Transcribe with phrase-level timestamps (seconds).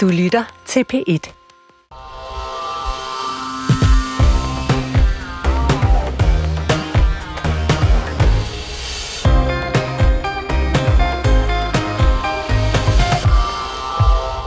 [0.00, 1.39] Du lytter til P1.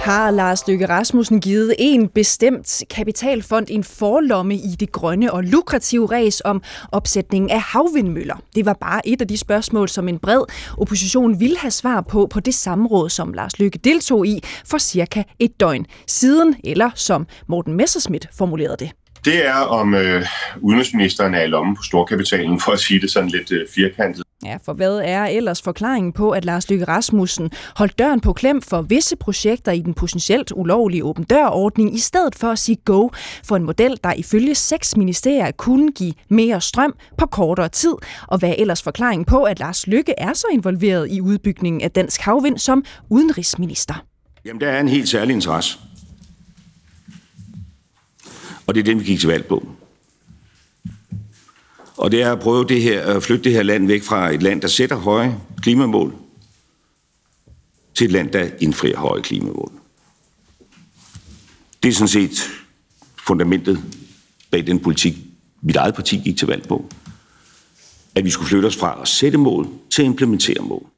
[0.04, 6.05] Har Lars Løkke Rasmussen givet en bestemt kapitalfond en forlomme i det grønne og lukrative
[6.05, 8.35] ræs om opsætningen af havvindmøller?
[8.55, 10.41] Det var bare et af de spørgsmål, som en bred
[10.77, 15.23] opposition ville have svar på på det samråd, som Lars Løkke deltog i for cirka
[15.39, 18.91] et døgn siden, eller som Morten Messerschmidt formulerede det.
[19.25, 20.25] Det er, om øh,
[20.61, 24.23] udenrigsministeren er i lommen på storkapitalen, for at sige det sådan lidt øh, firkantet.
[24.45, 28.61] Ja, for hvad er ellers forklaringen på, at Lars Løkke Rasmussen holdt døren på klem
[28.61, 33.09] for visse projekter i den potentielt ulovlige åben dør-ordning, i stedet for at sige go
[33.43, 37.93] for en model, der ifølge seks ministerier kunne give mere strøm på kortere tid,
[38.27, 41.91] og hvad er ellers forklaringen på, at Lars Løkke er så involveret i udbygningen af
[41.91, 44.05] dansk havvind som udenrigsminister?
[44.45, 45.80] Jamen, der er en helt særlig interesse.
[48.67, 49.67] Og det er den, vi gik til valg på.
[52.04, 54.44] Og det er at prøve det her, at flytte det her land væk fra et
[54.44, 56.16] land, der sætter høje klimamål,
[57.96, 59.72] til et land, der indfrier høje klimamål.
[61.84, 62.50] Det er sådan set
[63.28, 63.84] fundamentet
[64.52, 65.18] bag den politik,
[65.62, 66.90] mit eget parti gik til valg på.
[68.16, 70.92] At vi skulle flytte os fra at sætte mål til at implementere mål.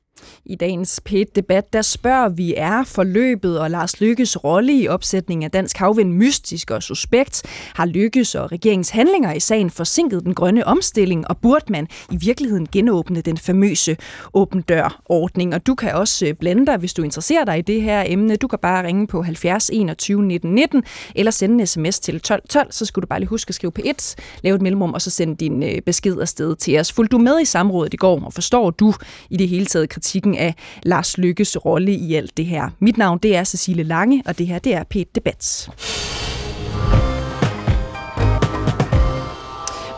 [0.48, 5.52] I dagens P1-debat, der spørger vi, er forløbet og Lars Lykkes rolle i opsætningen af
[5.52, 7.44] dansk havvind mystisk og suspekt?
[7.76, 12.16] Har Lykkes og regeringens handlinger i sagen forsinket den grønne omstilling, og burde man i
[12.16, 13.98] virkeligheden genåbne den famøse
[14.34, 15.54] åben dør-ordning?
[15.54, 18.36] Og du kan også øh, blande dig, hvis du interesserer dig i det her emne.
[18.36, 20.84] Du kan bare ringe på 70 21 19 19,
[21.16, 23.72] eller sende en sms til 12 12, så skal du bare lige huske at skrive
[23.72, 26.92] på 1, lave et mellemrum, og så sende din øh, besked afsted til os.
[26.92, 28.94] Fulgte du med i samrådet i går, og forstår du
[29.30, 32.70] i det hele taget kritikken af Lars Lykkes rolle i alt det her.
[32.80, 35.70] Mit navn det er Cecilie Lange, og det her det er P1 Debat.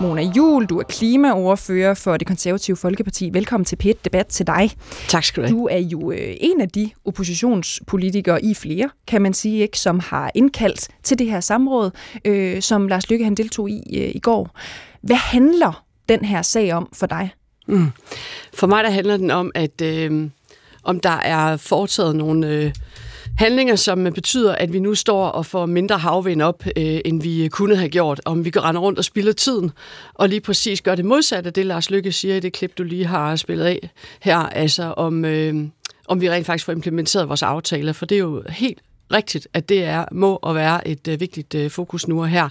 [0.02, 3.30] Mona Jul, du er klimaoverfører for det konservative Folkeparti.
[3.34, 4.72] Velkommen til P1 Debat til dig.
[5.08, 5.58] Tak skal du have.
[5.58, 10.00] Du er jo øh, en af de oppositionspolitikere i flere, kan man sige, ikke, som
[10.00, 11.92] har indkaldt til det her samråd,
[12.26, 14.50] øh, som Lars Lykke han deltog i øh, i går.
[15.02, 17.30] Hvad handler den her sag om for dig?
[17.68, 17.88] Mm.
[18.54, 20.30] For mig der handler den om, at øh,
[20.88, 22.72] om der er foretaget nogle øh,
[23.38, 27.48] handlinger, som betyder, at vi nu står og får mindre havvind op, øh, end vi
[27.52, 28.22] kunne have gjort.
[28.26, 29.72] Om vi kan rende rundt og spilder tiden,
[30.14, 32.84] og lige præcis gør det modsatte af det, Lars Lykke siger i det klip, du
[32.84, 33.90] lige har spillet af
[34.20, 35.56] her, altså om, øh,
[36.08, 38.80] om vi rent faktisk får implementeret vores aftaler, for det er jo helt
[39.14, 42.50] rigtigt, at det er må og være et øh, vigtigt øh, fokus nu og her.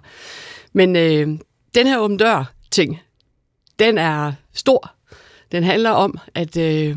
[0.73, 1.29] Men øh,
[1.75, 3.01] den her åben dør ting,
[3.79, 4.93] den er stor,
[5.53, 6.97] den handler om, at øh,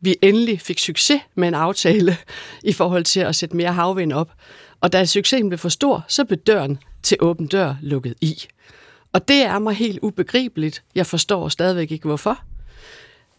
[0.00, 2.16] vi endelig fik succes med en aftale
[2.64, 4.32] i forhold til at sætte mere havvind op.
[4.80, 8.46] Og da succesen blev for stor, så blev døren til åben dør lukket i.
[9.12, 10.82] Og det er mig helt ubegribeligt.
[10.94, 12.38] Jeg forstår stadigvæk ikke, hvorfor.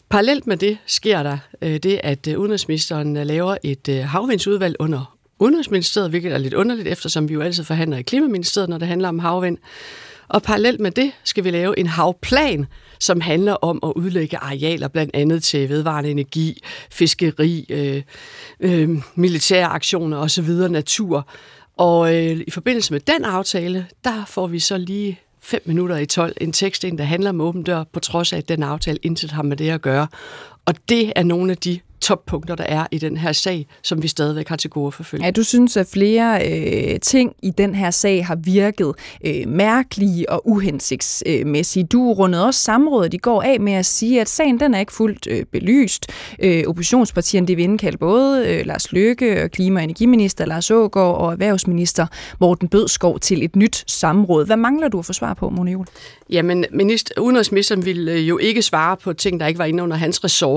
[0.09, 4.75] Parallelt med det sker der øh, det, at øh, udenrigsministeren øh, laver et øh, havvindsudvalg
[4.79, 8.87] under Udenrigsministeriet, hvilket er lidt underligt, eftersom vi jo altid forhandler i Klimaministeriet, når det
[8.87, 9.57] handler om havvind.
[10.27, 12.65] Og parallelt med det skal vi lave en havplan,
[13.01, 18.01] som handler om at udlægge arealer blandt andet til vedvarende energi, fiskeri, øh,
[18.59, 21.27] øh, militære aktioner osv., natur.
[21.77, 26.05] Og øh, i forbindelse med den aftale, der får vi så lige 5 minutter i
[26.05, 28.99] 12 en tekst ind, der handler om åben dør, på trods af, at den aftale
[29.01, 30.07] intet har med det at gøre.
[30.65, 34.07] Og det er nogle af de toppunkter, der er i den her sag, som vi
[34.07, 35.25] stadigvæk har til gode forfølge.
[35.25, 38.93] Ja, du synes, at flere øh, ting i den her sag har virket
[39.25, 41.83] øh, mærkelige og uhensigtsmæssige.
[41.83, 44.93] Du rundede også samrådet i går af med at sige, at sagen den er ikke
[44.93, 46.07] fuldt øh, belyst.
[46.39, 51.31] Øh, oppositionspartierne de vil indkalde både øh, Lars Løkke, klima- og energiminister Lars Ågaard og
[51.31, 52.07] erhvervsminister
[52.39, 54.45] Morten Bødskov til et nyt samråd.
[54.45, 55.87] Hvad mangler du at få svar på, Mona Juhl?
[56.29, 60.23] Jamen, minister, udenrigsministeren ville jo ikke svare på ting, der ikke var inde under hans
[60.23, 60.50] ressort.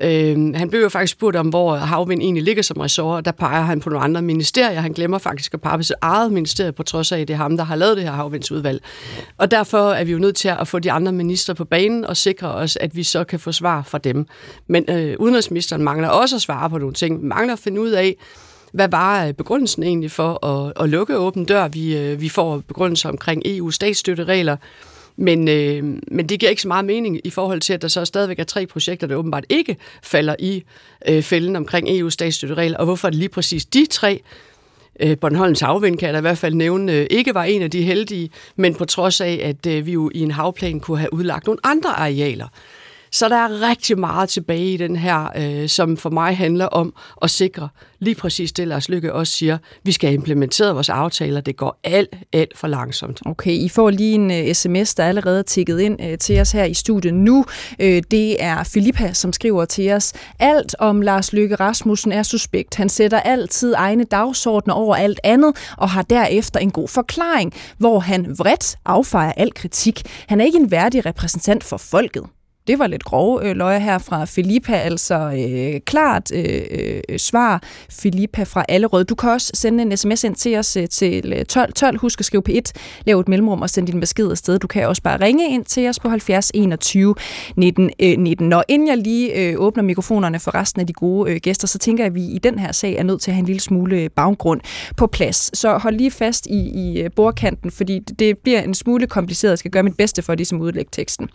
[0.00, 3.32] Øh, han blev jo faktisk spurgt om, hvor havvind egentlig ligger som ressort, og der
[3.32, 4.80] peger han på nogle andre ministerier.
[4.80, 7.38] Han glemmer faktisk at pege på sit eget ministerie, på trods af, at det er
[7.38, 8.82] ham, der har lavet det her havvindsudvalg.
[9.38, 12.16] Og derfor er vi jo nødt til at få de andre minister på banen og
[12.16, 14.26] sikre os, at vi så kan få svar fra dem.
[14.66, 17.24] Men øh, udenrigsministeren mangler også at svare på nogle ting.
[17.24, 18.16] Mangler at finde ud af,
[18.72, 21.68] hvad var øh, begrundelsen egentlig for at, at lukke åben dør?
[21.68, 24.56] Vi, øh, vi får begrundelser omkring EU statsstøtteregler,
[25.16, 28.04] men, øh, men det giver ikke så meget mening i forhold til, at der så
[28.04, 30.62] stadigvæk er tre projekter, der åbenbart ikke falder i
[31.08, 32.78] øh, fælden omkring EU's statsstøtteregler.
[32.78, 34.22] Og hvorfor er det lige præcis de tre?
[35.00, 37.70] Øh, Bornholms havvind kan jeg da i hvert fald nævne, øh, ikke var en af
[37.70, 41.12] de heldige, men på trods af, at øh, vi jo i en havplan kunne have
[41.12, 42.48] udlagt nogle andre arealer.
[43.12, 46.94] Så der er rigtig meget tilbage i den her, øh, som for mig handler om
[47.22, 47.68] at sikre
[48.00, 49.58] lige præcis det, Lars Lykke også siger.
[49.84, 51.40] Vi skal have implementeret vores aftaler.
[51.40, 53.20] Det går alt, alt for langsomt.
[53.26, 56.40] Okay, I får lige en øh, uh, sms, der er allerede tikket ind uh, til
[56.40, 57.44] os her i studiet nu.
[57.80, 60.12] Uh, det er Filippa, som skriver til os.
[60.38, 62.74] Alt om Lars Lykke Rasmussen er suspekt.
[62.74, 67.98] Han sætter altid egne dagsordner over alt andet, og har derefter en god forklaring, hvor
[67.98, 70.02] han vredt affejer al kritik.
[70.28, 72.22] Han er ikke en værdig repræsentant for folket.
[72.70, 76.62] Det var lidt grove øh, løjer her fra Filippa, altså øh, klart øh,
[77.08, 79.04] øh, svar Filippa fra Allerød.
[79.04, 81.98] Du kan også sende en sms ind til os øh, til øh, 12 12.
[81.98, 82.72] Husk at skrive på 1,
[83.06, 84.58] lav et mellemrum og send din besked afsted.
[84.58, 87.14] Du kan også bare ringe ind til os på 70 21
[87.56, 88.48] 19 øh, 19.
[88.48, 91.78] Når inden jeg lige øh, åbner mikrofonerne for resten af de gode øh, gæster, så
[91.78, 93.60] tænker jeg, at vi i den her sag er nødt til at have en lille
[93.60, 94.60] smule øh, baggrund
[94.96, 95.58] på plads.
[95.58, 99.50] Så hold lige fast i, i øh, bordkanten, fordi det bliver en smule kompliceret.
[99.50, 101.28] Jeg skal gøre mit bedste for ligesom at ligesom udlægge teksten.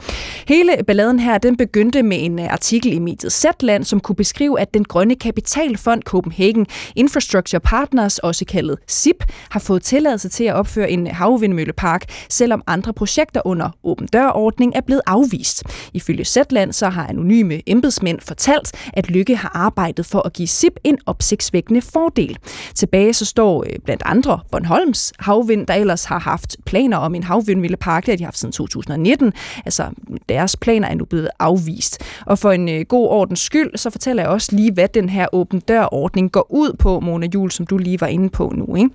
[0.48, 4.60] Hele balladen her, den begyndte med en øh, artikel i mediet Zetland, som kunne beskrive,
[4.60, 10.54] at den grønne kapitalfond Copenhagen Infrastructure Partners, også kaldet SIP, har fået tilladelse til at
[10.54, 15.64] opføre en havvindmøllepark, selvom andre projekter under åben dørordning er blevet afvist.
[15.94, 20.80] Ifølge Zetland så har anonyme embedsmænd fortalt, at Lykke har arbejdet for at give SIP
[20.84, 22.38] en opsigtsvækkende fordel.
[22.76, 27.24] Tilbage så står øh, blandt andre Bornholms havvind, der ellers har haft planer om en
[27.24, 29.34] havvindmøllepark, det har de haft siden 2019.
[29.66, 29.90] Altså
[30.30, 32.04] deres planer er nu blevet afvist.
[32.26, 35.28] Og for en øh, god ordens skyld, så fortæller jeg også lige, hvad den her
[35.34, 38.76] åben dør-ordning går ud på, Mona Jul, som du lige var inde på nu.
[38.76, 38.90] Ikke?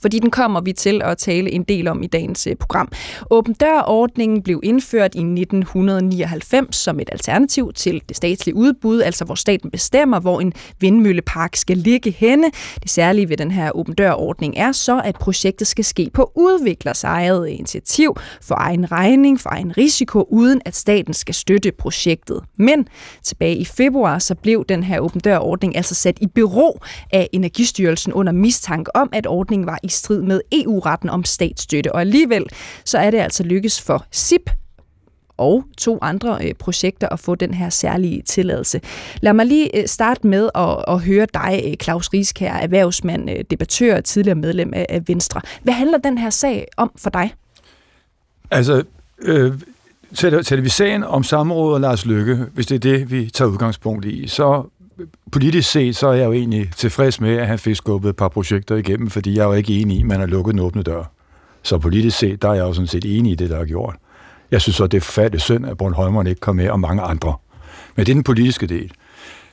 [0.00, 2.92] Fordi den kommer vi til at tale en del om i dagens øh, program.
[3.30, 9.34] Åben dør-ordningen blev indført i 1999 som et alternativ til det statslige udbud, altså hvor
[9.34, 12.50] staten bestemmer, hvor en vindmøllepark skal ligge henne.
[12.82, 17.04] Det særlige ved den her åben dør-ordning er så, at projektet skal ske på udviklers
[17.04, 22.40] eget initiativ, for egen regning, for egen risiko, uden at staten skal støtte projektet.
[22.56, 22.88] Men
[23.22, 26.80] tilbage i februar, så blev den her åben dør-ordning altså sat i bero
[27.12, 31.92] af Energistyrelsen under mistanke om, at ordningen var i i strid med EU-retten om statsstøtte.
[31.92, 32.46] Og alligevel
[32.84, 34.50] så er det altså lykkes for SIP,
[35.38, 38.80] og to andre øh, projekter at få den her særlige tilladelse.
[39.20, 43.44] Lad mig lige øh, starte med at, at høre dig, øh, Claus Rieskær, erhvervsmand, øh,
[43.50, 45.40] debattør og tidligere medlem af, af Venstre.
[45.62, 47.34] Hvad handler den her sag om for dig?
[48.50, 48.84] Altså,
[49.22, 49.52] øh,
[50.14, 54.04] taler vi sagen om samrådet og Lars Lykke, hvis det er det, vi tager udgangspunkt
[54.04, 54.64] i, så
[55.32, 58.28] politisk set, så er jeg jo egentlig tilfreds med, at han fik skubbet et par
[58.28, 60.82] projekter igennem, fordi jeg er jo ikke enig i, at man har lukket en åbne
[60.82, 61.12] dør.
[61.62, 63.96] Så politisk set, der er jeg jo sådan set enig i det, der er gjort.
[64.50, 67.34] Jeg synes så, det er forfærdeligt synd, at Bornholmeren ikke kom med, og mange andre.
[67.96, 68.92] Men det er den politiske del.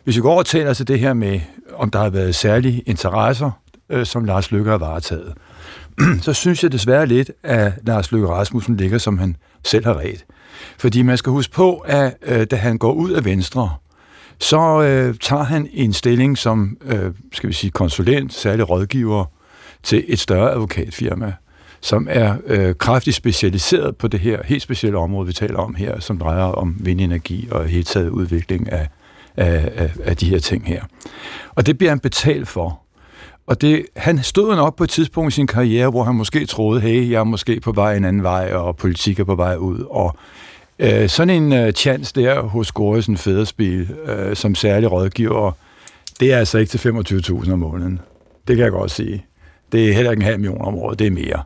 [0.03, 1.39] Hvis vi går over og taler til det her med,
[1.73, 3.51] om der har været særlige interesser,
[3.89, 5.33] øh, som Lars Løkke har varetaget,
[6.21, 10.25] så synes jeg desværre lidt, at Lars Løkke Rasmussen ligger, som han selv har ret.
[10.79, 13.75] Fordi man skal huske på, at øh, da han går ud af Venstre,
[14.39, 19.25] så øh, tager han en stilling som, øh, skal vi sige, konsulent, særlig rådgiver
[19.83, 21.33] til et større advokatfirma,
[21.81, 25.99] som er øh, kraftigt specialiseret på det her helt specielle område, vi taler om her,
[25.99, 28.87] som drejer om vindenergi og helt taget udvikling af,
[29.37, 30.83] af, af, af de her ting her.
[31.55, 32.81] Og det bliver han betalt for.
[33.47, 36.81] Og det, han stod nok på et tidspunkt i sin karriere, hvor han måske troede,
[36.81, 39.79] hey, jeg er måske på vej en anden vej, og politik er på vej ud,
[39.89, 40.17] og
[40.79, 45.51] Øh, sådan en øh, chance der hos Goresen Fæderspil øh, som særlig rådgiver,
[46.19, 47.99] det er altså ikke til 25.000 om måneden.
[48.47, 49.25] Det kan jeg godt sige.
[49.71, 51.43] Det er heller ikke en halv million om året, det er mere.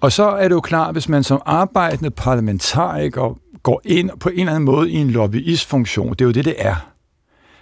[0.00, 4.40] Og så er det jo klart, hvis man som arbejdende parlamentariker går ind på en
[4.40, 6.92] eller anden måde i en lobbyistfunktion, det er jo det, det er,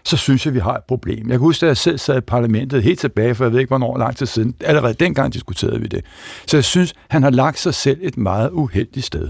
[0.05, 1.19] så synes jeg, vi har et problem.
[1.19, 3.69] Jeg kan huske, at jeg selv sad i parlamentet helt tilbage, for jeg ved ikke,
[3.69, 4.55] hvornår lang tid siden.
[4.61, 6.05] Allerede dengang diskuterede vi det.
[6.47, 9.29] Så jeg synes, han har lagt sig selv et meget uheldigt sted.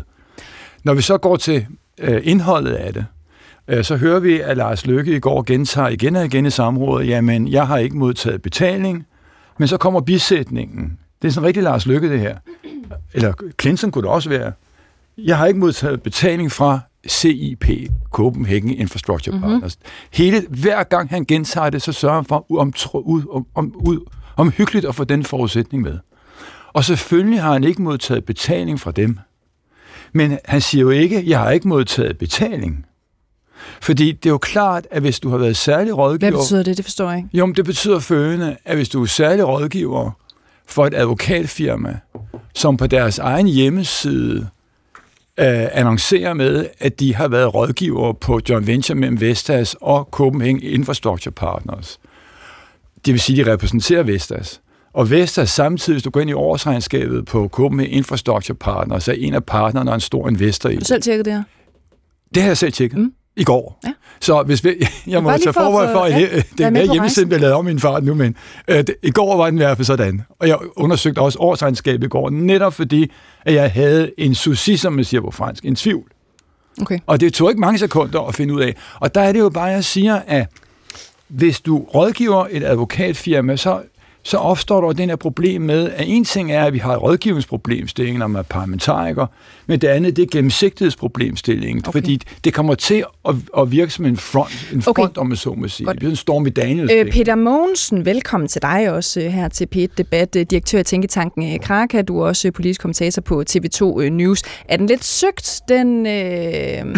[0.85, 1.67] Når vi så går til
[1.99, 3.07] øh, indholdet af det,
[3.69, 7.09] øh, så hører vi, at Lars Løkke i går gentager igen og igen i samrådet,
[7.09, 9.07] jamen, jeg har ikke modtaget betaling,
[9.59, 10.99] men så kommer bisætningen.
[11.23, 12.37] Det er sådan rigtig Lars Løkke, det her.
[13.15, 14.53] Eller Clinton kunne det også være.
[15.19, 17.65] Jeg har ikke modtaget betaling fra CIP,
[18.11, 19.43] Copenhagen Infrastructure mhm.
[19.43, 19.79] Partners.
[19.79, 20.25] Mm-hmm.
[20.25, 22.73] Hele, hver gang han gentager det, så sørger han for om,
[23.31, 25.99] om, om, ud, om hyggeligt at få den forudsætning med.
[26.73, 29.19] Og selvfølgelig har han ikke modtaget betaling fra dem.
[30.15, 32.87] Men han siger jo ikke, jeg har ikke modtaget betaling.
[33.81, 36.31] Fordi det er jo klart, at hvis du har været særlig rådgiver...
[36.31, 36.77] Hvad betyder det?
[36.77, 37.29] Det forstår jeg ikke.
[37.33, 40.11] Jo, men det betyder følgende, at hvis du er særlig rådgiver
[40.67, 41.99] for et advokatfirma,
[42.55, 44.49] som på deres egen hjemmeside
[45.41, 50.63] øh, annoncerer med, at de har været rådgiver på John Venture mellem Vestas og Copenhagen
[50.63, 52.01] Infrastructure Partners.
[53.07, 54.61] Det vil sige, at de repræsenterer Vestas.
[54.95, 59.35] Og Vestas samtidig, hvis du går ind i årsregnskabet på Copenhagen Infrastructure Partners, er en
[59.35, 60.73] af partnerne en stor investor i.
[60.73, 61.43] Har du selv tjekket det her?
[62.35, 62.99] Det har jeg selv tjekket.
[62.99, 63.13] Mm.
[63.37, 63.81] I går.
[63.85, 63.93] Ja.
[64.21, 64.71] Så hvis vi,
[65.07, 66.27] jeg må tage for at forbehold for, at ja,
[66.59, 68.37] det med er på hjemmesiden, der lavet om min fart nu, men
[68.69, 70.23] øh, det, i går var den i hvert fald sådan.
[70.39, 73.11] Og jeg undersøgte også årsregnskabet i går, netop fordi,
[73.45, 76.11] at jeg havde en souci, som man siger på fransk, en tvivl.
[76.81, 76.99] Okay.
[77.07, 78.77] Og det tog ikke mange sekunder at finde ud af.
[79.01, 80.47] Og der er det jo bare, jeg siger, at
[81.29, 83.83] hvis du rådgiver et advokatfirma, så,
[84.27, 87.03] så opstår der den her problem med, at en ting er, at vi har et
[87.03, 89.27] rådgivningsproblemstilling, når man er parlamentariker,
[89.67, 91.89] men det andet, det er gennemsigtighedsproblemstillingen, Okay.
[91.89, 92.01] okay.
[92.01, 95.03] fordi det kommer til at, at virke som en front, en Okay.
[95.03, 95.85] front om man så må sige.
[95.85, 95.95] Godt.
[95.95, 99.69] Det bliver en Stormy Daniels Øh, Peter Mogensen, velkommen til dig også øh, her til
[99.77, 102.03] P1 Debat, øh, direktør i Tænketanken øh, Kraka.
[102.03, 104.43] Du er også politisk kommentator på TV2 øh, News.
[104.69, 106.97] Er den lidt søgt, den øh,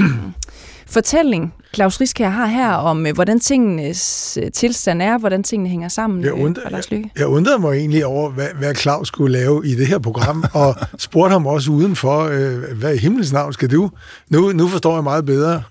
[0.91, 5.89] fortælling, Claus Riskær har her om, øh, hvordan tingenes øh, tilstand er, hvordan tingene hænger
[5.89, 7.11] sammen Jeg øh, undrer- for Lars Løkke?
[7.19, 10.75] Jeg undrede mig egentlig over, hvad, hvad Claus skulle lave i det her program, og
[10.99, 13.91] spurgte ham også udenfor, øh, hvad i himlens navn skal du?
[14.31, 15.63] Nu, nu forstår jeg meget bedre.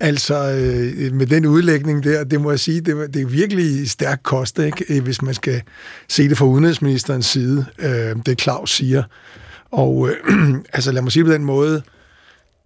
[0.00, 4.20] Altså, øh, med den udlægning der, det må jeg sige, det, det er virkelig stærk
[4.22, 4.84] kost, ikke?
[4.88, 5.62] Øh, hvis man skal
[6.08, 9.02] se det fra udenrigsministerens side, øh, det Claus siger.
[9.70, 11.82] Og øh, altså, lad mig sige på den måde,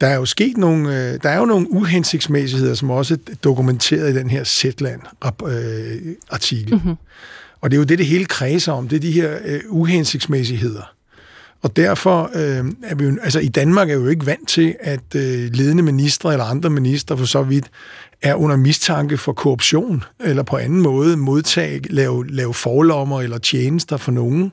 [0.01, 4.11] der er jo sket nogle, øh, der er jo nogle uhensigtsmæssigheder, som også er dokumenteret
[4.11, 6.75] i den her Zetland-artikel.
[6.75, 6.95] Mm-hmm.
[7.61, 10.93] Og det er jo det, det hele kredser om, det er de her øh, uhensigtsmæssigheder.
[11.63, 14.77] Og derfor øh, er vi jo, altså i Danmark er vi jo ikke vant til,
[14.81, 17.71] at øh, ledende ministre eller andre ministre for så vidt
[18.23, 23.97] er under mistanke for korruption, eller på anden måde modtage, lave, lave forlommer eller tjenester
[23.97, 24.51] for nogen, øh,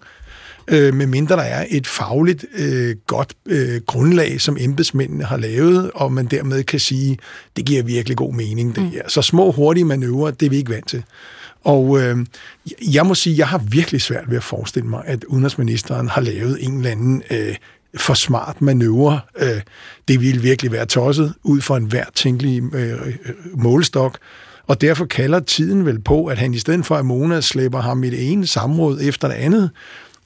[0.72, 6.26] medmindre der er et fagligt øh, godt øh, grundlag, som embedsmændene har lavet, og man
[6.26, 7.18] dermed kan sige,
[7.56, 8.76] det giver virkelig god mening.
[8.76, 9.02] Det her.
[9.08, 11.04] Så små, hurtige manøvrer, det er vi ikke vant til.
[11.64, 12.18] Og øh,
[12.94, 16.58] jeg må sige, jeg har virkelig svært ved at forestille mig, at udenrigsministeren har lavet
[16.64, 17.56] en eller anden øh,
[17.98, 19.20] for smart manøvre.
[19.40, 19.62] Øh,
[20.08, 23.14] det ville virkelig være tosset ud fra en hver tænkelig øh, øh,
[23.54, 24.18] målestok.
[24.68, 28.04] Og derfor kalder tiden vel på, at han i stedet for, at Mona slæber ham
[28.04, 29.70] i det ene samråd efter det andet,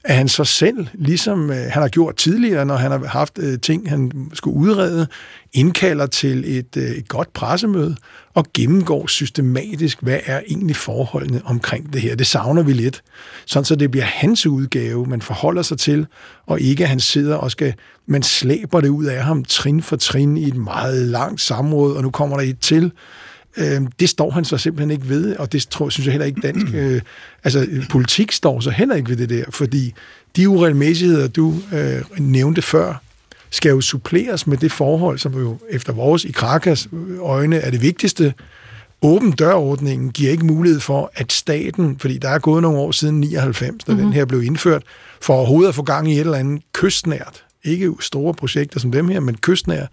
[0.04, 3.58] at han så selv, ligesom øh, han har gjort tidligere, når han har haft øh,
[3.60, 5.06] ting, han skulle udrede,
[5.52, 7.96] indkalder til et, øh, et godt pressemøde
[8.34, 12.16] og gennemgår systematisk, hvad er egentlig forholdene omkring det her.
[12.16, 13.02] Det savner vi lidt,
[13.46, 16.06] sådan så det bliver hans udgave, man forholder sig til,
[16.46, 17.74] og ikke at han sidder og skal,
[18.06, 22.02] man slæber det ud af ham trin for trin i et meget langt samråd, og
[22.02, 22.92] nu kommer der et til,
[23.56, 26.40] Øh, det står han så simpelthen ikke ved, og det tror, synes jeg heller ikke
[26.40, 26.66] dansk...
[26.82, 27.00] Øh,
[27.44, 29.94] altså, politik står så heller ikke ved det der, fordi
[30.36, 33.02] de uregelmæssigheder, du øh, nævnte før,
[33.50, 36.88] skal jo suppleres med det forhold, som jo efter vores i Krakas
[37.20, 38.34] øjne er det vigtigste.
[39.02, 43.20] Åben dørordningen giver ikke mulighed for, at staten, fordi der er gået nogle år siden
[43.20, 44.04] 99, da mm-hmm.
[44.04, 44.82] den her blev indført,
[45.20, 47.44] for overhovedet at få gang i et eller andet kystnært.
[47.64, 49.88] Ikke store projekter som dem her, men kystnært.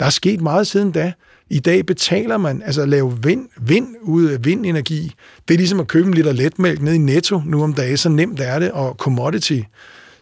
[0.00, 1.12] Der er sket meget siden da.
[1.52, 5.14] I dag betaler man, altså lave vind, vind ud af vindenergi.
[5.48, 8.08] Det er ligesom at købe en liter letmælk ned i Netto nu om dagen, så
[8.08, 9.60] nemt er det, og commodity.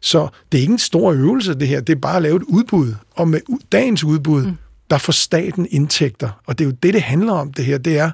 [0.01, 1.81] Så det er ikke en stor øvelse, det her.
[1.81, 2.95] Det er bare at lave et udbud.
[3.15, 3.41] Og med
[3.73, 4.53] dagens udbud, mm.
[4.91, 6.41] der får staten indtægter.
[6.47, 7.79] Og det er jo det, det handler om, det her.
[7.79, 8.11] Det er,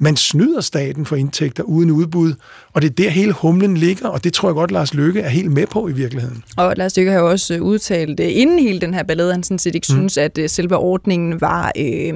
[0.00, 2.34] man snyder staten for indtægter uden udbud.
[2.72, 5.28] Og det er der hele humlen ligger, og det tror jeg godt, Lars Løkke er
[5.28, 6.44] helt med på i virkeligheden.
[6.56, 9.42] Og Lars Løkke har jo også øh, udtalt, øh, inden hele den her ballade, han
[9.42, 9.96] sådan set ikke mm.
[9.96, 11.72] synes, at øh, selve ordningen var...
[11.76, 12.14] Øh,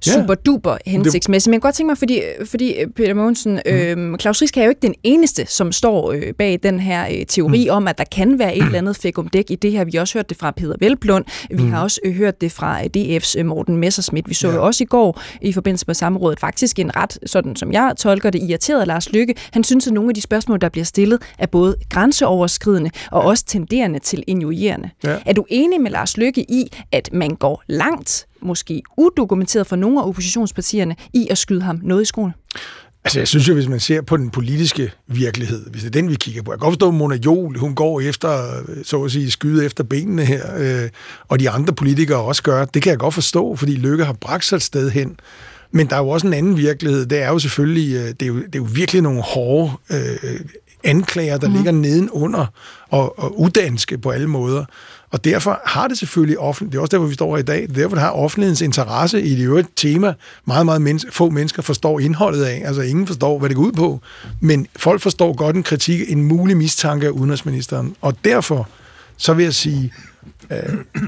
[0.00, 1.50] super duper hensigtsmæssigt.
[1.50, 4.62] Men jeg kan godt tænke mig, fordi, fordi øh, Peter Mogensen, øh, Claus Risk er
[4.62, 7.76] jo ikke den eneste, som står øh, bag den her øh, teori mm.
[7.76, 9.84] om, at der kan være et eller andet fækumdæk i det her.
[9.84, 11.24] Vi har også hørt det fra Peter Velblund.
[11.50, 11.70] Vi mm.
[11.70, 14.28] har også øh, hørt det fra øh, DF's øh, Morten Messerschmidt.
[14.28, 14.54] Vi så ja.
[14.54, 18.30] jo også i går i forbindelse med samrådet faktisk en ret, sådan som jeg tolker
[18.30, 19.34] det, irriteret Lars Lykke.
[19.52, 23.44] Han synes, at nogle af de spørgsmål, der bliver stillet, er både grænseoverskridende og også
[23.44, 24.90] tenderende til injurierende.
[25.04, 25.16] Ja.
[25.26, 30.00] Er du enig med Lars Lykke i, at man går langt måske udokumenteret for nogle
[30.00, 32.32] af oppositionspartierne i at skyde ham noget i skoene?
[33.04, 36.10] Altså, jeg synes jo, hvis man ser på den politiske virkelighed, hvis det er den,
[36.10, 36.52] vi kigger på.
[36.52, 38.52] Jeg kan godt forstå, at Mona Jol, hun går efter,
[38.82, 40.88] så at sige, skyde efter benene her, øh,
[41.28, 42.64] og de andre politikere også gør.
[42.64, 45.20] Det kan jeg godt forstå, fordi Lykke har bragt sig et sted hen.
[45.70, 47.06] Men der er jo også en anden virkelighed.
[47.06, 50.40] Det er jo selvfølgelig, øh, det er jo, det er jo virkelig nogle hårde øh,
[50.84, 51.54] anklager, der mm.
[51.54, 52.46] ligger nedenunder
[52.90, 54.64] og, og udanske på alle måder.
[55.10, 57.68] Og derfor har det selvfølgelig offentligt, det er også derfor, vi står her i dag,
[57.74, 62.44] derfor har offentlighedens interesse i det øvrigt tema, meget, meget menneske, få mennesker forstår indholdet
[62.44, 64.00] af, altså ingen forstår, hvad det går ud på,
[64.40, 68.68] men folk forstår godt en kritik, en mulig mistanke af udenrigsministeren, og derfor,
[69.16, 69.92] så vil jeg sige,
[70.50, 70.58] øh,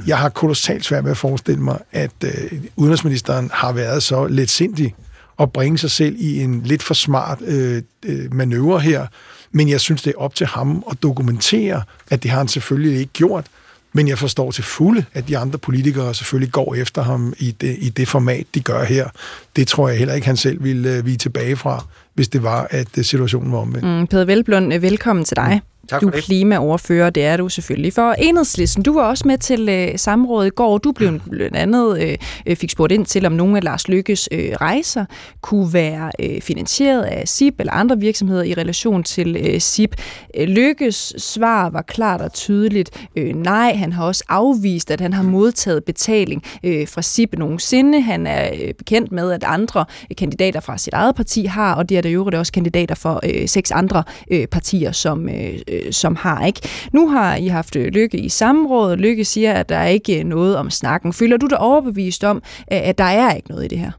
[0.06, 4.50] jeg har kolossalt svært ved at forestille mig, at øh, udenrigsministeren har været så let
[4.50, 4.94] sindig
[5.40, 9.06] at bringe sig selv i en lidt for smart øh, øh, manøvre her,
[9.52, 12.98] men jeg synes, det er op til ham at dokumentere, at det har han selvfølgelig
[12.98, 13.46] ikke gjort,
[13.92, 17.76] men jeg forstår til fulde, at de andre politikere selvfølgelig går efter ham i det,
[17.78, 19.08] i det format, de gør her.
[19.56, 22.66] Det tror jeg heller ikke, han selv ville uh, vige tilbage fra, hvis det var,
[22.70, 23.86] at uh, situationen var omvendt.
[23.86, 25.60] Mm, Peder Velblund, velkommen til dig.
[25.90, 26.24] Tak du for er det.
[26.24, 27.92] klimaoverfører, det er du selvfølgelig.
[27.92, 30.78] For enhedslisten, du var også med til øh, samrådet i går.
[30.78, 34.52] Du blev blandt andet øh, fik spurgt ind til, om nogle af Lars Lykkes øh,
[34.60, 35.04] rejser
[35.40, 39.96] kunne være øh, finansieret af SIP eller andre virksomheder i relation til øh, SIP.
[40.36, 43.74] Øh, Lykkes svar var klart og tydeligt øh, nej.
[43.74, 48.00] Han har også afvist, at han har modtaget betaling øh, fra SIP nogensinde.
[48.00, 51.88] Han er øh, bekendt med, at andre øh, kandidater fra sit eget parti har, og
[51.88, 55.58] det er der jo også kandidater for øh, seks andre øh, partier, som øh,
[55.90, 56.46] som har.
[56.46, 56.68] ikke.
[56.92, 60.56] Nu har I haft Lykke i samråd, og Lykke siger, at der er ikke noget
[60.56, 61.12] om snakken.
[61.12, 63.90] Føler du dig overbevist om, at der er ikke noget i det her?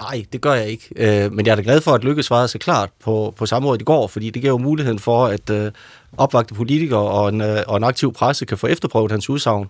[0.00, 0.88] Nej, det gør jeg ikke.
[0.96, 3.80] Øh, men jeg er da glad for, at Lykke svarede så klart på, på samrådet
[3.80, 5.72] i går, fordi det giver jo muligheden for, at øh,
[6.16, 9.66] opvagte politikere og en, øh, og en aktiv presse kan få efterprøvet hans udsagn,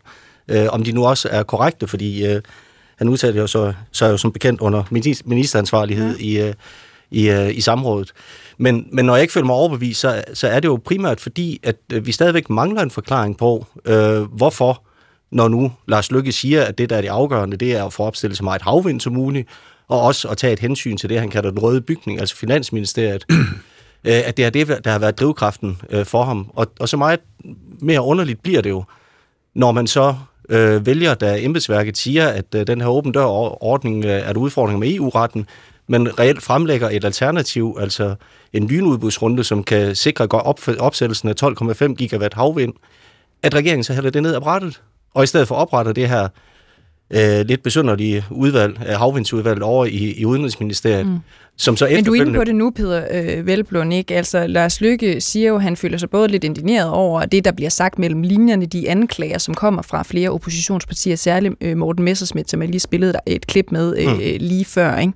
[0.48, 2.42] øh, om de nu også er korrekte, fordi øh,
[2.98, 4.82] han udtalte jo så, så er jo som bekendt under
[5.24, 6.24] ministeransvarlighed ja.
[6.24, 6.54] i, øh,
[7.10, 8.12] i, øh, i samrådet.
[8.58, 11.60] Men, men når jeg ikke føler mig overbevist, så, så er det jo primært fordi,
[11.62, 14.82] at øh, vi stadigvæk mangler en forklaring på, øh, hvorfor,
[15.30, 18.02] når nu Lars Lykke siger, at det, der er det afgørende, det er at få
[18.02, 19.48] opstillet så meget havvind som muligt,
[19.88, 23.24] og også at tage et hensyn til det, han kalder den røde bygning, altså Finansministeriet,
[24.04, 26.50] øh, at det er det, der har været drivkraften øh, for ham.
[26.54, 27.20] Og, og så meget
[27.80, 28.84] mere underligt bliver det jo,
[29.54, 30.14] når man så
[30.48, 34.78] øh, vælger, da embedsværket siger, at øh, den her åben dør-ordning øh, er der udfordringer
[34.78, 35.46] med EU-retten,
[35.88, 38.14] men reelt fremlægger et alternativ, altså
[38.52, 40.26] en lynudbudsrunde, som kan sikre
[40.78, 42.72] opsættelsen af 12,5 gigawatt havvind,
[43.42, 44.82] at regeringen så hælder det ned af brættet,
[45.14, 46.28] og i stedet for opretter det her
[47.10, 51.18] øh, lidt besynderlige udvalg, øh, havvindsudvalg havvindsudvalget over i, i Udenrigsministeriet, mm
[51.58, 54.16] som så Men du er inde på det nu, Peter øh, Velblom, ikke?
[54.16, 57.52] Altså, Lars Lykke siger jo, at han føler sig både lidt indigneret over det, der
[57.52, 62.48] bliver sagt mellem linjerne, de anklager, som kommer fra flere oppositionspartier, særligt øh, Morten Messersmith,
[62.48, 64.18] som jeg lige spillede et klip med øh, mm.
[64.40, 64.98] lige før.
[64.98, 65.12] Ikke?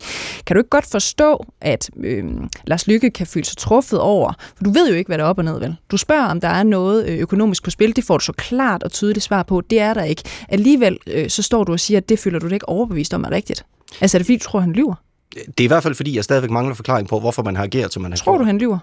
[0.46, 2.24] Kan du ikke godt forstå, at øh,
[2.66, 5.28] Lars Lykke kan føle sig truffet over, for du ved jo ikke, hvad der er
[5.28, 5.76] op og ned, vel?
[5.90, 8.82] Du spørger, om der er noget øh, økonomisk på spil, det får du så klart
[8.82, 10.22] og tydeligt svar på, det er der ikke.
[10.48, 13.24] Alligevel øh, så står du og siger, at det føler du dig ikke overbevist om
[13.24, 13.64] er rigtigt.
[14.00, 14.94] Altså er det fordi, du tror, han lyver?
[15.34, 17.92] Det er i hvert fald fordi, jeg stadigvæk mangler forklaring på, hvorfor man har ageret,
[17.92, 18.40] som man har Tror gjort.
[18.40, 18.78] du, han lyver?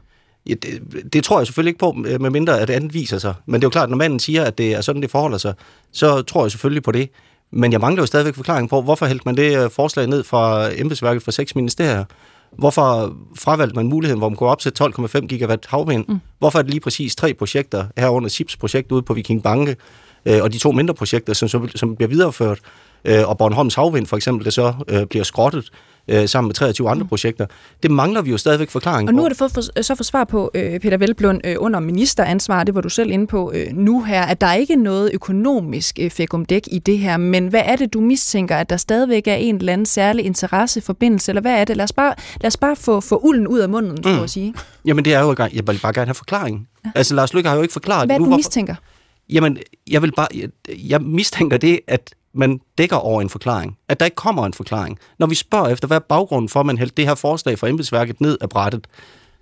[0.49, 3.33] Ja, det, det tror jeg selvfølgelig ikke på, medmindre at det andet viser sig.
[3.45, 5.37] Men det er jo klart, at når manden siger, at det er sådan, det forholder
[5.37, 5.53] sig,
[5.91, 7.09] så tror jeg selvfølgelig på det.
[7.51, 10.69] Men jeg mangler jo stadigvæk forklaring på, hvorfor hældte man det øh, forslag ned fra
[10.75, 12.03] embedsværket for seks ministerier?
[12.57, 16.05] Hvorfor fravalgte man muligheden, hvor man kunne opsætte 12,5 gigawatt havvind?
[16.07, 16.19] Mm.
[16.39, 19.75] Hvorfor er det lige præcis tre projekter, herunder SIPs projekt ude på Viking Banke,
[20.25, 22.59] øh, og de to mindre projekter, som, som bliver videreført,
[23.05, 25.69] øh, og Bornholms Havvind for eksempel, det så øh, bliver skrottet
[26.09, 27.07] øh, sammen med 23 andre mm.
[27.07, 27.45] projekter.
[27.83, 30.23] Det mangler vi jo stadigvæk forklaring Og nu har du fået for, så for svar
[30.23, 34.03] på, øh, Peter Velblund, øh, under ministeransvar, det var du selv inde på øh, nu
[34.03, 36.11] her, at der er ikke noget økonomisk øh,
[36.49, 39.55] dæk i det her, men hvad er det, du mistænker, at der stadigvæk er en
[39.55, 41.77] eller anden særlig interesseforbindelse, eller hvad er det?
[41.77, 44.03] Lad os bare, lad os bare få, få ulden ud af munden, mm.
[44.03, 44.53] så at sige.
[44.85, 46.67] Jamen det er jo, jeg vil bare gerne have forklaring.
[46.85, 46.91] Ja.
[46.95, 48.75] Altså Lars Lykke har jo ikke forklaret Hvad er det du mistænker?
[49.29, 49.57] Jamen,
[49.89, 53.77] jeg vil bare, jeg, jeg mistænker det, at man dækker over en forklaring.
[53.89, 54.99] At der ikke kommer en forklaring.
[55.19, 57.67] Når vi spørger efter, hvad er baggrunden for, at man hældte det her forslag fra
[57.67, 58.87] embedsværket ned af brættet,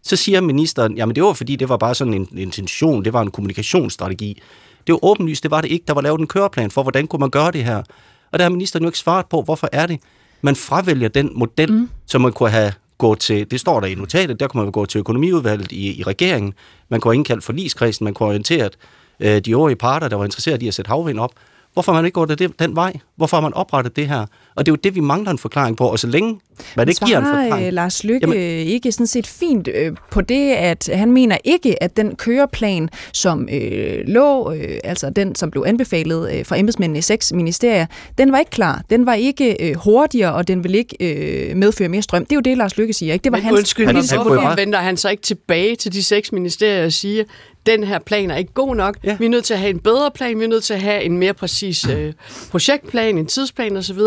[0.03, 3.21] så siger ministeren, jamen det var fordi, det var bare sådan en intention, det var
[3.21, 4.41] en kommunikationsstrategi.
[4.87, 5.83] Det var åbenlyst, det var det ikke.
[5.87, 7.83] Der var lavet en køreplan for, hvordan kunne man gøre det her.
[8.31, 9.99] Og der har ministeren jo ikke svaret på, hvorfor er det.
[10.41, 11.89] Man fravælger den model, mm.
[12.05, 14.85] som man kunne have gået til, det står der i notatet, der kunne man gå
[14.85, 16.53] til økonomiudvalget i, i regeringen,
[16.89, 18.77] man kunne have indkaldt forligskredsen, man kunne have orienteret
[19.19, 21.31] øh, de øvrige parter, der var interesseret i at sætte havvind op.
[21.77, 22.93] Hvorfor har man ikke gået den, den vej?
[23.15, 24.25] Hvorfor har man oprettet det her?
[24.55, 26.39] Og det er jo det, vi mangler en forklaring på, og så længe
[26.77, 27.67] man ikke giver en forklaring...
[27.67, 28.37] Øh, Lars Lykke jamen,
[28.67, 33.49] ikke sådan set fint øh, på det, at han mener ikke, at den køreplan, som
[33.51, 37.85] øh, lå, øh, altså den, som blev anbefalet øh, fra embedsmændene i seks ministerier,
[38.17, 38.83] den var ikke klar.
[38.89, 42.25] Den var ikke øh, hurtigere, og den vil ikke øh, medføre mere strøm.
[42.25, 43.13] Det er jo det, Lars Lykke siger.
[43.13, 43.23] Ikke?
[43.23, 43.57] Det var Men hans...
[43.57, 46.93] Undskyld, han, han, han, han vender han så ikke tilbage til de seks ministerier og
[46.93, 47.23] siger,
[47.67, 48.97] den her plan er ikke god nok.
[49.03, 49.17] Ja.
[49.19, 51.03] Vi er nødt til at have en bedre plan, vi er nødt til at have
[51.03, 52.13] en mere præcis øh,
[52.51, 53.99] projektplan, en tidsplan osv.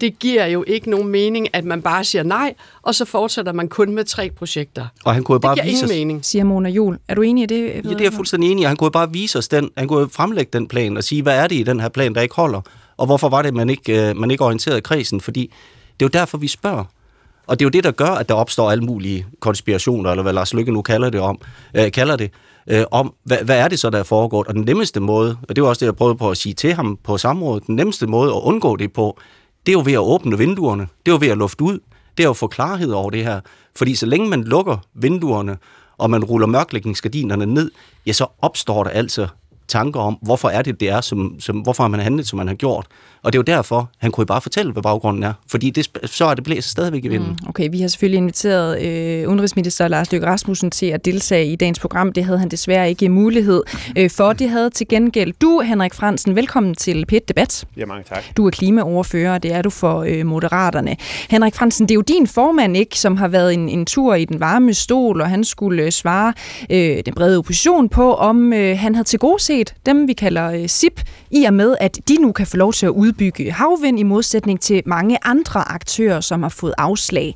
[0.00, 3.68] Det giver jo ikke nogen mening, at man bare siger nej, og så fortsætter man
[3.68, 4.86] kun med tre projekter.
[5.04, 6.24] Og han kunne jo bare det giver vise ingen mening.
[6.24, 6.98] Siger Mona Jul.
[7.08, 7.64] Er du enig i det?
[7.64, 8.64] Ja, det er jeg fuldstændig enig i.
[8.64, 11.22] Han kunne jo bare vise os den, han kunne jo fremlægge den plan og sige,
[11.22, 12.60] hvad er det i den her plan, der ikke holder?
[12.96, 15.20] Og hvorfor var det, man ikke, øh, man ikke orienterede kredsen?
[15.20, 15.40] Fordi
[16.00, 16.84] det er jo derfor, vi spørger.
[17.46, 20.32] Og det er jo det, der gør, at der opstår alle mulige konspirationer, eller hvad
[20.32, 21.40] Lars Lykke nu kalder det om,
[21.74, 22.30] øh, kalder det
[22.70, 24.48] øh, om, hvad, hvad er det så, der er foregået?
[24.48, 26.74] Og den nemmeste måde, og det var også det, jeg prøvede på at sige til
[26.74, 29.18] ham på samrådet, den nemmeste måde at undgå det på,
[29.66, 31.78] det er jo ved at åbne vinduerne, det er jo ved at lufte ud,
[32.16, 33.40] det er jo at få klarhed over det her.
[33.76, 35.56] Fordi så længe man lukker vinduerne,
[35.98, 37.70] og man ruller mørklægningsgardinerne ned,
[38.06, 39.28] ja, så opstår der altså
[39.68, 42.48] tanker om, hvorfor er det, det er, som, som, hvorfor har man handlet, som man
[42.48, 42.86] har gjort.
[43.22, 45.32] Og det er jo derfor, han kunne jo bare fortælle, hvad baggrunden er.
[45.50, 47.28] Fordi det, så er det blæst stadigvæk i vinden.
[47.28, 51.56] Mm, okay, vi har selvfølgelig inviteret øh, udenrigsminister Lars Løkke Rasmussen til at deltage i
[51.56, 52.12] dagens program.
[52.12, 53.62] Det havde han desværre ikke mulighed
[53.96, 54.32] øh, for.
[54.32, 56.36] Det havde til gengæld du, Henrik Fransen.
[56.36, 57.64] Velkommen til Pet Debat.
[57.76, 58.24] Ja, mange tak.
[58.36, 60.96] Du er klimaoverfører, og det er du for øh, Moderaterne.
[61.30, 64.24] Henrik Fransen, det er jo din formand, ikke, som har været en, en tur i
[64.24, 66.32] den varme stol, og han skulle øh, svare
[66.70, 70.50] øh, den brede opposition på, om øh, han havde til gode set dem, vi kalder
[70.50, 73.98] øh, SIP, i og med, at de nu kan få lov til at udbygge havvind
[73.98, 77.34] i modsætning til mange andre aktører, som har fået afslag.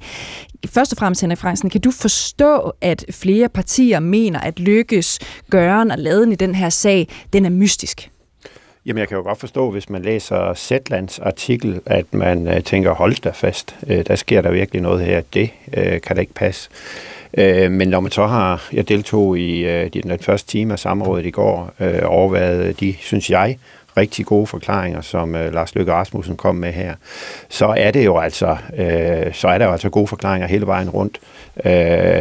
[0.66, 5.18] Først og fremmest, Henrik Fransen, kan du forstå, at flere partier mener, at lykkes
[5.50, 8.10] gøren og laden i den her sag, den er mystisk?
[8.86, 12.94] Jamen, jeg kan jo godt forstå, hvis man læser Zetlands artikel, at man øh, tænker,
[12.94, 16.34] hold da fast, øh, der sker der virkelig noget her, det øh, kan da ikke
[16.34, 16.70] passe.
[17.38, 21.26] Øh, men når man så har, jeg deltog i øh, den første time af samrådet
[21.26, 23.58] i går, øh, overvejet de, synes jeg,
[23.96, 26.94] rigtig gode forklaringer, som øh, Lars Løkke Rasmussen kom med her,
[27.48, 30.90] så er det jo altså, øh, så er der jo altså gode forklaringer hele vejen
[30.90, 31.18] rundt.
[31.56, 31.72] Øh,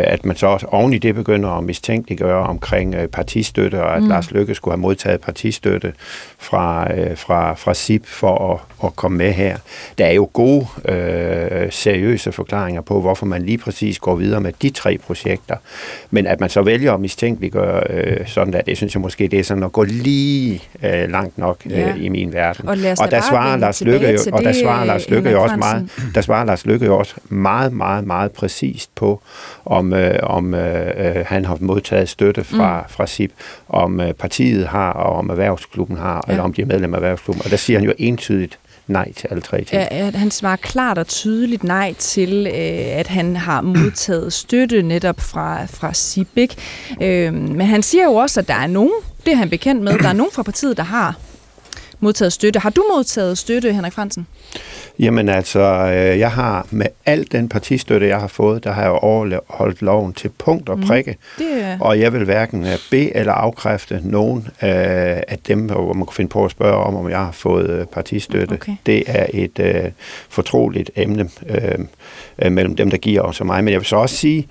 [0.03, 4.03] at man så også oven i det begynder at mistænkeliggøre omkring øh, partistøtte, og at
[4.03, 4.10] mm.
[4.10, 5.93] Lars Løkke skulle have modtaget partistøtte
[6.39, 9.57] fra, øh, fra, fra SIP for at, at komme med her.
[9.97, 14.53] Der er jo gode, øh, seriøse forklaringer på, hvorfor man lige præcis går videre med
[14.62, 15.55] de tre projekter.
[16.10, 19.39] Men at man så vælger at mistænkeliggøre øh, sådan der, det synes jeg måske, det
[19.39, 21.95] er sådan at gå lige øh, langt nok øh, ja.
[21.95, 22.67] i min verden.
[22.67, 25.89] Og, og der svarer Lars Løkke jo, og der svarer Lars Løkke jo også meget,
[26.15, 29.21] der svarer Lars Lykke jo også meget, meget, meget præcist på,
[29.65, 32.89] om, øh, om øh, han har modtaget støtte fra, mm.
[32.89, 33.32] fra SIP,
[33.69, 36.32] om øh, partiet har, og om erhvervsklubben har, ja.
[36.32, 37.41] eller om de er medlem af erhvervsklubben.
[37.45, 39.82] Og der siger han jo entydigt, nej til alle tre ting.
[39.91, 45.19] Ja, han svarer klart og tydeligt nej til, øh, at han har modtaget støtte netop
[45.19, 46.39] fra, fra SIP.
[47.02, 48.93] Øh, men han siger jo også, at der er nogen,
[49.26, 51.15] det er han bekendt med, der er nogen fra partiet, der har
[52.02, 52.60] modtaget støtte.
[52.60, 54.28] Har du modtaget støtte, Henrik Fransen?
[55.00, 58.92] Jamen altså, øh, jeg har med al den partistøtte, jeg har fået, der har jeg
[58.92, 60.88] overholdt loven til punkt og mhm.
[60.88, 61.12] prikke.
[61.12, 61.78] Mm, det...
[61.80, 66.30] Og jeg vil hverken øh, bede eller afkræfte nogen af dem, hvor man kunne finde
[66.30, 68.54] på at spørge om, om jeg har fået øh, partistøtte.
[68.54, 68.76] Okay.
[68.86, 69.92] Det er et uh,
[70.30, 73.64] fortroligt emne uh, mellem dem, der giver os og mig.
[73.64, 74.48] Men jeg vil så også sige,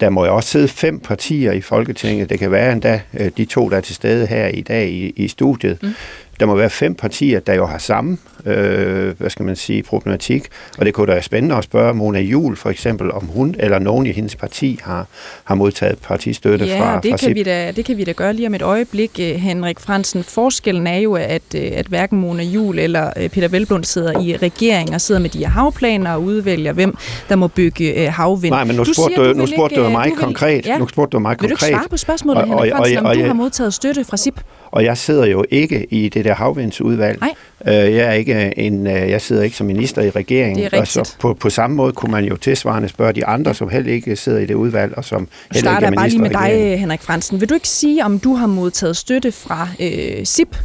[0.00, 2.30] der må jo også sidde fem partier i Folketinget.
[2.30, 3.00] Det kan være endda
[3.36, 5.94] de to, der er til stede her i dag i, i studiet, mm
[6.40, 10.46] der må være fem partier, der jo har samme, øh, hvad skal man sige, problematik.
[10.78, 13.78] Og det kunne da være spændende at spørge Mona Jul for eksempel, om hun eller
[13.78, 15.06] nogen i hendes parti har,
[15.44, 18.32] har modtaget partistøtte ja, fra, det fra kan vi da, det kan vi da gøre
[18.32, 20.24] lige om et øjeblik, øh, Henrik Fransen.
[20.24, 24.36] Forskellen er jo, at, øh, at hverken Mona Jul eller øh, Peter Velblund sidder i
[24.36, 26.96] regering og sidder med de her havplaner og udvælger, hvem
[27.28, 28.54] der må bygge havvind.
[28.54, 30.66] Nej, men nu spurgte du, du, nu spurgte du mig konkret.
[30.66, 30.78] Ja.
[30.78, 31.50] Nu spurgte du mig konkret.
[31.50, 33.34] Vil du ikke svare på spørgsmålet, og, Henrik Fransen, og, og, og, om du har
[33.34, 34.40] modtaget støtte fra SIP?
[34.74, 37.20] Og jeg sidder jo ikke i det der havvindsudvalg.
[37.20, 37.34] Nej.
[37.66, 40.68] Øh, jeg, er ikke en, øh, jeg sidder ikke som minister i regeringen.
[40.72, 43.68] Er og så på, på samme måde kunne man jo tilsvarende spørge de andre, som
[43.68, 46.70] heller ikke sidder i det udvalg, og som heller ikke er minister bare lige med
[46.70, 47.40] dig, Henrik Fransen.
[47.40, 50.56] Vil du ikke sige, om du har modtaget støtte fra øh, SIP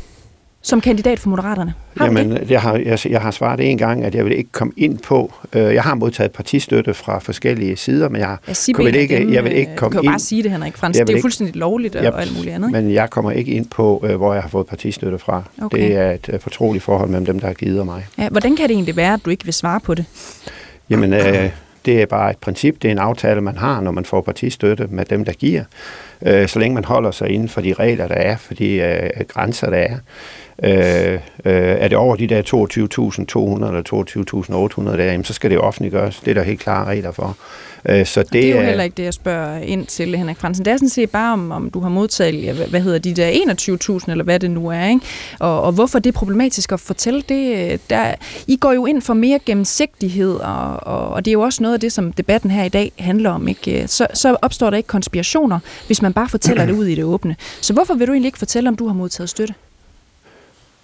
[0.62, 1.74] som kandidat for Moderaterne?
[1.98, 2.52] Har Jamen, det?
[2.52, 5.34] Jeg, har, jeg, jeg har svaret en gang, at jeg vil ikke komme ind på...
[5.54, 9.44] Øh, jeg har modtaget partistøtte fra forskellige sider, men jeg, jeg, vil ikke, dem, jeg
[9.44, 9.98] vil ikke komme ind...
[9.98, 10.98] Du kan jo bare sige det, Henrik Frans.
[10.98, 12.72] Det er jo fuldstændig lovligt og, og alt muligt andet.
[12.72, 15.44] Men jeg kommer ikke ind på, øh, hvor jeg har fået partistøtte fra.
[15.62, 15.78] Okay.
[15.78, 18.08] Det er et uh, fortroligt forhold mellem dem, der har givet mig.
[18.18, 20.06] Ja, hvordan kan det egentlig være, at du ikke vil svare på det?
[20.90, 21.50] Jamen, øh,
[21.86, 22.82] det er bare et princip.
[22.82, 25.64] Det er en aftale, man har, når man får partistøtte med dem, der giver.
[26.26, 29.10] Øh, så længe man holder sig inden for de regler, der er, for de øh,
[29.28, 29.98] grænser, der er.
[30.64, 35.56] Øh, øh, er det over de der 22.200 eller 22.800 der, jamen, så skal det
[35.56, 36.20] jo offentliggøres.
[36.20, 37.38] Det er der helt klare regler for.
[37.90, 40.66] Øh, så det, det er jo heller ikke det, jeg spørger ind til, Henrik Fransen.
[40.66, 43.32] Det er sådan set bare, om, om du har modtaget, hvad hedder de der
[44.00, 45.06] 21.000, eller hvad det nu er, ikke?
[45.40, 47.80] Og, og hvorfor det er problematisk at fortælle det.
[47.90, 48.16] Der,
[48.48, 51.74] I går jo ind for mere gennemsigtighed, og, og, og det er jo også noget
[51.74, 53.48] af det, som debatten her i dag handler om.
[53.48, 53.88] Ikke?
[53.88, 57.36] Så, så opstår der ikke konspirationer, hvis man bare fortæller det ud i det åbne.
[57.62, 59.54] Så hvorfor vil du egentlig ikke fortælle, om du har modtaget støtte?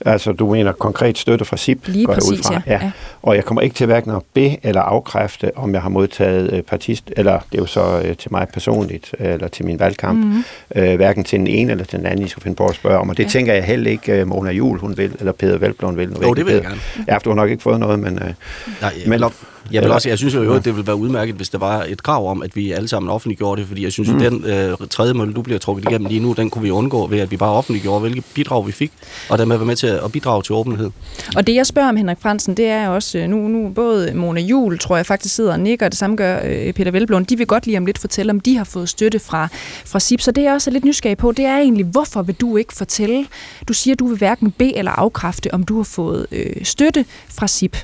[0.06, 2.62] Altså, du mener konkret støtte fra SIP, Lige går præcis, jeg ud fra.
[2.68, 2.74] Ja.
[2.74, 2.92] Ja.
[3.22, 6.62] Og jeg kommer ikke til hverken at be- eller afkræfte, om jeg har modtaget øh,
[6.62, 10.20] partist, eller det er jo så øh, til mig personligt, øh, eller til min valgkamp,
[10.20, 10.44] mm-hmm.
[10.76, 13.00] øh, hverken til den ene eller til den anden, I skal finde på at spørge
[13.00, 13.10] om.
[13.10, 13.30] Og det ja.
[13.30, 16.18] tænker jeg heller ikke, Mona Jul, hun vil, eller Peter Velblom vil.
[16.24, 16.80] Jo, det vil jeg gerne.
[17.08, 18.20] Ja, du har nok ikke fået noget, men...
[18.20, 18.34] Øh,
[18.82, 19.24] Nej, men,
[19.72, 22.04] Jeg, vil også, jeg synes jo, at det ville være udmærket, hvis der var et
[22.04, 24.16] krav om, at vi alle sammen offentliggjorde det, fordi jeg synes, mm.
[24.16, 27.08] at den øh, tredje mølle, du bliver trukket igennem lige nu, den kunne vi undgå
[27.08, 28.92] ved, at vi bare offentliggjorde, hvilke bidrag vi fik,
[29.30, 30.90] og dermed være med til at bidrage til åbenhed.
[31.36, 34.42] Og det, jeg spørger om Henrik Fransen, det er også, øh, nu, nu både Mona
[34.42, 37.38] Jul, tror jeg faktisk sidder og nikker, og det samme gør øh, Peter Velblom, de
[37.38, 39.48] vil godt lige om lidt fortælle, om de har fået støtte fra,
[39.86, 40.22] fra SIP.
[40.22, 43.26] Så det er også lidt nysgerrig på, det er egentlig, hvorfor vil du ikke fortælle?
[43.68, 47.48] Du siger, du vil hverken bede eller afkræfte, om du har fået øh, støtte fra
[47.48, 47.78] SIP.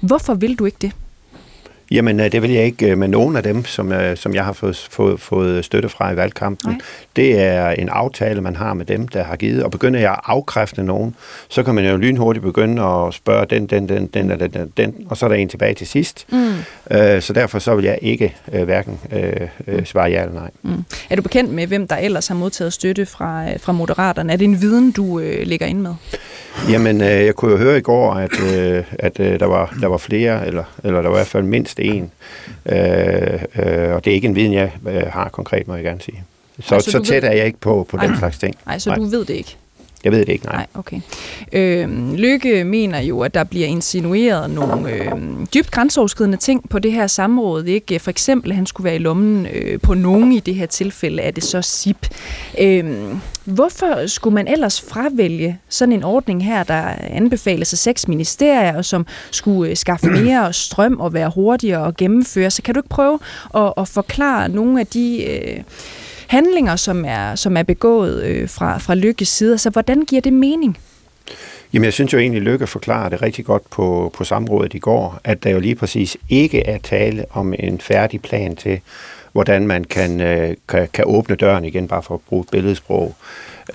[0.00, 0.92] Hvorfor vil du ikke det?
[1.90, 4.44] Jamen, øh, det vil jeg ikke øh, med nogen af dem, som, øh, som jeg
[4.44, 6.70] har fået, fået, fået støtte fra i valgkampen.
[6.70, 6.80] Nej.
[7.16, 9.62] Det er en aftale, man har med dem, der har givet.
[9.62, 11.14] Og begynder jeg at afkræfte nogen,
[11.48, 14.94] så kan man jo lynhurtigt begynde at spørge den, den, den, den, den, den, den
[15.06, 16.26] og så er der en tilbage til sidst.
[16.32, 16.54] Mm.
[17.20, 20.50] så derfor så vil jeg ikke hverken øh, svare ja eller nej.
[20.62, 20.84] Mm.
[21.10, 24.32] Er du bekendt med, hvem der ellers har modtaget støtte fra, fra Moderaterne?
[24.32, 25.94] Er det en viden, du øh, ligger ind med?
[26.70, 29.86] Jamen, øh, jeg kunne jo høre i går, at, øh, at øh, der, var, der
[29.86, 32.10] var flere, eller, eller der var i hvert fald mindst en.
[32.66, 36.00] Øh, øh, og det er ikke en viden, jeg øh, har konkret, må jeg gerne
[36.00, 36.24] sige.
[36.60, 37.28] Så, Ej, så, så tæt ved...
[37.28, 38.54] er jeg ikke på, på den slags ting.
[38.66, 38.98] Nej, så Nej.
[38.98, 39.56] du ved det ikke?
[40.06, 40.56] Jeg ved det ikke, nej.
[40.56, 41.00] Nej, okay.
[41.52, 45.10] Øh, Lykke mener jo, at der bliver insinueret nogle øh,
[45.54, 47.64] dybt grænseoverskridende ting på det her samråd.
[47.64, 47.98] Ikke?
[47.98, 51.22] For eksempel, at han skulle være i lommen øh, på nogen i det her tilfælde,
[51.22, 52.08] er det så SIP.
[52.60, 52.84] Øh,
[53.44, 58.84] hvorfor skulle man ellers fravælge sådan en ordning her, der anbefales af seks ministerier, og
[58.84, 62.50] som skulle øh, skaffe mere strøm og være hurtigere og gennemføre?
[62.50, 63.18] Så kan du ikke prøve
[63.54, 65.24] at, at forklare nogle af de...
[65.24, 65.62] Øh,
[66.26, 69.58] handlinger, som er, som er begået øh, fra, fra Lykkes side.
[69.58, 70.78] Så hvordan giver det mening?
[71.72, 75.20] Jamen, jeg synes jo egentlig, Lykke forklarer det rigtig godt på, på samrådet i går,
[75.24, 78.80] at der jo lige præcis ikke er tale om en færdig plan til,
[79.32, 83.14] hvordan man kan, øh, kan, kan åbne døren igen, bare for at bruge billedsprog.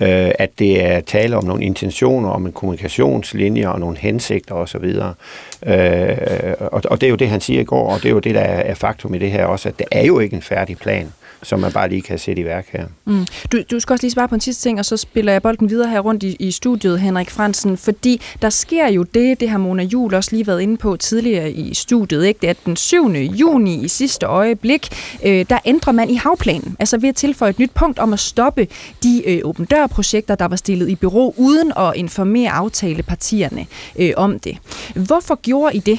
[0.00, 4.84] Øh, at det er tale om nogle intentioner, om en kommunikationslinje og nogle hensigter osv.
[4.84, 6.16] Øh,
[6.60, 8.34] og, og det er jo det, han siger i går, og det er jo det,
[8.34, 11.12] der er faktum i det her også, at det er jo ikke en færdig plan
[11.42, 12.86] som man bare lige kan sætte i værk her.
[13.04, 13.26] Mm.
[13.52, 15.70] Du, du skal også lige svare på en sidste ting, og så spiller jeg bolden
[15.70, 19.58] videre her rundt i, i studiet, Henrik Fransen, fordi der sker jo det, det har
[19.58, 22.38] Mona Jul også lige været inde på tidligere i studiet, ikke?
[22.40, 23.08] det er den 7.
[23.12, 24.88] juni i sidste øjeblik,
[25.24, 28.20] øh, der ændrer man i havplanen, altså ved at tilføje et nyt punkt om at
[28.20, 28.68] stoppe
[29.02, 33.66] de øh, åben dør-projekter, der var stillet i bureau, uden at informere aftalepartierne
[33.98, 34.58] øh, om det.
[34.94, 35.98] Hvorfor gjorde I det?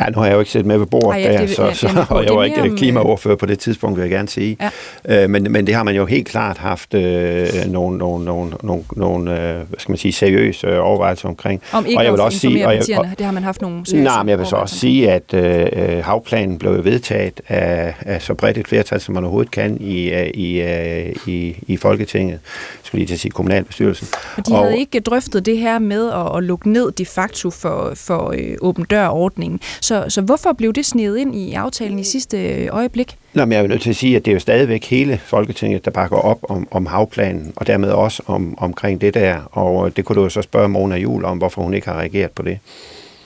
[0.00, 2.06] Ja, nu har jeg jo ikke set med ved bordet Ej, ja, der, så, så,
[2.10, 4.56] og jeg var ikke om, klimaoverfører på det tidspunkt, vil jeg gerne sige.
[5.08, 5.24] Ja.
[5.24, 8.84] Øh, men, men det har man jo helt klart haft øh, nogle, nogle, nogle, nogle,
[8.96, 11.62] nogle øh, hvad skal man sige, seriøse overvejelser omkring.
[11.72, 13.86] Om ikke og jeg vil også sige, og jeg, og, det har man haft nogle
[13.86, 17.94] seriøse Nej, men jeg vil så også sige, at øh, øh, havplanen blev vedtaget af,
[18.00, 21.76] af så bredt et flertal, som man overhovedet kan i, øh, i, i, i, i
[21.76, 22.40] Folketinget
[22.82, 24.08] skulle lige til at sige kommunalbestyrelsen.
[24.36, 27.50] Og de og, havde ikke drøftet det her med at, at lukke ned de facto
[27.50, 29.60] for, for øh, åben dør-ordningen.
[29.86, 33.16] Så, så hvorfor blev det snedet ind i aftalen i sidste øh, øjeblik?
[33.34, 35.84] Nå, men jeg er nødt til at sige, at det er jo stadigvæk hele Folketinget,
[35.84, 39.40] der bakker op om, om havplanen, og dermed også om, omkring det der.
[39.50, 42.30] Og det kunne du jo så spørge Mona Jul om, hvorfor hun ikke har reageret
[42.30, 42.58] på det.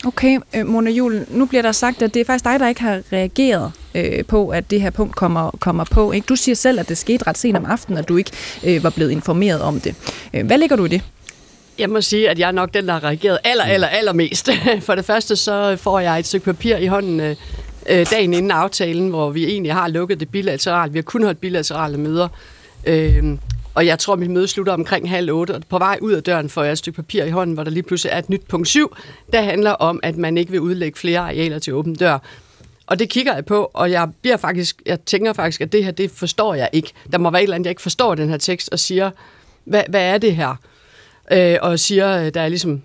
[0.06, 2.80] Okay, øh, Mona Jul, nu bliver der sagt, at det er faktisk dig, der ikke
[2.80, 6.12] har reageret øh, på, at det her punkt kommer, kommer på.
[6.12, 6.24] Ikke?
[6.24, 8.30] Du siger selv, at det skete ret sent om aftenen, at du ikke
[8.64, 9.94] øh, var blevet informeret om det.
[10.34, 11.02] Øh, hvad ligger du i det?
[11.80, 14.50] Jeg må sige, at jeg er nok den, der har reageret aller, aller, allermest.
[14.86, 17.36] For det første, så får jeg et stykke papir i hånden øh,
[17.88, 20.92] øh, dagen inden aftalen, hvor vi egentlig har lukket det bilateralt.
[20.92, 22.28] Vi har kun holdt bilaterale møder.
[22.86, 23.24] Øh,
[23.74, 26.48] og jeg tror, mit møde slutter omkring halv otte, og på vej ud af døren
[26.48, 28.68] får jeg et stykke papir i hånden, hvor der lige pludselig er et nyt punkt
[28.68, 28.96] 7,
[29.32, 32.18] der handler om, at man ikke vil udlægge flere arealer til åben dør.
[32.86, 35.90] Og det kigger jeg på, og jeg bliver faktisk, jeg tænker faktisk, at det her,
[35.90, 36.92] det forstår jeg ikke.
[37.12, 39.10] Der må være et eller andet, jeg ikke forstår den her tekst, og siger,
[39.64, 40.56] hvad, hvad er det her?
[41.32, 42.82] Øh, og siger, der er ligesom,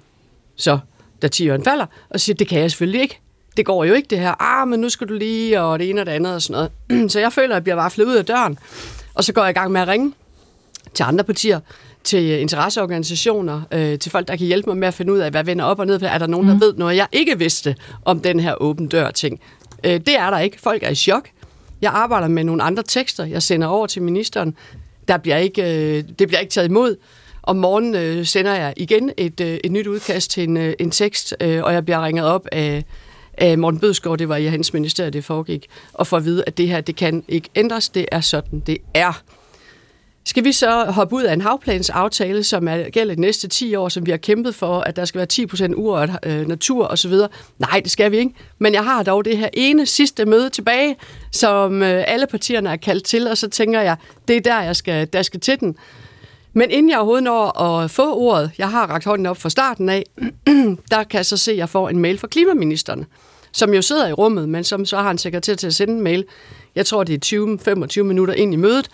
[0.56, 0.80] så,
[1.22, 3.20] da tiøren falder, og siger, det kan jeg selvfølgelig ikke.
[3.58, 6.02] Det går jo ikke det her, ah, men nu skal du lige, og det ene
[6.02, 7.12] og det andet og sådan noget.
[7.12, 8.58] så jeg føler, at jeg bliver vaflet ud af døren,
[9.14, 10.14] og så går jeg i gang med at ringe
[10.94, 11.60] til andre partier,
[12.04, 15.44] til interesseorganisationer, øh, til folk, der kan hjælpe mig med at finde ud af, hvad
[15.44, 16.06] vender op og ned på.
[16.06, 16.62] Er der nogen, der mm.
[16.62, 19.40] ved noget, jeg ikke vidste om den her åben dør-ting?
[19.84, 20.62] Øh, det er der ikke.
[20.62, 21.30] Folk er i chok.
[21.82, 24.56] Jeg arbejder med nogle andre tekster, jeg sender over til ministeren.
[25.08, 26.96] Der bliver ikke, øh, det bliver ikke taget imod.
[27.48, 30.92] Om morgenen øh, sender jeg igen et, øh, et nyt udkast til en, øh, en
[30.92, 32.84] tekst, øh, og jeg bliver ringet op af,
[33.34, 36.58] af Morten Bødskov, det var i hans ministerie, det foregik, og for at vide, at
[36.58, 39.22] det her, det kan ikke ændres, det er sådan, det er.
[40.28, 43.90] Skal vi så hoppe ud af en havplansaftale, som er, gælder de næste 10 år,
[43.90, 47.14] som vi har kæmpet for, at der skal være 10% urørt øh, natur osv.?
[47.60, 48.34] Nej, det skal vi ikke.
[48.60, 50.96] Men jeg har dog det her ene sidste møde tilbage,
[51.32, 53.96] som øh, alle partierne er kaldt til, og så tænker jeg,
[54.28, 55.76] det er der, jeg skal, der skal til den.
[56.58, 59.90] Men inden jeg overhovedet når at få ordet, jeg har rakt hånden op fra starten
[59.90, 60.04] af,
[60.92, 63.06] der kan jeg så se, at jeg får en mail fra klimaministeren,
[63.52, 66.02] som jo sidder i rummet, men som så har en sekretær til at sende en
[66.02, 66.26] mail.
[66.76, 68.90] Jeg tror, det er 20-25 minutter ind i mødet,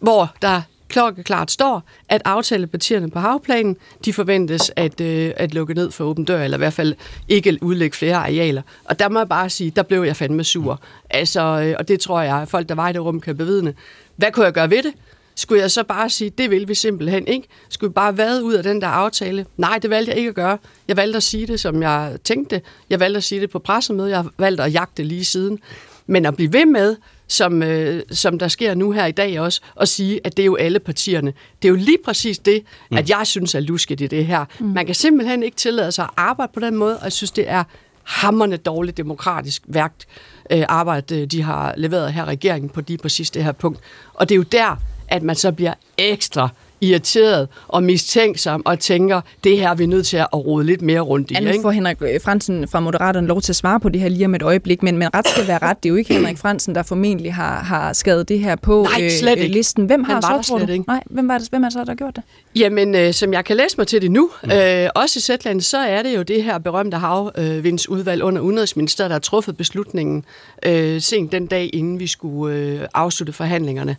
[0.00, 5.90] hvor der klokkeklart står, at aftalepartierne på havplanen, de forventes at, øh, at lukke ned
[5.90, 6.94] for åben dør, eller i hvert fald
[7.28, 8.62] ikke udlægge flere arealer.
[8.84, 10.80] Og der må jeg bare sige, der blev jeg fandme sur.
[11.10, 13.74] Altså, øh, og det tror jeg, at folk, der var i det rum, kan bevidne.
[14.16, 14.92] Hvad kunne jeg gøre ved det?
[15.36, 17.48] Skulle jeg så bare sige, det vil vi simpelthen ikke?
[17.68, 19.46] Skulle vi bare vade ud af den der aftale?
[19.56, 20.58] Nej, det valgte jeg ikke at gøre.
[20.88, 22.62] Jeg valgte at sige det, som jeg tænkte.
[22.90, 24.10] Jeg valgte at sige det på pressemødet.
[24.10, 25.58] Jeg valgte at jagte lige siden.
[26.06, 26.96] Men at blive ved med,
[27.28, 30.46] som, øh, som der sker nu her i dag også, at sige, at det er
[30.46, 31.32] jo alle partierne.
[31.62, 32.96] Det er jo lige præcis det, mm.
[32.96, 34.44] at jeg synes er lusket i det her.
[34.60, 34.66] Mm.
[34.66, 37.50] Man kan simpelthen ikke tillade sig at arbejde på den måde, og jeg synes, det
[37.50, 37.64] er
[38.02, 40.06] hammerne dårligt demokratisk værkt
[40.50, 43.80] øh, arbejde, de har leveret her regeringen på lige præcis det her punkt.
[44.14, 44.76] Og det er jo der,
[45.08, 46.48] at man så bliver ekstra
[46.80, 51.00] irriteret og mistænksom og tænker, det her er vi nødt til at rode lidt mere
[51.00, 51.34] rundt i.
[51.34, 54.08] Ja, nu får Henrik øh, Fransen fra Moderaterne lov til at svare på det her
[54.08, 55.82] lige om et øjeblik, men, men ret skal være ret.
[55.82, 59.08] Det er jo ikke Henrik Fransen, der formentlig har, har skadet det her på Nej,
[59.08, 59.54] slet øh, ikke.
[59.54, 59.86] listen.
[59.86, 60.72] Hvem har så, tror du?
[60.72, 60.84] ikke.
[60.88, 62.22] Nej, hvem, var det, hvem er så, der har gjort det?
[62.56, 65.78] Jamen, øh, som jeg kan læse mig til det nu, øh, også i Zetland, så
[65.78, 70.24] er det jo det her berømte havvindsudvalg under Udenrigsministeriet, der har truffet beslutningen
[70.66, 73.96] øh, sent den dag, inden vi skulle øh, afslutte forhandlingerne.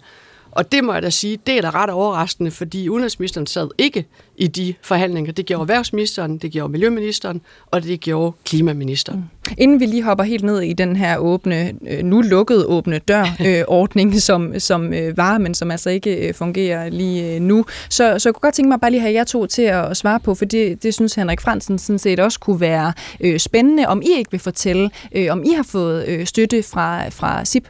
[0.57, 4.05] Og det må jeg da sige, det er da ret overraskende, fordi udenrigsministeren sad ikke
[4.37, 5.31] i de forhandlinger.
[5.31, 9.19] Det gjorde erhvervsministeren, det gjorde miljøministeren, og det gjorde klimaministeren.
[9.19, 9.53] Mm.
[9.57, 14.13] Inden vi lige hopper helt ned i den her åbne, øh, nu lukkede åbne dør-ordning,
[14.15, 18.29] øh, som, som øh, var, men som altså ikke øh, fungerer lige nu, så, så
[18.29, 20.45] jeg kunne godt tænke mig bare lige have jer to til at svare på, for
[20.45, 24.31] det, det synes Henrik Fransen sådan set også kunne være øh, spændende, om I ikke
[24.31, 27.67] vil fortælle, øh, om I har fået øh, støtte fra, fra SIP.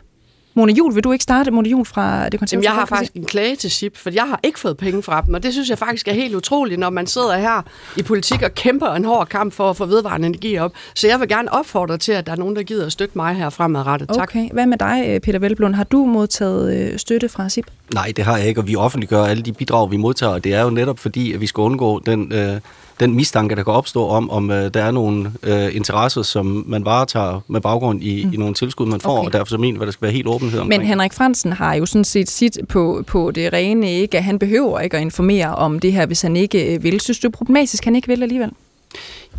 [0.57, 1.51] Mona Jul, vil du ikke starte?
[1.51, 4.23] Mona Jul fra det konservative Jamen, jeg har faktisk en klage til SIP, for jeg
[4.23, 6.89] har ikke fået penge fra dem, og det synes jeg faktisk er helt utroligt, når
[6.89, 7.61] man sidder her
[7.97, 10.71] i politik og kæmper en hård kamp for at få vedvarende energi op.
[10.95, 13.35] Så jeg vil gerne opfordre til, at der er nogen, der gider at støtte mig
[13.35, 14.09] her fremadrettet.
[14.09, 14.29] Tak.
[14.29, 14.49] Okay.
[14.53, 15.73] Hvad med dig, øh, Peter Velblom?
[15.73, 17.65] Har du modtaget øh, støtte fra SIP?
[17.93, 20.53] Nej, det har jeg ikke, og vi offentliggør alle de bidrag, vi modtager, og det
[20.53, 22.59] er jo netop fordi, at vi skal undgå den, øh,
[22.99, 26.85] den mistanke, der kan opstå om, om øh, der er nogle øh, interesser, som man
[26.85, 28.33] varetager med baggrund i, mm.
[28.33, 29.25] i nogle tilskud, man får, Okay.
[29.25, 30.79] og derfor så mener at der skal være helt åbenhed omkring.
[30.79, 34.17] Men Henrik Fransen har jo sådan set sit på, på det rene, ikke?
[34.17, 36.99] at han behøver ikke at informere om det her, hvis han ikke øh, vil.
[36.99, 38.51] Synes du det er problematisk, han ikke vil alligevel?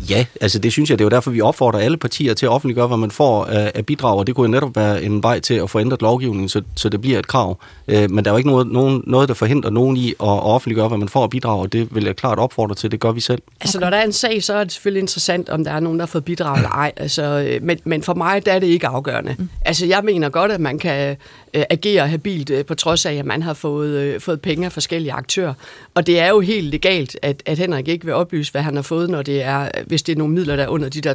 [0.09, 2.49] Ja, altså det synes jeg, det er jo derfor, vi opfordrer alle partier til at
[2.49, 5.39] offentliggøre, hvad man får af, af bidrag, og det kunne jo netop være en vej
[5.39, 7.59] til at få ændret lovgivningen, så, så det bliver et krav.
[7.87, 10.43] Øh, men der er jo ikke noget, nogen, noget, der forhindrer nogen i at, at
[10.43, 13.11] offentliggøre, hvad man får af bidrag, og det vil jeg klart opfordre til, det gør
[13.11, 13.41] vi selv.
[13.61, 15.99] Altså, når der er en sag, så er det selvfølgelig interessant, om der er nogen,
[15.99, 16.91] der har fået bidrag eller ej.
[16.97, 19.35] Altså, øh, men, men for mig, der er det ikke afgørende.
[19.37, 19.49] Mm.
[19.65, 21.17] Altså, jeg mener godt, at man kan
[21.53, 24.71] øh, agere habilt, øh, på trods af, at man har fået, øh, fået penge af
[24.71, 25.53] forskellige aktører.
[25.95, 28.81] Og det er jo helt legalt, at, at Henrik ikke vil oplyse, hvad han har
[28.81, 31.13] fået, når det er, hvis det er nogle midler, der er under de der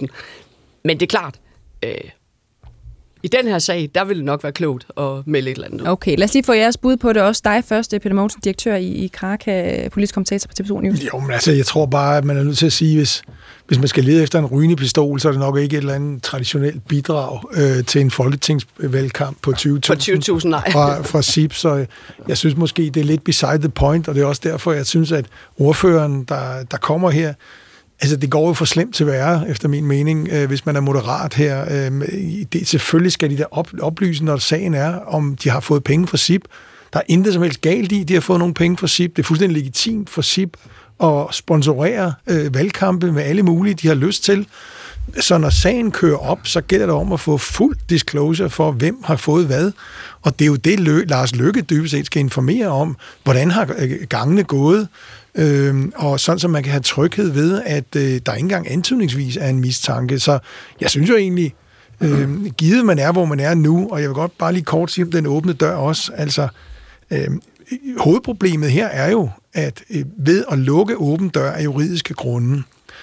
[0.00, 0.06] 22.000.
[0.84, 1.34] Men det er klart,
[1.82, 2.10] øh,
[3.22, 5.80] i den her sag, der vil det nok være klogt at melde et eller andet
[5.80, 5.86] ud.
[5.86, 7.42] Okay, lad os lige få jeres bud på det også.
[7.44, 11.00] Dig først, Peter Mogensen, direktør i, i Kraka, politisk kommentator på TV2 News.
[11.14, 13.22] Jo, men altså, jeg tror bare, at man er nødt til at sige, hvis,
[13.66, 15.94] hvis man skal lede efter en rygende pistol, så er det nok ikke et eller
[15.94, 20.72] andet traditionelt bidrag øh, til en folketingsvalgkamp på 20.000 For 20.000, nej.
[20.72, 21.86] fra, fra SIP, så
[22.28, 24.86] jeg synes måske, det er lidt beside the point, og det er også derfor, jeg
[24.86, 25.26] synes, at
[25.58, 27.34] ordføreren, der, der kommer her,
[28.00, 30.80] Altså, det går jo for slemt til værre, efter min mening, øh, hvis man er
[30.80, 31.64] moderat her.
[31.70, 32.08] Øh,
[32.52, 36.06] det, selvfølgelig skal de da op, oplyse, når sagen er, om de har fået penge
[36.06, 36.42] fra SIP.
[36.92, 39.16] Der er intet som helst galt i, de har fået nogle penge fra SIP.
[39.16, 40.56] Det er fuldstændig legitimt for SIP
[41.02, 44.46] at sponsorere øh, valgkampe med alle mulige, de har lyst til.
[45.20, 48.96] Så når sagen kører op, så gælder det om at få fuld disclosure for, hvem
[49.04, 49.72] har fået hvad.
[50.22, 53.74] Og det er jo det, Lø- Lars Lykke dybest set skal informere om, hvordan har
[53.78, 54.88] øh, gangene gået,
[55.38, 59.36] Øhm, og sådan, så man kan have tryghed ved, at øh, der ikke engang antydningsvis
[59.36, 60.18] er en mistanke.
[60.18, 60.38] Så
[60.80, 61.54] jeg synes jo egentlig,
[62.00, 64.90] øh, givet man er, hvor man er nu, og jeg vil godt bare lige kort
[64.90, 66.48] sige om den åbne dør også, altså
[67.10, 67.28] øh,
[67.98, 72.62] hovedproblemet her er jo, at øh, ved at lukke åben dør af juridiske grunde,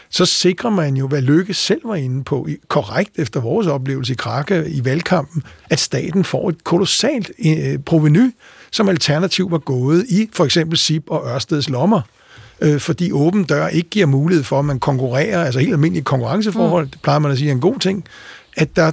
[0.09, 4.13] så sikrer man jo, hvad Lykke selv var inde på, i- korrekt efter vores oplevelse
[4.13, 8.31] i Krake i valgkampen, at staten får et kolossalt øh, proveny,
[8.71, 12.01] som alternativ var gået i for eksempel SIP og Ørsteds lommer.
[12.63, 16.85] Øh, fordi åben dør ikke giver mulighed for, at man konkurrerer, altså helt almindelige konkurrenceforhold,
[16.85, 16.89] mm.
[16.89, 18.05] det plejer man at sige er en god ting,
[18.57, 18.91] at der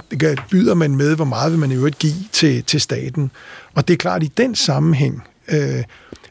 [0.51, 3.31] byder man med, hvor meget vil man i øvrigt give til, til staten.
[3.73, 5.83] Og det er klart, i den sammenhæng, øh,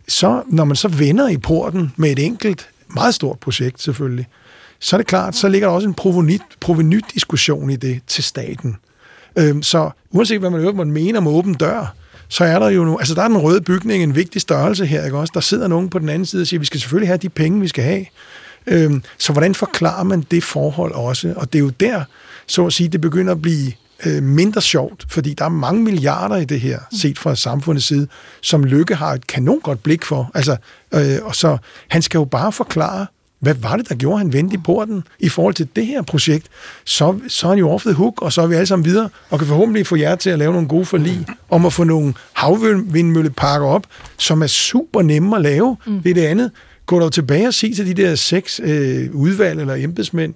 [0.09, 4.27] så når man så vender i porten med et enkelt, meget stort projekt selvfølgelig,
[4.81, 5.95] så er det klart, så ligger der også en
[6.61, 8.77] provenydiskussion i det til staten.
[9.39, 11.95] Øhm, så uanset hvad man øvrigt måtte mene om åben dør,
[12.31, 15.05] så er der jo nu, altså der er den røde bygning en vigtig størrelse her,
[15.05, 15.31] ikke også?
[15.35, 17.61] Der sidder nogen på den anden side og siger, vi skal selvfølgelig have de penge,
[17.61, 18.07] vi skal have.
[18.67, 21.35] Øhm, så hvordan forklarer man det forhold også?
[21.37, 22.05] Og det er jo der,
[22.47, 23.73] så at sige, det begynder at blive
[24.07, 28.09] øh, mindre sjovt, fordi der er mange milliarder i det her, set fra samfundets side,
[28.41, 30.31] som Lykke har et kanon godt blik for.
[30.35, 30.57] Altså,
[30.95, 31.59] øh, og så
[31.89, 33.07] han skal jo bare forklare,
[33.41, 36.03] hvad var det, der gjorde, at han vendte i porten i forhold til det her
[36.03, 36.47] projekt?
[36.85, 39.09] Så, så er han jo off the hook, og så er vi alle sammen videre,
[39.31, 42.15] og kan forhåbentlig få jer til at lave nogle gode forlig om at få nogle
[42.33, 43.87] havvindmølleparker op,
[44.19, 45.77] som er super nemme at lave.
[45.87, 46.03] Mm.
[46.03, 46.51] Det er det andet.
[46.87, 50.35] Gå dog tilbage og sig til de der seks øh, udvalg eller embedsmænd,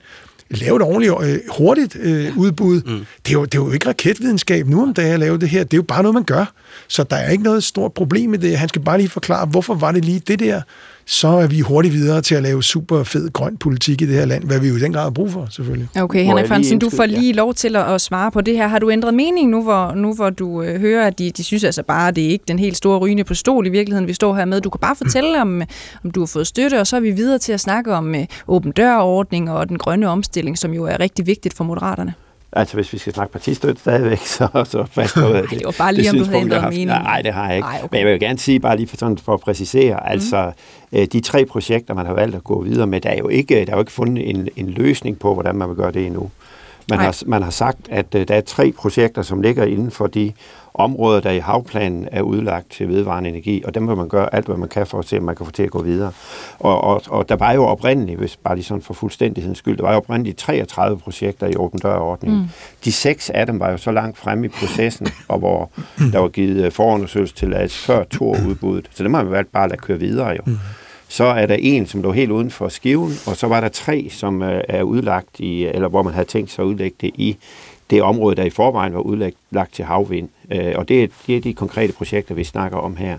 [0.51, 2.83] lave et ordentligt, øh, hurtigt øh, udbud.
[2.83, 3.07] Mm.
[3.27, 5.65] Det, er jo, det er jo ikke raketvidenskab nu om dagen at lave det her.
[5.65, 6.53] Det er jo bare noget, man gør.
[6.89, 8.59] Så der er ikke noget stort problem med det.
[8.59, 10.63] Han skal bare lige forklare, hvorfor var det lige det der,
[11.07, 14.25] så er vi hurtigt videre til at lave super fed grøn politik i det her
[14.25, 15.89] land, hvad vi jo i den grad har brug for, selvfølgelig.
[15.97, 18.69] Okay, Henrik Fransen, du får lige lov til at, at svare på det her.
[18.69, 21.65] Har du ændret mening nu, hvor, nu, hvor du øh, hører, at de, de synes
[21.65, 24.13] altså bare, at det er ikke den helt store rygende på stol i virkeligheden, vi
[24.13, 24.61] står her med.
[24.61, 25.63] Du kan bare fortælle, om,
[26.05, 28.27] om du har fået støtte, og så er vi videre til at snakke om øh,
[28.49, 32.15] åben dørordning og den grønne omstilling, som jo er rigtig vigtigt for Moderaterne.
[32.57, 35.51] Altså, hvis vi skal snakke partistøtte stadigvæk, så, så fastholder det.
[35.51, 36.87] det var bare lige, om du havde ændret mening.
[36.87, 37.67] Nej, det har jeg ikke.
[37.67, 37.89] Ej, okay.
[37.93, 40.03] Men jeg vil gerne sige, bare lige for, sådan, for at præcisere, mm.
[40.05, 40.53] altså,
[40.93, 43.55] øh, de tre projekter, man har valgt at gå videre med, der er jo ikke,
[43.55, 46.31] der er jo ikke fundet en, en løsning på, hvordan man vil gøre det endnu.
[46.91, 50.07] Man har, man har sagt, at uh, der er tre projekter, som ligger inden for
[50.07, 50.33] de
[50.75, 54.47] områder, der i havplanen er udlagt til vedvarende energi, og dem vil man gøre alt,
[54.47, 56.13] hvad man kan for at se, om man kan få til at gå videre.
[56.59, 59.83] Og, og, og der var jo oprindeligt, hvis bare lige sådan for fuldstændighedens skyld, der
[59.83, 62.41] var jo oprindeligt 33 projekter i åben dørordningen.
[62.41, 62.49] Mm.
[62.85, 65.71] De seks af dem var jo så langt fremme i processen, og hvor
[66.13, 68.89] der var givet forundersøgelse til at før to udbuddet.
[68.91, 70.43] Så det har man valgt bare at lade køre videre jo.
[70.47, 70.59] Mm.
[71.09, 74.09] Så er der en, som lå helt uden for skiven, og så var der tre,
[74.11, 77.37] som øh, er udlagt i, eller hvor man havde tænkt sig at udlægge det i
[77.91, 80.29] det område, der i forvejen var udlagt til havvind.
[80.51, 83.19] Øh, og det er, det er de konkrete projekter, vi snakker om her.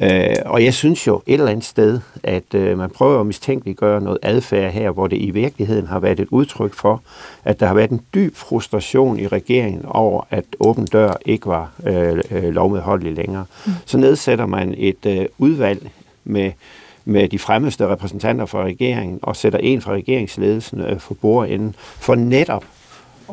[0.00, 4.00] Øh, og jeg synes jo et eller andet sted, at øh, man prøver at mistænkeliggøre
[4.00, 7.02] noget adfærd her, hvor det i virkeligheden har været et udtryk for,
[7.44, 11.72] at der har været en dyb frustration i regeringen over, at åben dør ikke var
[11.86, 13.44] øh, øh, lovmedholdelig længere.
[13.66, 13.72] Mm.
[13.86, 15.90] Så nedsætter man et øh, udvalg
[16.24, 16.52] med
[17.04, 22.14] med de fremmeste repræsentanter fra regeringen og sætter en fra regeringsledelsen øh, for bordenden for
[22.14, 22.64] netop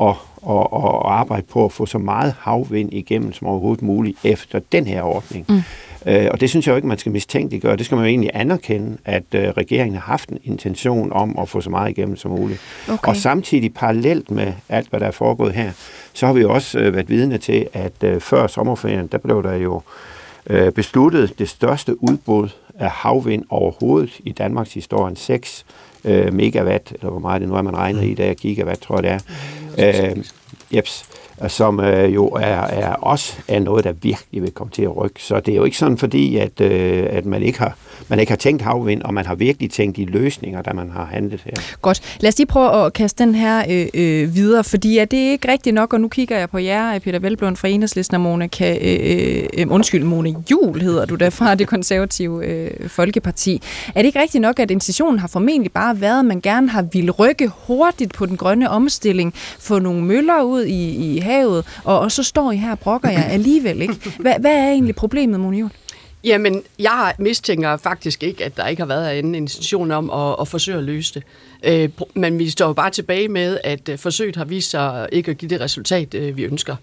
[0.01, 0.15] at,
[0.49, 4.87] at, at arbejde på at få så meget havvind igennem som overhovedet muligt efter den
[4.87, 5.45] her ordning.
[5.49, 5.61] Mm.
[6.05, 7.75] Øh, og det synes jeg jo ikke, man skal mistænkeliggøre.
[7.75, 11.49] Det skal man jo egentlig anerkende, at øh, regeringen har haft en intention om at
[11.49, 12.61] få så meget igennem som muligt.
[12.89, 13.09] Okay.
[13.09, 15.71] Og samtidig parallelt med alt, hvad der er foregået her,
[16.13, 19.43] så har vi jo også øh, været vidne til, at øh, før sommerferien, der blev
[19.43, 19.81] der jo
[20.49, 25.15] øh, besluttet det største udbud af havvind overhovedet i Danmarks historie.
[25.15, 25.65] 6
[26.05, 29.03] øh, megawatt, eller hvor meget det nu er, man regner i dag, gigawatt, tror jeg
[29.03, 29.11] det
[29.77, 30.09] er.
[30.09, 30.17] Øh,
[30.73, 31.05] jeps
[31.47, 35.23] som øh, jo er, er også er noget, der virkelig vil komme til at rykke.
[35.23, 37.77] Så det er jo ikke sådan, fordi at, øh, at man ikke har
[38.09, 41.05] man ikke har tænkt havvind, og man har virkelig tænkt i løsninger, da man har
[41.05, 41.53] handlet her.
[41.81, 42.17] Godt.
[42.19, 45.51] Lad os lige prøve at kaste den her øh, øh, videre, fordi er det ikke
[45.51, 48.99] rigtigt nok, og nu kigger jeg på jer, Peter Velblom fra Enhedslisten og Monika, øh,
[49.03, 53.61] øh, øh, undskyld, Mone Jul hedder du der fra det konservative øh, Folkeparti.
[53.95, 56.81] Er det ikke rigtigt nok, at intentionen har formentlig bare været, at man gerne har
[56.81, 61.99] ville rykke hurtigt på den grønne omstilling, få nogle møller ud i, i havet, og,
[61.99, 64.13] og så står I her og brokker jer alligevel, ikke?
[64.19, 65.71] Hva, hvad er egentlig problemet, Mone Jul?
[66.23, 70.47] Jamen, jeg mistænker faktisk ikke, at der ikke har været en intention om at, at
[70.47, 71.23] forsøge at løse det.
[71.63, 75.31] Øh, men vi står jo bare tilbage med, at øh, forsøget har vist sig ikke
[75.31, 76.75] at give det resultat, øh, vi ønsker.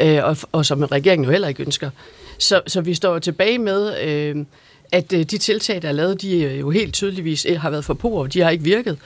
[0.00, 1.90] Øh, og, og som regeringen jo heller ikke ønsker.
[2.38, 3.94] Så, så vi står tilbage med,
[4.92, 7.84] at øh, de tiltag, der er lavet, de øh, jo helt tydeligvis øh, har været
[7.84, 8.98] for på, og de har ikke virket.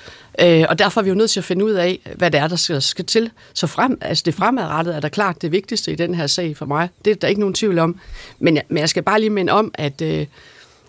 [0.68, 2.57] Og derfor er vi jo nødt til at finde ud af, hvad det er, der
[2.57, 3.31] skal, skal til.
[3.55, 6.66] Så frem, altså det fremadrettede er der klart det vigtigste i den her sag for
[6.66, 6.89] mig.
[7.05, 8.01] Det er der ikke nogen tvivl om.
[8.39, 10.26] Men jeg, men jeg skal bare lige minde om, at øh,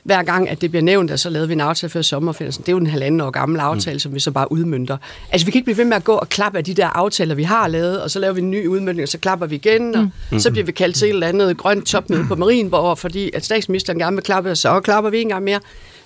[0.03, 2.51] hver gang, at det bliver nævnt, at så lavede vi en aftale før sommerferien.
[2.51, 3.99] Det er jo en halvanden år gammel aftale, mm.
[3.99, 4.97] som vi så bare udmyndter.
[5.31, 7.35] Altså, vi kan ikke blive ved med at gå og klappe af de der aftaler,
[7.35, 9.95] vi har lavet, og så laver vi en ny udmyndning, og så klapper vi igen,
[9.95, 10.39] og mm.
[10.39, 13.99] så bliver vi kaldt til et eller andet grønt topmøde på Marienborg, fordi at statsministeren
[13.99, 15.59] gerne vil klappe, og så klapper vi en gang mere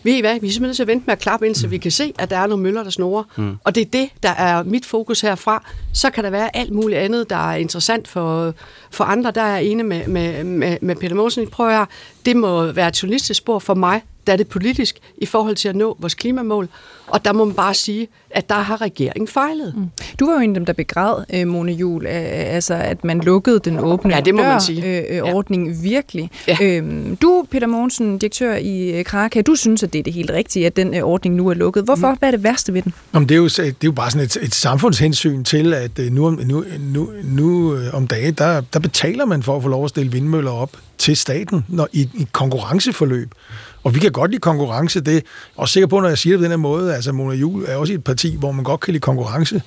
[0.04, 1.72] ved I hvad, vi er simpelthen nødt til at vente med at klappe, indtil mm.
[1.72, 3.24] vi kan se, at der er nogle møller, der snorer.
[3.38, 3.58] Mm.
[3.64, 5.66] Og det er det, der er mit fokus herfra.
[5.94, 8.54] Så kan der være alt muligt andet, der er interessant for,
[8.92, 9.32] for andre.
[9.32, 11.48] Der er jeg enig med, med, med, med Peter Mosen.
[11.48, 11.86] Prøv at høre,
[12.26, 15.70] det må være et journalistisk spor for mig, der er det politisk i forhold til
[15.70, 16.70] at nå vores klimamål.
[17.08, 19.74] Og der må man bare sige, at der har regeringen fejlet.
[19.78, 19.90] Mm.
[20.20, 23.60] Du var jo en af dem, der begræd, øh, Mone Jul, altså at man lukkede
[23.60, 24.86] den åbne ja, det må dør, man sige.
[24.86, 25.34] Øh, ja.
[25.34, 26.32] ordning virkelig.
[26.48, 26.58] Ja.
[26.62, 30.32] Øhm, du, Peter Mogensen, direktør i øh, Kraka, du synes, at det er det helt
[30.32, 31.84] rigtige, at den øh, ordning nu er lukket.
[31.84, 32.12] Hvorfor?
[32.12, 32.18] Mm.
[32.20, 32.94] Hvad er det værste ved den?
[33.14, 36.30] Jamen, det, er jo, det er jo bare sådan et, et samfundshensyn til, at nu,
[36.30, 40.12] nu, nu, nu om dagen, der, der betaler man for at få lov at stille
[40.12, 43.34] vindmøller op til staten når, i, i konkurrenceforløb.
[43.84, 45.02] Og vi kan godt lide konkurrence.
[45.02, 45.24] Det
[45.60, 46.96] er sikker på, når jeg siger det på den her måde.
[46.96, 49.62] Altså, Mona Jul er også et parti, hvor man godt kan lide konkurrence.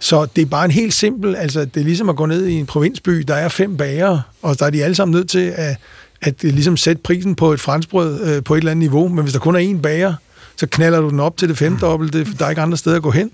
[0.00, 1.36] Så det er bare en helt simpel...
[1.36, 3.24] Altså, det er ligesom at gå ned i en provinsby.
[3.28, 5.76] Der er fem bager, og der er de alle sammen nødt til at,
[6.22, 9.08] at ligesom sætte prisen på et franskbrød øh, på et eller andet niveau.
[9.08, 10.14] Men hvis der kun er én bager,
[10.56, 12.26] så knaller du den op til det femdobbelte.
[12.38, 13.30] Der er ikke andre steder at gå hen.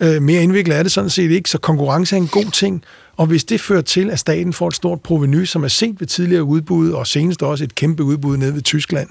[0.00, 2.84] Øh, mere indviklet er det sådan set ikke, så konkurrence er en god ting.
[3.16, 6.06] Og hvis det fører til, at staten får et stort proveny, som er set ved
[6.06, 9.08] tidligere udbud, og senest også et kæmpe udbud nede ved Tyskland,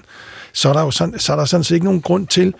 [0.52, 2.54] så er der jo sådan, så er der sådan set ikke nogen grund til,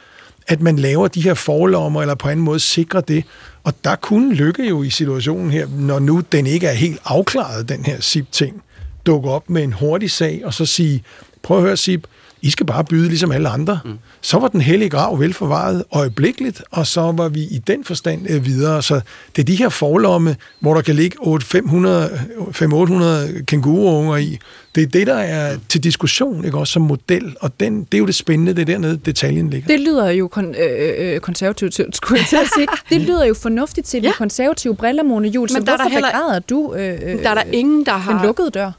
[0.47, 3.25] at man laver de her forlommer, eller på anden måde sikrer det.
[3.65, 7.69] Og der kunne lykke jo i situationen her, når nu den ikke er helt afklaret,
[7.69, 8.63] den her SIP-ting,
[9.07, 11.03] dukke op med en hurtig sag, og så sige,
[11.43, 12.07] prøv at høre SIP,
[12.43, 13.79] i skal bare byde ligesom alle andre.
[13.85, 13.99] Mm.
[14.21, 18.45] Så var den hellige grav velforvaret øjeblikkeligt, og så var vi i den forstand øh,
[18.45, 18.83] videre.
[18.83, 19.01] Så
[19.37, 24.39] det er de her forlomme, hvor der kan ligge 500-800 kænguruunger i.
[24.75, 27.99] Det er det, der er til diskussion, ikke også som model, og den, det er
[27.99, 29.69] jo det spændende, det er dernede, detaljen ligger.
[29.69, 32.67] Det lyder jo kon- øh, øh konservativt, skulle jeg til at sige.
[32.91, 34.13] Det lyder jo fornuftigt til ja.
[34.13, 36.39] konservative briller, Mone Jul, så Men der hvorfor er der heller...
[36.39, 38.13] du øh, der er der ingen, der har...
[38.13, 38.73] den lukkede dør?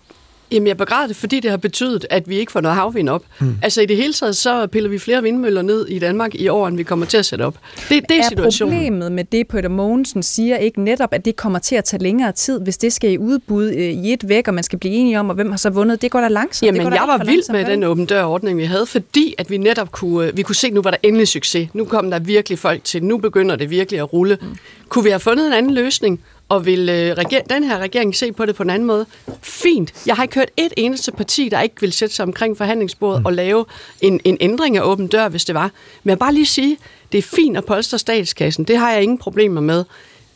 [0.51, 3.23] Jamen, jeg begræder det, fordi det har betydet, at vi ikke får noget havvind op.
[3.39, 3.57] Mm.
[3.63, 6.67] Altså, i det hele taget, så piller vi flere vindmøller ned i Danmark i år,
[6.67, 7.55] end vi kommer til at sætte op.
[7.89, 8.73] Det, det er, er situationen.
[8.73, 12.31] problemet med det, Peter Mogensen siger, ikke netop, at det kommer til at tage længere
[12.31, 15.19] tid, hvis det skal i udbud øh, i et væk, og man skal blive enige
[15.19, 16.01] om, og hvem har så vundet?
[16.01, 16.67] Det går da langsomt.
[16.67, 19.91] Jamen, det jeg var vild med den åben dør-ordning, vi havde, fordi at vi netop
[19.91, 21.69] kunne, øh, vi kunne se, nu var der endelig succes.
[21.73, 23.03] Nu kom der virkelig folk til.
[23.03, 24.37] Nu begynder det virkelig at rulle.
[24.41, 24.47] Mm.
[24.89, 26.19] Kunne vi have fundet en anden løsning,
[26.51, 29.05] og vil øh, reger- den her regering se på det på en anden måde?
[29.41, 29.93] Fint.
[30.05, 33.25] Jeg har ikke hørt et eneste parti, der ikke vil sætte sig omkring forhandlingsbordet mm.
[33.25, 33.65] og lave
[34.01, 35.71] en, en ændring af åben dør, hvis det var.
[36.03, 36.77] Men jeg bare lige sige,
[37.11, 38.63] det er fint at polstre statskassen.
[38.63, 39.83] Det har jeg ingen problemer med.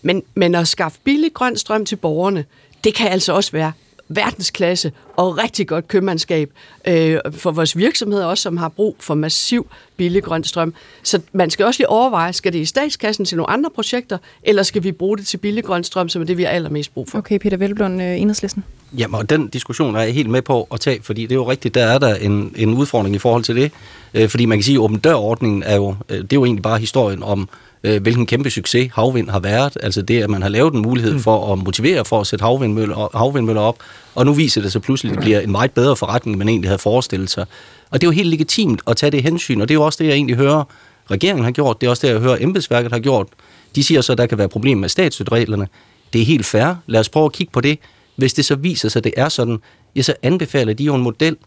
[0.02, 2.46] Men, men at skaffe billig grøn strøm til borgerne,
[2.84, 3.72] det kan altså også være
[4.10, 6.52] verdensklasse og rigtig godt købmandskab
[6.88, 10.74] øh, for vores virksomheder også, som har brug for massiv billig grøn strøm.
[11.04, 14.64] Så man skal også lige overveje, skal det i statskassen til nogle andre projekter, eller
[14.64, 17.10] skal vi bruge det til billig grøn strøm, som er det, vi har allermest brug
[17.10, 17.18] for?
[17.18, 18.64] Okay, Peter Velblom, øh, Enhedslisten.
[18.98, 21.52] Jamen, og den diskussion er jeg helt med på at tage, fordi det er jo
[21.52, 23.72] rigtigt, der er der en, en udfordring i forhold til det.
[24.14, 26.64] Øh, fordi man kan sige, at åben dør-ordningen er jo, øh, det er jo egentlig
[26.64, 27.50] bare historien om
[27.86, 29.78] øh, hvilken kæmpe succes havvind har været.
[29.84, 31.20] Altså det, at man har lavet en mulighed mm.
[31.20, 33.78] for at motivere for at sætte havvindmøller, havvindmøller op,
[34.16, 36.50] og nu viser det sig pludselig, at det bliver en meget bedre forretning, end man
[36.50, 37.46] egentlig havde forestillet sig.
[37.90, 40.04] Og det er jo helt legitimt at tage det hensyn, og det er jo også
[40.04, 40.64] det, jeg egentlig hører,
[41.12, 43.28] regeringen har gjort, det er også det, jeg hører, embedsværket har gjort.
[43.76, 45.68] De siger så, at der kan være problemer med statsstøttereglerne.
[46.14, 46.76] Det er helt fair.
[46.88, 47.80] Lad os prøve at kigge på det.
[48.16, 49.58] Hvis det så viser sig, at det er sådan,
[49.96, 51.38] ja, så anbefaler de jo en model,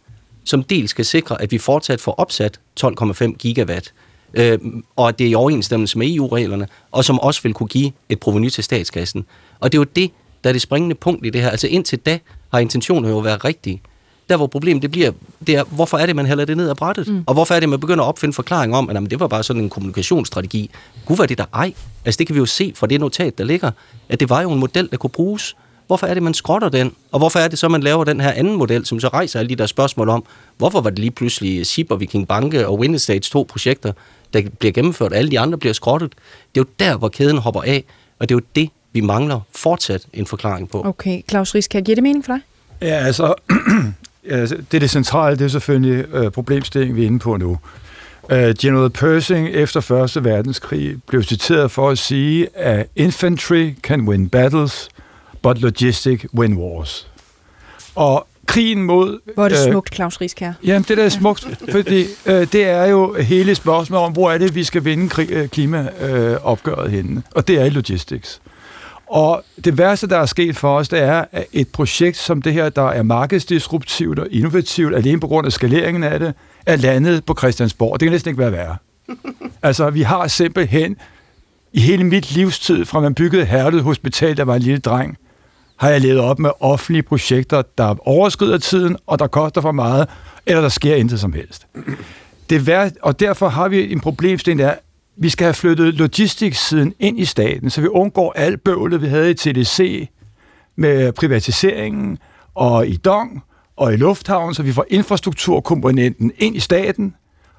[0.45, 3.93] som dels skal sikre, at vi fortsat får opsat 12,5 gigawatt
[4.35, 4.59] øh,
[4.97, 8.21] og at det er i overensstemmelse med EU-reglerne, og som også vil kunne give et
[8.21, 9.25] proveny til statskassen.
[9.61, 10.11] Og det er jo det,
[10.45, 11.51] der er det springende punkt i det her.
[11.51, 12.19] Altså indtil da
[12.53, 13.83] har intentionen jo været rigtig.
[14.29, 15.13] Der hvor problemet det bliver,
[15.47, 17.09] det er, hvorfor er det, man hælder det ned ad brættet?
[17.09, 17.25] Mm.
[17.27, 19.43] Og hvorfor er det, man begynder at opfinde forklaring om, at jamen, det var bare
[19.43, 20.71] sådan en kommunikationsstrategi.
[21.07, 21.73] Gud, var det der ej?
[22.05, 23.71] Altså det kan vi jo se fra det notat, der ligger,
[24.09, 25.57] at det var jo en model, der kunne bruges.
[25.87, 26.93] Hvorfor er det, man skrotter den?
[27.13, 29.49] Og hvorfor er det så, man laver den her anden model, som så rejser alle
[29.49, 30.25] de der spørgsmål om,
[30.59, 33.93] hvorfor var det lige pludselig SIP og Viking Banke og Winnestage to projekter,
[34.35, 36.13] der bliver gennemført, alle de andre bliver skrottet.
[36.55, 37.85] Det er jo der, hvor kæden hopper af,
[38.19, 40.83] og det er jo det, vi mangler fortsat en forklaring på.
[40.85, 42.41] Okay, Claus Ries, kan jeg give det mening for dig?
[42.89, 43.35] Ja, altså,
[44.71, 47.59] det er det centrale, det er selvfølgelig øh, problemstillingen, vi er inde på nu.
[48.23, 54.29] Uh, General Pershing efter Første Verdenskrig blev citeret for at sige, at infantry can win
[54.29, 54.89] battles,
[55.43, 57.09] but logistic win wars.
[57.95, 59.19] Og krigen mod...
[59.35, 60.53] Hvor er det øh, smukt, Claus Rieskær.
[60.65, 64.39] Jamen, det der er smukt, fordi øh, det er jo hele spørgsmålet om, hvor er
[64.39, 67.23] det, vi skal vinde krig, øh, klimaopgøret henne.
[67.35, 68.41] Og det er i logistics.
[69.07, 72.53] Og det værste, der er sket for os, det er, at et projekt som det
[72.53, 76.35] her, der er markedsdisruptivt og innovativt, alene på grund af skaleringen af det,
[76.67, 78.01] er landet på Christiansborg.
[78.01, 78.77] Det kan næsten ikke være værre.
[79.63, 80.97] altså, vi har simpelthen
[81.73, 85.17] i hele mit livstid, fra man byggede Herlev Hospital, der var en lille dreng,
[85.79, 90.09] har jeg levet op med offentlige projekter, der overskrider tiden, og der koster for meget,
[90.47, 91.67] eller der sker intet som helst.
[92.51, 94.75] Det værd, og derfor har vi en problemstilling, der
[95.17, 99.31] vi skal have flyttet logistics-siden ind i staten, så vi undgår alt bøvlet, vi havde
[99.31, 100.09] i TDC
[100.77, 102.19] med privatiseringen,
[102.55, 103.43] og i Dong,
[103.77, 107.15] og i Lufthavn, så vi får infrastrukturkomponenten ind i staten,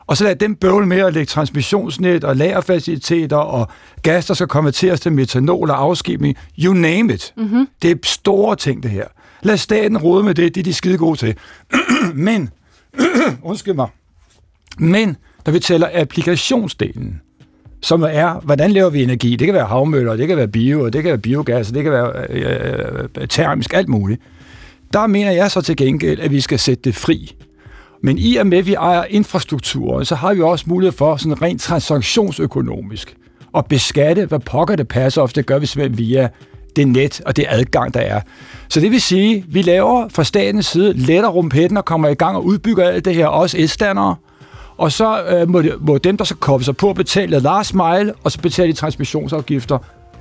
[0.09, 3.67] og så lad dem bøvle med at lægge transmissionsnet og lagerfaciliteter og
[4.03, 6.37] gas, der skal konverteres til metanol og afskibning.
[6.59, 7.33] You name it.
[7.37, 7.67] Mm-hmm.
[7.81, 9.05] Det er store ting, det her.
[9.43, 11.35] Lad staten råde med det, det er de skide gode til.
[12.13, 12.49] Men,
[13.41, 13.87] undskyld mig,
[14.79, 17.21] men når vi tæller applikationsdelen,
[17.81, 19.35] som er, hvordan laver vi energi?
[19.35, 22.25] Det kan være havmøller, det kan være bio, det kan være biogas, det kan være
[22.29, 24.21] øh, øh, termisk, alt muligt.
[24.93, 27.35] Der mener jeg så til gengæld, at vi skal sætte det fri.
[28.03, 31.41] Men i og med, at vi ejer infrastrukturen, så har vi også mulighed for sådan
[31.41, 33.15] rent transaktionsøkonomisk
[33.57, 36.29] at beskatte, hvad pokker det passer, og det gør vi simpelthen via
[36.75, 38.21] det net og det adgang, der er.
[38.69, 42.13] Så det vil sige, at vi laver fra statens side letter rumpetten og kommer i
[42.13, 44.15] gang og udbygger alt det her, også elstandere,
[44.77, 48.13] og så øh, må, de, må dem, der så koppe sig på, betale last mile,
[48.23, 49.77] og så betaler de transmissionsafgifter,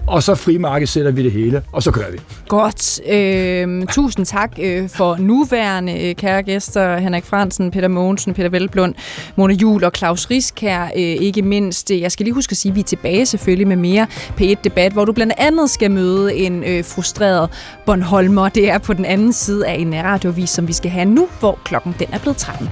[0.08, 2.18] og så frimarked sætter vi det hele, og så kører vi.
[2.48, 3.00] Godt.
[3.08, 8.94] Øh, tusind tak øh, for nuværende øh, kære gæster, Henrik Fransen, Peter Mogensen, Peter Velblund,
[9.36, 11.90] Mona Jul og Claus Risk her, øh, ikke mindst.
[11.90, 14.06] Jeg skal lige huske at sige, at vi er tilbage selvfølgelig med mere
[14.40, 17.50] P1-debat, hvor du blandt andet skal møde en øh, frustreret
[17.86, 18.48] Bornholmer.
[18.48, 21.58] Det er på den anden side af en radiovis, som vi skal have nu, hvor
[21.64, 22.68] klokken den er blevet 13.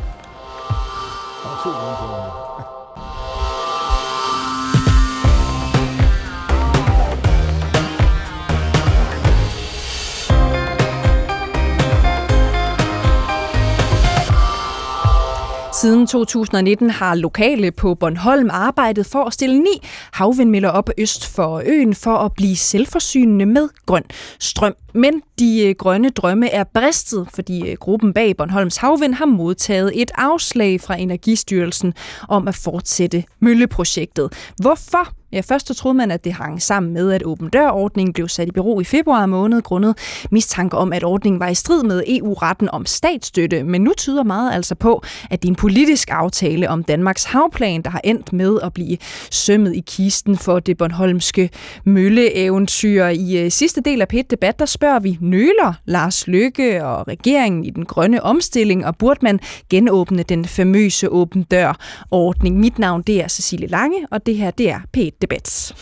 [16.07, 19.83] Siden 2019 har lokale på Bornholm arbejdet for at stille ni
[20.13, 24.03] havvindmøller op øst for øen for at blive selvforsynende med grøn
[24.41, 24.75] strøm.
[24.95, 30.03] Men de øh, grønne drømme er bristet, fordi øh, gruppen bag Bornholms Havvind har modtaget
[30.03, 31.95] et afslag fra Energistyrelsen
[32.29, 34.33] om at fortsætte mølleprojektet.
[34.57, 35.09] Hvorfor?
[35.37, 38.49] Ja, først så troede man, at det hang sammen med, at åben dør-ordningen blev sat
[38.49, 39.99] i bero i februar måned, grundet
[40.31, 43.63] mistanke om, at ordningen var i strid med EU-retten om statsstøtte.
[43.63, 47.83] Men nu tyder meget altså på, at det er en politisk aftale om Danmarks havplan,
[47.83, 48.97] der har endt med at blive
[49.31, 51.51] sømmet i kisten for det Bornholmske
[51.85, 53.07] mølleeventyr.
[53.07, 57.65] I øh, sidste del af pet debat der spørger vi, nøler Lars Løkke og regeringen
[57.65, 62.59] i den grønne omstilling, og burde man genåbne den famøse åben dør-ordning?
[62.59, 65.75] Mit navn det er Cecilie Lange, og det her det er p Debat.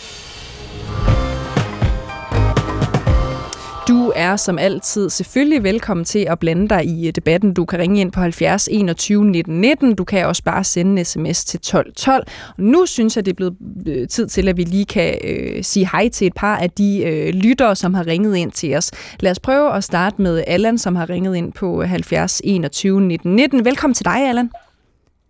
[3.89, 7.55] Du er som altid selvfølgelig velkommen til at blande dig i øh, debatten.
[7.55, 9.95] Du kan ringe ind på 70 21 19 19.
[9.95, 12.27] Du kan også bare sende en sms til 12 12.
[12.57, 15.65] Og nu synes jeg, det er blevet øh, tid til, at vi lige kan øh,
[15.65, 18.91] sige hej til et par af de øh, lyttere, som har ringet ind til os.
[19.21, 23.37] Lad os prøve at starte med Allan, som har ringet ind på 70 21 19
[23.37, 23.65] 19.
[23.65, 24.51] Velkommen til dig, Allan.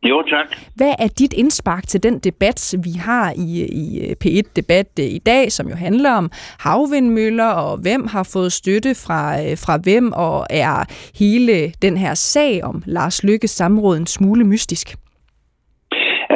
[0.04, 0.46] Jo, tak.
[0.76, 3.50] Hvad er dit indspark til den debat, vi har i,
[3.82, 3.86] i
[4.22, 6.30] P1-debat øh, i dag, som jo handler om
[6.66, 10.76] havvindmøller, og hvem har fået støtte fra, øh, fra hvem, og er
[11.22, 11.54] hele
[11.86, 14.86] den her sag om Lars Lykkes samråd en smule mystisk?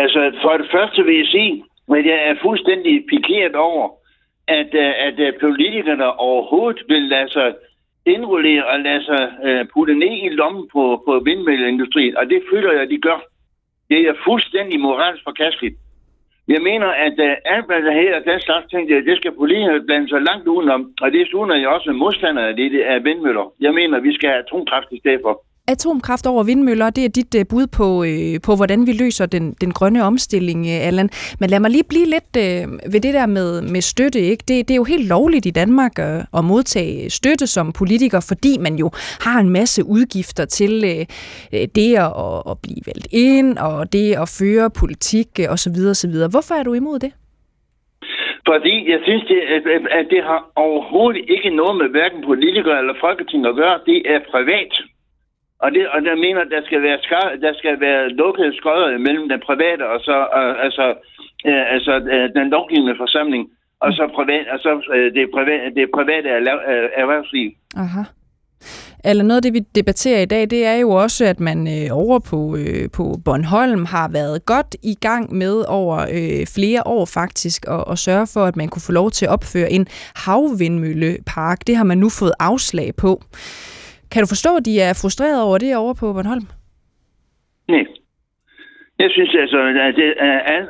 [0.02, 1.52] Altså, for det første vil jeg sige,
[1.98, 3.88] at jeg er fuldstændig pikeret over,
[4.48, 7.48] at, øh, at politikerne overhovedet vil lade sig
[8.06, 9.22] indrullere og lade sig
[9.74, 13.20] putte ned i lommen på, på vindmølleindustrien, og det føler jeg, at de gør.
[13.90, 15.76] Det er fuldstændig moralsk forkasteligt.
[16.48, 19.86] Jeg mener, at uh, alt, hvad der hedder den slags ting, det, det skal politikerne
[19.86, 20.92] blande sig langt udenom.
[21.00, 23.52] Og det er jeg også modstander af det, det er vindmøller.
[23.60, 27.34] Jeg mener, vi skal have atomkraft i stedet for atomkraft over vindmøller, det er dit
[27.34, 31.08] øh, bud på, øh, på, hvordan vi løser den, den grønne omstilling, øh, Allan.
[31.40, 34.20] Men lad mig lige blive lidt øh, ved det der med, med støtte.
[34.20, 34.44] Ikke?
[34.48, 38.52] Det, det er jo helt lovligt i Danmark øh, at modtage støtte som politiker, fordi
[38.66, 38.90] man jo
[39.26, 41.00] har en masse udgifter til øh,
[41.52, 42.12] øh det at,
[42.50, 45.78] at blive valgt ind, og det at føre politik øh, osv.
[45.90, 46.14] osv.
[46.34, 47.12] Hvorfor er du imod det?
[48.50, 49.40] Fordi jeg synes, det,
[49.98, 53.78] at det har overhovedet ikke noget med hverken politikere eller folketing at gøre.
[53.86, 54.72] Det er privat.
[55.64, 59.28] Og, det, og der mener, der skal være skar, der skal være lukkede skodder mellem
[59.28, 60.86] den private og så uh, altså,
[61.48, 63.44] øh, altså øh, den lovgivende forsamling
[63.80, 67.50] og så privat, og så øh, det private, det private øh, erhvervsliv.
[67.76, 68.02] Aha.
[69.04, 71.88] Eller noget af det, vi debatterer i dag, det er jo også, at man øh,
[71.96, 77.04] over på, øh, på Bornholm har været godt i gang med over øh, flere år
[77.04, 79.86] faktisk at, at sørge for, at man kunne få lov til at opføre en
[80.16, 81.66] havvindmøllepark.
[81.66, 83.22] Det har man nu fået afslag på.
[84.12, 86.46] Kan du forstå, at de er frustrerede over det over på Bornholm?
[87.68, 87.84] Nej.
[88.98, 90.14] Jeg synes altså, at det,
[90.54, 90.68] alle,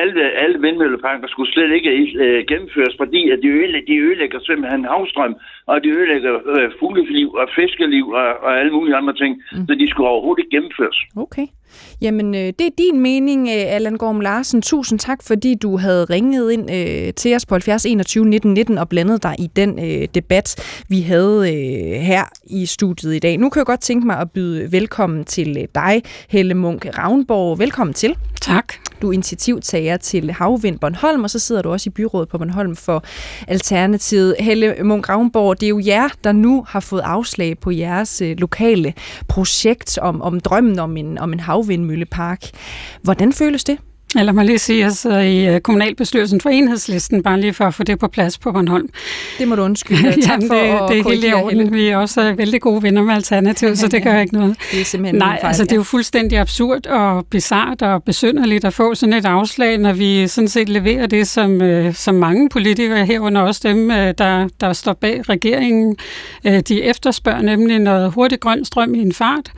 [0.00, 1.90] alle, alle vindmølleparker skulle slet ikke
[2.24, 5.36] øh, gennemføres, fordi at de, ødelægger, de ødelægger simpelthen havstrøm,
[5.66, 9.66] og de ødelægger uh, fugleliv og fiskeliv og, og alle mulige andre ting, mm.
[9.66, 10.98] så de skulle overhovedet ikke gennemføres.
[11.16, 11.46] Okay.
[12.00, 14.62] Jamen, øh, det er din mening, øh, Allan Gorm Larsen.
[14.62, 18.78] Tusind tak, fordi du havde ringet ind øh, til os på 70 21 19 19
[18.78, 20.48] og blandet dig i den øh, debat,
[20.88, 23.38] vi havde øh, her i studiet i dag.
[23.38, 27.58] Nu kan jeg godt tænke mig at byde velkommen til øh, dig, Helle Munk Ravnborg.
[27.58, 28.16] Velkommen til.
[28.40, 28.85] Tak.
[29.02, 32.76] Du er initiativtager til Havvind Bornholm, og så sidder du også i byrådet på Bornholm
[32.76, 33.04] for
[33.48, 34.34] Alternativet.
[34.40, 38.36] Helle Munk Ravnborg, det er jo jer, der nu har fået afslag på jeres øh,
[38.38, 38.94] lokale
[39.28, 42.50] projekt om, om drømmen om en, om en havvindmøllepark.
[43.02, 43.78] Hvordan føles det?
[44.14, 47.52] Ja, lad mig lige sige, at jeg sidder i øh, kommunalbestyrelsen for enhedslisten, bare lige
[47.52, 48.88] for at få det på plads på Bornholm.
[49.38, 50.02] Det må du undskylde.
[50.22, 51.72] Tak Jamen, for det, at det er helt i orden.
[51.72, 54.56] Vi er også vældig gode venner med Alternativet, så det gør ikke noget.
[54.72, 58.64] Det er simpelthen Nej, fejl, altså det er jo fuldstændig absurd og bizart og besynderligt
[58.64, 62.48] at få sådan et afslag, når vi sådan set leverer det, som, øh, som mange
[62.48, 65.96] politikere herunder også dem, øh, der, der står bag regeringen,
[66.44, 69.52] øh, de efterspørger nemlig noget hurtigt grøn strøm i en fart,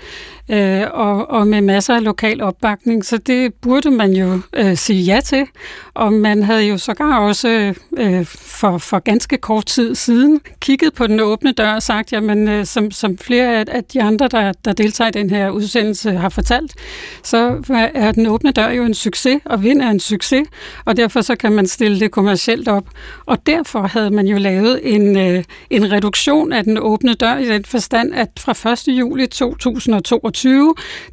[0.49, 3.05] øh, og, og med masser af lokal opbakning.
[3.05, 5.47] Så det burde man jo øh, sige ja til.
[5.95, 11.07] Og man havde jo sågar også øh, for, for ganske kort tid siden kigget på
[11.07, 14.53] den åbne dør og sagt, jamen øh, som, som flere af, af de andre, der,
[14.65, 16.75] der deltager i den her udsendelse, har fortalt,
[17.23, 17.63] så
[17.95, 20.49] er den åbne dør jo en succes, og vind er en succes,
[20.85, 22.85] og derfor så kan man stille det kommercielt op.
[23.27, 27.49] Og derfor havde man jo lavet en, øh, en reduktion af den åbne dør i
[27.49, 28.99] den forstand, at fra 1.
[28.99, 30.38] juli 2022,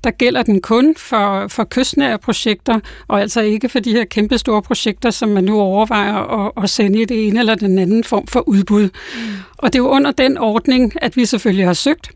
[0.03, 4.38] der gælder den kun for, for kystnære projekter, og altså ikke for de her kæmpe
[4.38, 8.03] store projekter, som man nu overvejer at, at sende i det ene eller den anden
[8.03, 8.84] form for udbud.
[8.84, 9.19] Mm.
[9.57, 12.11] Og det er jo under den ordning, at vi selvfølgelig har søgt.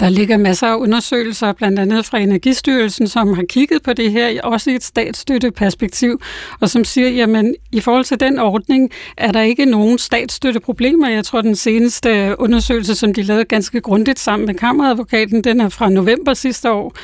[0.00, 4.42] Der ligger masser af undersøgelser, blandt andet fra Energistyrelsen, som har kigget på det her,
[4.42, 6.20] også i et statsstøtteperspektiv,
[6.60, 11.08] og som siger, jamen i forhold til den ordning, er der ikke nogen statsstøtteproblemer.
[11.08, 15.68] Jeg tror, den seneste undersøgelse, som de lavede ganske grundigt sammen med kammeradvokaten, den er
[15.68, 16.96] fra november sidste år.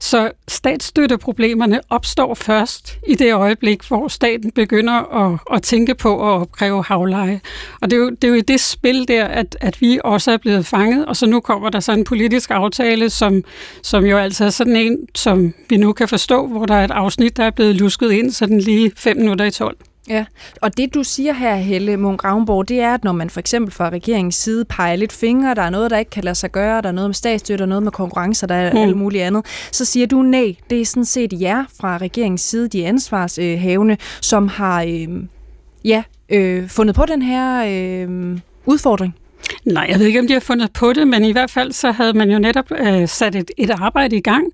[0.00, 4.92] Så statsstøtteproblemerne opstår først i det øjeblik, hvor staten begynder
[5.24, 7.40] at, at tænke på at opkræve havleje.
[7.80, 10.30] Og det er jo, det er jo i det spil der, at, at vi også
[10.30, 13.42] er blevet fanget, og så nu kommer der så en politisk aftale, som,
[13.82, 16.90] som jo altså er sådan en, som vi nu kan forstå, hvor der er et
[16.90, 19.76] afsnit, der er blevet lusket ind, sådan lige fem minutter i 12.
[20.08, 20.24] Ja,
[20.62, 23.72] og det du siger her, Helle Munk Ravnborg, det er, at når man for eksempel
[23.72, 26.82] fra regeringens side peger lidt fingre, der er noget, der ikke kan lade sig gøre,
[26.82, 28.78] der er noget med statsstøtte, noget med konkurrencer, der er mm.
[28.78, 32.68] alt muligt andet, så siger du nej, det er sådan set jer fra regeringens side,
[32.68, 35.08] de ansvarshavende, som har øh,
[35.84, 39.14] ja, øh, fundet på den her øh, udfordring.
[39.64, 41.90] Nej, jeg ved ikke, om de har fundet på det, men i hvert fald så
[41.90, 44.46] havde man jo netop øh, sat et, et arbejde i gang,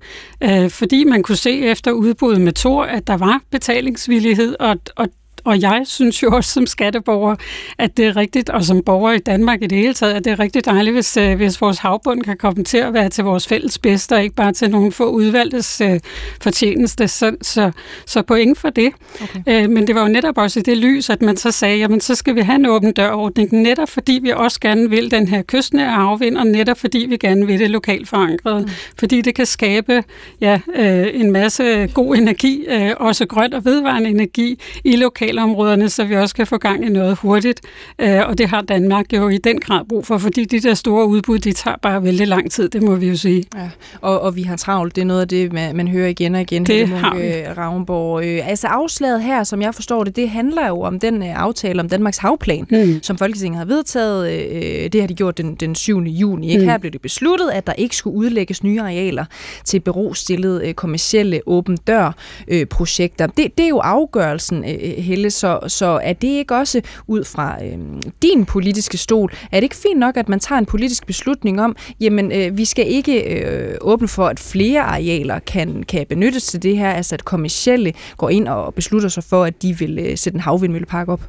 [0.42, 5.09] øh, fordi man kunne se efter udbuddet med Tor, at der var betalingsvillighed, og, og
[5.45, 7.36] og jeg synes jo også som skatteborger,
[7.78, 10.30] at det er rigtigt, og som borger i Danmark i det hele taget, at det
[10.30, 13.47] er rigtig dejligt, hvis, øh, hvis vores havbund kan komme til at være til vores
[13.47, 16.01] fælles bedste, og ikke bare til nogle få udvalgtes øh,
[16.40, 17.09] fortjeneste.
[17.09, 17.70] Så, så,
[18.07, 18.93] så point for det.
[19.22, 19.64] Okay.
[19.64, 22.01] Øh, men det var jo netop også i det lys, at man så sagde, jamen
[22.01, 25.43] så skal vi have en åben dørordning, netop fordi vi også gerne vil den her
[25.43, 28.62] kystnære afvind, og netop fordi vi gerne vil det lokalt forankret.
[28.62, 28.70] Mm.
[28.99, 30.05] Fordi det kan skabe
[30.40, 35.88] ja, øh, en masse god energi, øh, også grøn og vedvarende energi i lokal lokalområderne,
[35.88, 37.60] så vi også kan få gang i noget hurtigt.
[37.98, 41.06] Øh, og det har Danmark jo i den grad brug for, fordi de der store
[41.06, 43.44] udbud, de tager bare vældig lang tid, det må vi jo sige.
[43.56, 43.70] Ja,
[44.00, 46.40] og, og vi har travlt, det er noget af det, man, man hører igen og
[46.40, 46.66] igen.
[46.66, 47.22] Det har vi.
[47.56, 48.24] Ravnborg.
[48.24, 51.80] Øh, altså afslaget her, som jeg forstår det, det handler jo om den øh, aftale
[51.80, 53.02] om Danmarks havplan, mm.
[53.02, 54.92] som Folketinget har vedtaget.
[54.92, 56.00] Det har de gjort den, den 7.
[56.00, 56.48] juni.
[56.50, 56.62] Ikke?
[56.62, 56.68] Mm.
[56.68, 59.24] Her blev det besluttet, at der ikke skulle udlægges nye arealer
[59.64, 63.26] til berostillede kommercielle åben dør-projekter.
[63.26, 64.64] Det, det er jo afgørelsen,
[64.98, 67.78] Helle Helle, så, så er det ikke også ud fra øh,
[68.22, 71.76] din politiske stol, er det ikke fint nok, at man tager en politisk beslutning om,
[72.00, 76.62] jamen øh, vi skal ikke øh, åbne for, at flere arealer kan, kan benyttes til
[76.62, 80.18] det her, altså at kommercielle går ind og beslutter sig for, at de vil øh,
[80.18, 81.20] sætte en havvindmøllepark op?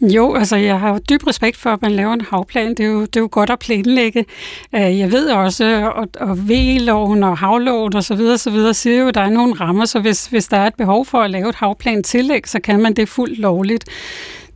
[0.00, 2.68] Jo, altså jeg har jo dyb respekt for, at man laver en havplan.
[2.68, 4.24] Det er jo, det er jo godt at planlægge.
[4.74, 8.18] Øh, jeg ved også, at, at V-loven og havloven osv.
[8.18, 11.06] videre siger jo, at der er nogle rammer, så hvis, hvis der er et behov
[11.06, 13.84] for at lave et havplan tillæg, så kan man det fuldt lovligt.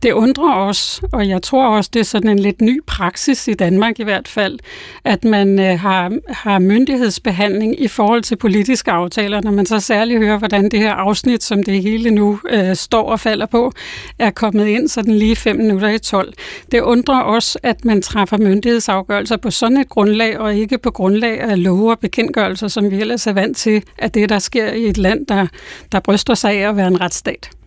[0.03, 3.53] Det undrer os, og jeg tror også, det er sådan en lidt ny praksis i
[3.53, 4.59] Danmark i hvert fald,
[5.03, 10.19] at man øh, har, har myndighedsbehandling i forhold til politiske aftaler, når man så særligt
[10.19, 13.71] hører, hvordan det her afsnit, som det hele nu øh, står og falder på,
[14.19, 16.33] er kommet ind sådan lige 5 minutter i 12.
[16.71, 21.39] Det undrer os, at man træffer myndighedsafgørelser på sådan et grundlag, og ikke på grundlag
[21.41, 24.85] af love og bekendtgørelser, som vi ellers er vant til, at det, der sker i
[24.85, 25.47] et land, der,
[25.91, 27.58] der bryster sig af at være en retsstat.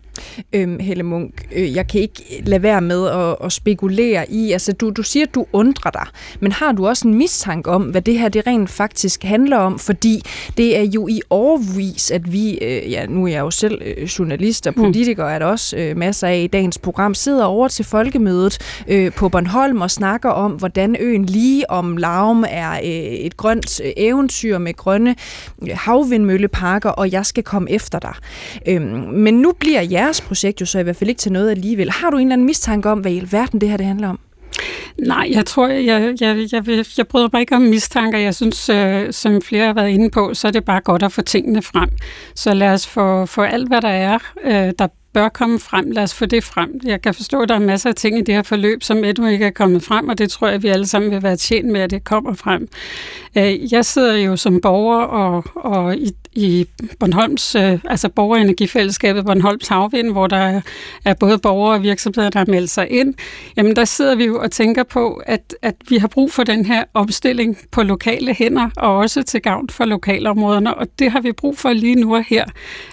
[0.53, 4.73] Øhm, Helle Munk, øh, jeg kan ikke lade være med at, at spekulere i, altså
[4.73, 6.07] du, du siger, at du undrer dig,
[6.41, 9.79] men har du også en mistanke om, hvad det her det rent faktisk handler om?
[9.79, 10.23] Fordi
[10.57, 14.05] det er jo i overvis, at vi, øh, ja nu er jeg jo selv øh,
[14.05, 14.83] journalist og mm.
[14.83, 18.59] politiker, er der også øh, masser af i dagens program, sidder over til folkemødet
[18.89, 23.81] øh, på Bornholm og snakker om, hvordan øen lige om Laum er øh, et grønt
[23.85, 25.17] øh, eventyr med grønne
[25.63, 28.15] øh, havvindmølleparker, og jeg skal komme efter dig.
[28.69, 28.83] Øh,
[29.13, 31.91] men nu bliver jeres projekt jo så i hvert fald ikke til noget alligevel.
[31.91, 34.19] Har du en eller anden mistanke om, hvad i alverden det her det handler om?
[34.99, 38.19] Nej, jeg tror, jeg, jeg, jeg, jeg, jeg bryder mig ikke om mistanker.
[38.19, 41.13] Jeg synes, øh, som flere har været inde på, så er det bare godt at
[41.13, 41.89] få tingene frem.
[42.35, 45.91] Så lad os få, få alt, hvad der er, øh, der bør komme frem.
[45.91, 46.81] Lad os få det frem.
[46.85, 49.27] Jeg kan forstå, at der er masser af ting i det her forløb, som endnu
[49.27, 51.69] ikke er kommet frem, og det tror jeg, at vi alle sammen vil være tjent
[51.69, 52.69] med, at det kommer frem.
[53.39, 56.67] Øh, jeg sidder jo som borger og, og i, i
[57.01, 60.61] Bornholms, øh, altså borgerenergifællesskabet Bornholms Havvind, hvor der
[61.05, 63.15] er både borgere og virksomheder, der har meldt sig ind.
[63.57, 66.67] Jamen der sidder vi jo og tænker på, at, at vi har brug for den
[66.67, 71.33] her omstilling på lokale hænder, og også til gavn for lokalområderne, og det har vi
[71.33, 72.45] brug for lige nu og her.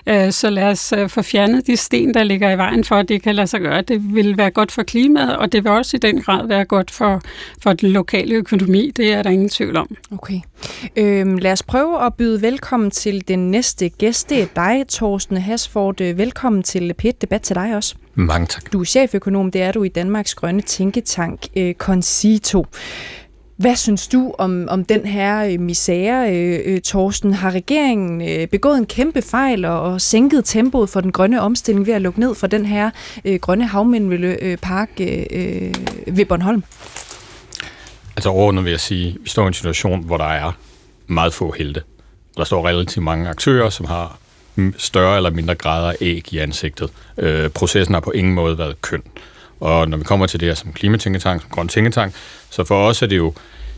[0.08, 3.10] Øh, så lad os øh, få fjernet de sten, der ligger i vejen for, at
[3.10, 3.82] det kan lade sig gøre.
[3.82, 6.92] Det vil være godt for klimaet, og det vil også i den grad være godt
[6.92, 7.22] for,
[7.62, 8.92] for den lokale økonomi.
[8.96, 9.96] Det er der ingen tvivl om.
[10.12, 10.40] Okay.
[10.96, 14.30] Øhm, lad os prøve at byde velkommen til den næste gæst.
[14.30, 16.04] Det er dig, Torsten Hasford.
[16.14, 17.96] Velkommen til Pet Debat til dig også.
[18.16, 18.74] Mange tak.
[18.74, 22.66] Du er cheføkonom, det er du i Danmarks Grønne Tænketank, øh, Concito.
[23.58, 27.34] Hvad synes du om, om den her øh, misære, øh, øh, Torsten?
[27.34, 31.88] Har regeringen øh, begået en kæmpe fejl og, og sænket tempoet for den grønne omstilling
[31.88, 32.90] ved at lukke ned for den her
[33.26, 35.74] øh, grønne havmindmøllepark øh, øh,
[36.08, 36.64] ved Bornholm?
[38.16, 40.52] Altså overordnet vil jeg sige, at vi står i en situation, hvor der er
[41.08, 41.82] meget få helte.
[42.40, 44.18] Der står relativt mange aktører, som har
[44.78, 46.90] større eller mindre grader af æg i ansigtet.
[47.18, 49.04] Øh, processen har på ingen måde været køn.
[49.60, 52.14] Og når vi kommer til det her som klimatænketank, som grøn tænketank,
[52.50, 53.34] så for os er det jo,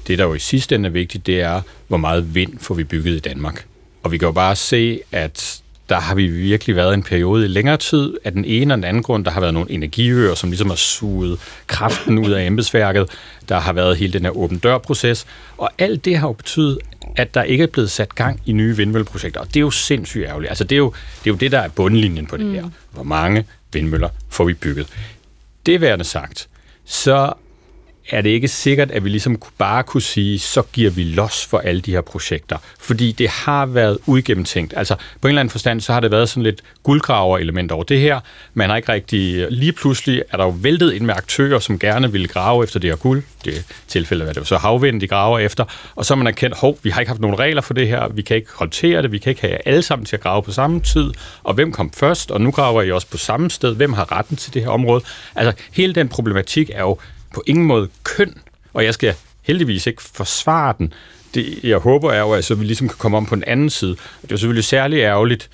[0.07, 2.83] det der jo i sidste ende er vigtigt, det er, hvor meget vind får vi
[2.83, 3.65] bygget i Danmark.
[4.03, 7.47] Og vi kan jo bare se, at der har vi virkelig været en periode i
[7.47, 9.25] længere tid at den ene og den anden grund.
[9.25, 13.09] Der har været nogle energiøer, som ligesom har suget kraften ud af embedsværket.
[13.49, 15.25] Der har været hele den her åben dør-proces.
[15.57, 16.79] Og alt det har jo betydet,
[17.15, 19.39] at der ikke er blevet sat gang i nye vindmølleprojekter.
[19.39, 20.49] Og det er jo sindssygt ærgerligt.
[20.49, 20.93] Altså det er jo
[21.23, 22.53] det, er jo det der er bundlinjen på det mm.
[22.53, 22.69] her.
[22.91, 24.87] Hvor mange vindmøller får vi bygget?
[25.65, 26.47] Det værende sagt,
[26.85, 27.33] så
[28.11, 31.57] er det ikke sikkert, at vi ligesom bare kunne sige, så giver vi los for
[31.57, 32.57] alle de her projekter.
[32.79, 34.73] Fordi det har været uigennemtænkt.
[34.77, 37.99] Altså på en eller anden forstand, så har det været sådan lidt guldgraver-element over det
[37.99, 38.19] her.
[38.53, 39.47] Man har ikke rigtig...
[39.49, 42.89] Lige pludselig er der jo væltet ind med aktører, som gerne ville grave efter det
[42.89, 43.23] her guld.
[43.45, 45.65] Det tilfælde var det jo så havvind, de graver efter.
[45.95, 48.07] Og så har man erkendt, hov, vi har ikke haft nogen regler for det her.
[48.07, 49.11] Vi kan ikke håndtere det.
[49.11, 51.13] Vi kan ikke have alle sammen til at grave på samme tid.
[51.43, 52.31] Og hvem kom først?
[52.31, 53.75] Og nu graver I også på samme sted.
[53.75, 55.03] Hvem har retten til det her område?
[55.35, 56.97] Altså hele den problematik er jo
[57.33, 58.37] på ingen måde køn,
[58.73, 60.93] og jeg skal heldigvis ikke forsvare den.
[61.33, 63.69] Det, jeg håber er jo, at så vi ligesom kan komme om på en anden
[63.69, 63.95] side.
[64.21, 65.49] Det er selvfølgelig særlig ærgerligt,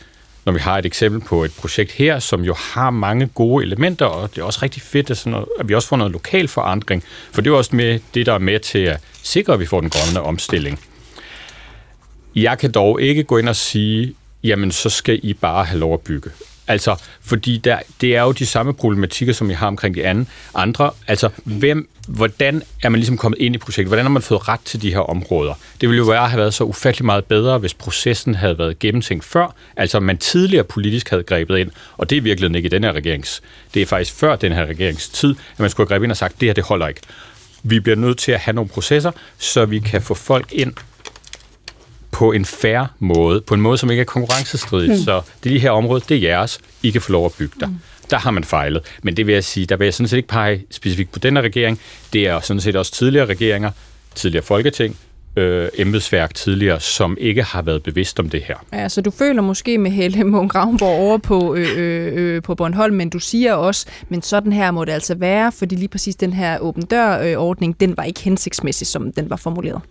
[0.46, 4.06] når vi har et eksempel på et projekt her, som jo har mange gode elementer,
[4.06, 6.48] og det er også rigtig fedt, at, sådan noget, at vi også får noget lokal
[6.48, 9.66] forandring, for det er også med det, der er med til at sikre, at vi
[9.66, 10.80] får den grønne omstilling.
[12.36, 15.94] Jeg kan dog ikke gå ind og sige, jamen så skal I bare have lov
[15.94, 16.30] at bygge.
[16.68, 20.28] Altså, fordi der, det er jo de samme problematikker, som jeg har omkring de anden,
[20.56, 20.92] andre.
[21.08, 23.88] Altså, hvem, hvordan er man ligesom kommet ind i projektet?
[23.88, 25.54] Hvordan har man fået ret til de her områder?
[25.82, 29.26] Det ville jo være have været så ufattelig meget bedre, hvis processen havde været gennemtænkt
[29.26, 29.56] før.
[29.78, 32.94] Altså, man tidligere politisk havde grebet ind, og det er virkelig ikke i den her
[32.94, 33.42] regerings.
[33.74, 36.18] Det er faktisk før den her regerings tid, at man skulle have grebet ind og
[36.18, 37.02] sagt, det her, det holder ikke.
[37.64, 40.74] Vi bliver nødt til at have nogle processer, så vi kan få folk ind
[42.12, 44.90] på en fair måde, på en måde, som ikke er konkurrencestridig.
[44.90, 44.98] Mm.
[44.98, 46.60] Så det de her områder, det er jeres.
[46.84, 47.68] I kan få lov at bygge der.
[47.68, 47.80] Mm.
[48.10, 48.82] Der har man fejlet.
[49.04, 51.42] Men det vil jeg sige, der vil jeg sådan set ikke pege specifikt på denne
[51.42, 51.80] regering.
[52.14, 53.72] Det er sådan set også tidligere regeringer,
[54.16, 54.98] tidligere folketing,
[55.38, 58.56] øh, embedsværk tidligere, som ikke har været bevidst om det her.
[58.74, 62.56] Ja, så du føler måske med Helle Munk Ravnborg over på, øh, øh, øh, på
[62.56, 66.16] Bornholm, men du siger også, men sådan her må det altså være, fordi lige præcis
[66.16, 69.82] den her åben dør-ordning, den var ikke hensigtsmæssig, som den var formuleret.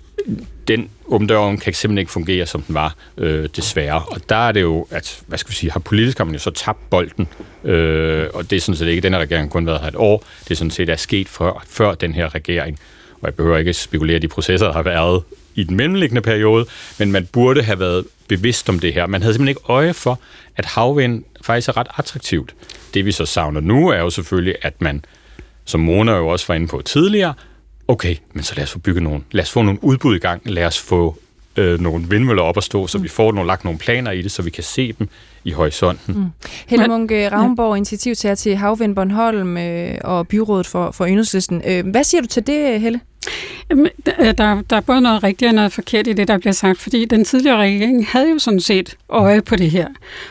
[0.69, 4.03] Den åben dør kan simpelthen ikke fungere, som den var, øh, desværre.
[4.11, 6.51] Og der er det jo, at, hvad skal vi sige, har politisk man jo så
[6.51, 7.29] tabt bolden,
[7.65, 10.25] øh, og det er sådan set ikke, den her regering kun været her et år,
[10.45, 12.79] det er sådan set er sket før, før den her regering
[13.21, 15.23] og jeg behøver ikke spekulere de processer, der har været
[15.55, 16.67] i den mellemliggende periode,
[16.99, 19.07] men man burde have været bevidst om det her.
[19.07, 20.21] Man havde simpelthen ikke øje for,
[20.57, 22.55] at havvind faktisk er ret attraktivt.
[22.95, 25.05] Det vi så savner nu er jo selvfølgelig, at man,
[25.65, 27.35] som Mona jo også var inde på tidligere,
[27.89, 30.43] okay, men så lad os få bygget nogle, lad os få nogle udbud i gang,
[30.45, 31.19] lad os få
[31.57, 34.31] øh, nogle vindmøller op at stå, så vi får nogle, lagt nogle planer i det,
[34.31, 35.09] så vi kan se dem
[35.47, 36.15] i horisonten.
[36.15, 36.27] Mm.
[36.67, 41.63] Helle Munke Ravnborg, initiativtager til Havvind Bornholm øh, og byrådet for, for Enhedslisten.
[41.67, 43.01] Øh, hvad siger du til det, Helle?
[43.71, 46.81] Øh, der, der er både noget rigtigt og noget forkert i det, der bliver sagt,
[46.81, 49.89] fordi den tidligere regering havde jo sådan set øje på det her.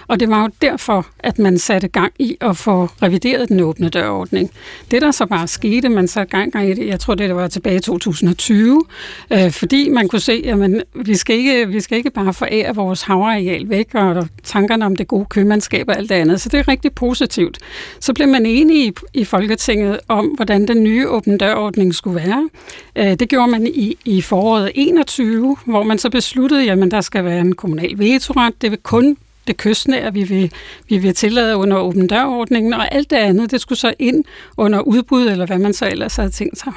[0.08, 3.90] Og det var jo derfor, at man satte gang i at få revideret den åbne
[3.90, 4.52] dørordning.
[4.92, 7.76] Det, der så bare skete, man satte gang i det, jeg tror, det var tilbage
[7.76, 8.84] i 2020,
[9.32, 13.02] øh, fordi man kunne se, at vi, skal ikke, vi skal ikke bare forære vores
[13.02, 16.42] havareal væk, og tankerne om det gode købmandskab og alt det andet.
[16.42, 17.58] Så det er rigtig positivt.
[18.00, 22.50] Så blev man enige i, i Folketinget om, hvordan den nye åbne dørordning skulle være.
[22.96, 27.26] Øh, det gjorde man i, i foråret 21, hvor man så besluttede, at der skal
[27.26, 28.62] være en kommunal vetoret.
[28.62, 29.18] Det vil kun
[29.48, 30.52] det kystnære, vi vil,
[30.90, 34.24] vi vil tillade under åben dørordningen, og alt det andet, det skulle så ind
[34.58, 36.74] under udbud, eller hvad man så ellers havde tænkt sig.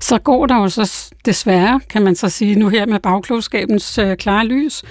[0.00, 4.16] Så går der jo så desværre, kan man så sige nu her med bagklogskabens øh,
[4.16, 4.82] klare lys,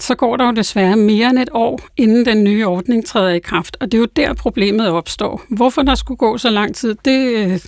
[0.00, 3.38] så går der jo desværre mere end et år, inden den nye ordning træder i
[3.38, 3.76] kraft.
[3.80, 5.42] Og det er jo der, problemet opstår.
[5.48, 7.60] Hvorfor der skulle gå så lang tid, det, øh,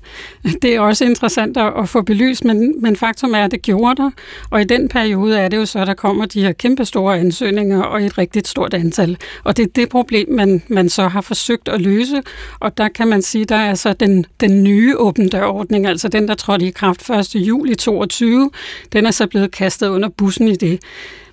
[0.62, 4.10] det er også interessant at få belyst, men, men faktum er, at det gjorde der.
[4.50, 7.18] Og i den periode er det jo så, at der kommer de her kæmpe store
[7.18, 9.16] ansøgninger og et rigtig stort antal.
[9.44, 12.22] Og det er det problem, man, man så har forsøgt at løse.
[12.60, 16.28] Og der kan man sige, der er så den, den nye åben dørordning, altså den,
[16.28, 17.34] der trådte i kraft 1.
[17.34, 18.50] juli 2022,
[18.92, 20.80] den er så blevet kastet under bussen i det.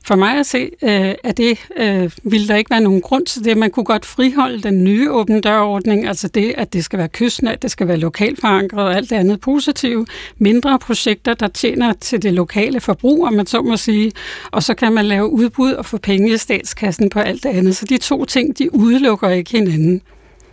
[0.07, 3.43] For mig at se, øh, at det øh, ville der ikke være nogen grund til
[3.43, 3.57] det.
[3.57, 7.61] Man kunne godt friholde den nye åbne dørordning, altså det, at det skal være kystnært,
[7.61, 10.09] det skal være lokalt forankret og alt det andet positivt.
[10.37, 14.11] Mindre projekter, der tjener til det lokale forbrug, om man så må sige.
[14.51, 17.75] Og så kan man lave udbud og få penge i statskassen på alt det andet.
[17.75, 20.01] Så de to ting, de udelukker ikke hinanden.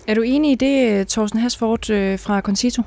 [0.07, 2.83] Er du enig i det, Thorsten Hasford øh, fra Concito?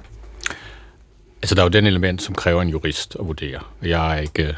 [1.41, 3.59] Altså, der er jo den element, som kræver en jurist at vurdere.
[3.83, 4.55] Jeg er ikke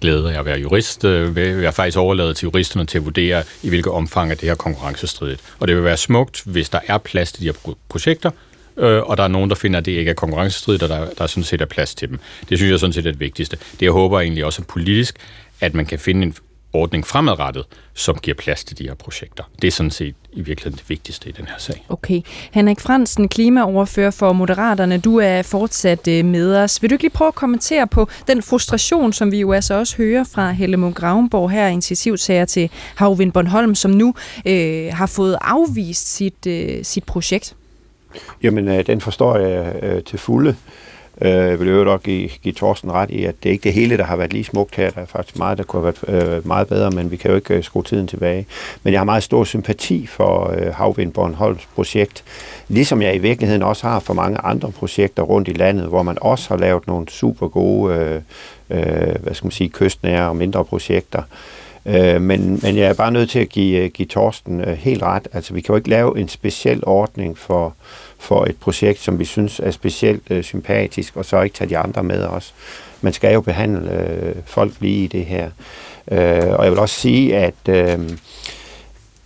[0.00, 1.04] glæde af at være jurist.
[1.04, 4.34] Øh, jeg vil jeg faktisk overlade til juristerne til at vurdere, i hvilket omfang er
[4.34, 5.40] det her konkurrencestridigt.
[5.58, 8.30] Og det vil være smukt, hvis der er plads til de her projekter,
[8.76, 11.26] øh, og der er nogen, der finder, at det ikke er konkurrencestridigt, og der, der
[11.26, 12.18] sådan set er plads til dem.
[12.48, 13.56] Det synes jeg sådan set er det vigtigste.
[13.72, 15.16] Det jeg håber egentlig også er politisk,
[15.60, 16.34] at man kan finde en
[16.76, 17.64] ordning fremadrettet,
[17.94, 19.44] som giver plads til de her projekter.
[19.62, 21.84] Det er sådan set i virkeligheden det vigtigste i den her sag.
[21.88, 22.22] Okay.
[22.52, 26.82] Henrik Fransen, klimaoverfører for Moderaterne, du er fortsat øh, med os.
[26.82, 29.96] Vil du ikke lige prøve at kommentere på den frustration, som vi jo altså også
[29.96, 34.14] hører fra Helle Munk Gravenborg her, initiativtager til Havvind Bornholm, som nu
[34.46, 37.54] øh, har fået afvist sit, øh, sit projekt?
[38.42, 40.56] Jamen, øh, den forstår jeg øh, til fulde.
[41.20, 43.96] Øh, jeg vil jo give, give Thorsten ret i, at det er ikke det hele,
[43.96, 44.90] der har været lige smukt her.
[44.90, 47.36] Der er faktisk meget, der kunne have været øh, meget bedre, men vi kan jo
[47.36, 48.46] ikke øh, skrue tiden tilbage.
[48.82, 52.24] Men jeg har meget stor sympati for øh, Havvind Bornholms projekt,
[52.68, 56.18] ligesom jeg i virkeligheden også har for mange andre projekter rundt i landet, hvor man
[56.20, 58.20] også har lavet nogle super gode, øh,
[58.70, 61.22] øh, hvad skal man sige, kystnære og mindre projekter.
[61.86, 65.02] Øh, men, men jeg er bare nødt til at give, øh, give Torsten øh, helt
[65.02, 65.28] ret.
[65.32, 67.74] Altså, vi kan jo ikke lave en speciel ordning for,
[68.18, 71.78] for et projekt, som vi synes er specielt øh, sympatisk, og så ikke tage de
[71.78, 72.54] andre med os.
[73.00, 75.50] Man skal jo behandle øh, folk lige i det her.
[76.10, 77.98] Øh, og jeg vil også sige, at, øh,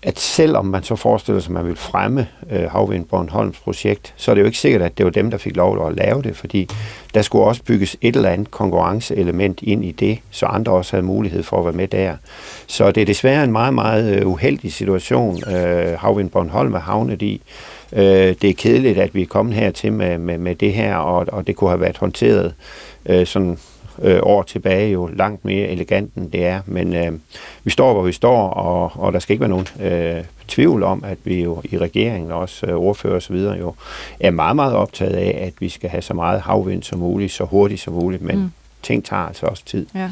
[0.02, 4.30] at selvom man så forestiller sig, at man vil fremme øh, Havvind Bornholms projekt, så
[4.30, 6.36] er det jo ikke sikkert, at det var dem, der fik lov at lave det,
[6.36, 6.68] fordi
[7.14, 11.06] der skulle også bygges et eller andet konkurrenceelement ind i det, så andre også havde
[11.06, 12.16] mulighed for at være med der.
[12.66, 17.22] Så det er desværre en meget, meget øh, uheldig situation, øh, Havvind Bornholm er havnet
[17.22, 17.42] i,
[17.92, 21.26] Øh, det er kedeligt, at vi er kommet hertil med, med, med det her, og,
[21.32, 22.54] og det kunne have været håndteret
[23.06, 23.58] øh, sådan
[24.02, 26.60] øh, år tilbage jo langt mere elegant, end det er.
[26.66, 27.12] Men øh,
[27.64, 31.04] vi står, hvor vi står, og, og der skal ikke være nogen øh, tvivl om,
[31.06, 33.20] at vi jo i regeringen, også øh, ordfører osv.
[33.20, 33.74] så videre, jo
[34.20, 37.44] er meget, meget optaget af, at vi skal have så meget havvind som muligt, så
[37.44, 38.50] hurtigt som muligt, men mm
[38.82, 39.86] ting tager altså også tid.
[39.94, 40.10] Ja.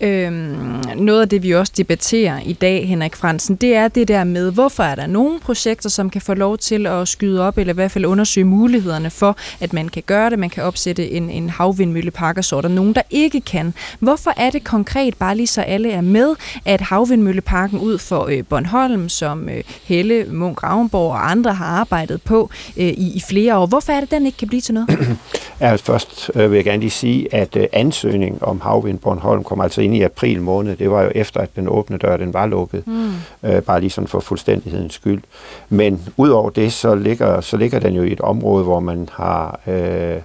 [0.00, 4.24] Øhm, noget af det, vi også debatterer i dag, Henrik Fransen, det er det der
[4.24, 7.72] med, hvorfor er der nogle projekter, som kan få lov til at skyde op, eller
[7.72, 11.30] i hvert fald undersøge mulighederne for, at man kan gøre det, man kan opsætte en,
[11.30, 13.74] en havvindmøllepark, og så er der nogen, der ikke kan.
[13.98, 18.44] Hvorfor er det konkret, bare lige så alle er med, at havvindmølleparken ud for øh,
[18.48, 23.58] Bornholm, som øh, Helle, Munk Ravnborg og andre har arbejdet på øh, i, i flere
[23.58, 24.88] år, hvorfor er det, den ikke kan blive til noget?
[25.60, 27.66] Ja, først øh, vil jeg gerne lige sige, at øh,
[28.08, 30.76] ansøgning om havvind Bornholm kom altså ind i april måned.
[30.76, 32.86] Det var jo efter, at den åbne dør den var lukket.
[32.86, 33.10] Mm.
[33.42, 35.22] Øh, bare lige sådan for fuldstændighedens skyld.
[35.68, 39.60] Men udover det, så ligger, så ligger den jo i et område, hvor man har,
[39.66, 40.16] øh,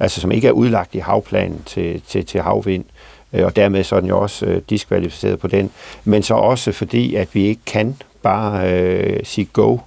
[0.00, 2.84] altså som ikke er udlagt i havplanen til, til, til havvind.
[3.32, 5.70] Øh, og dermed så er den jo også øh, diskvalificeret på den.
[6.04, 9.78] Men så også fordi, at vi ikke kan bare øh, sige go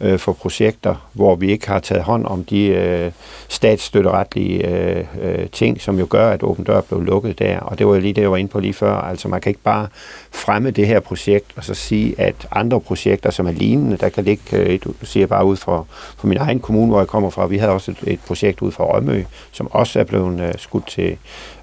[0.00, 3.12] øh, for projekter, hvor vi ikke har taget hånd om de øh,
[3.48, 7.60] statsstøtteretlige øh, øh, ting, som jo gør, at Åben Dør blev lukket der.
[7.60, 8.94] Og det var jo lige det, jeg var inde på lige før.
[8.94, 9.88] Altså man kan ikke bare
[10.30, 14.24] fremme det her projekt og så sige, at andre projekter, som er lignende, der kan
[14.24, 15.84] ligge, øh, du siger bare ud fra,
[16.16, 18.72] fra min egen kommune, hvor jeg kommer fra, vi havde også et, et projekt ud
[18.72, 21.16] fra Rømø, som også er blevet øh, skudt til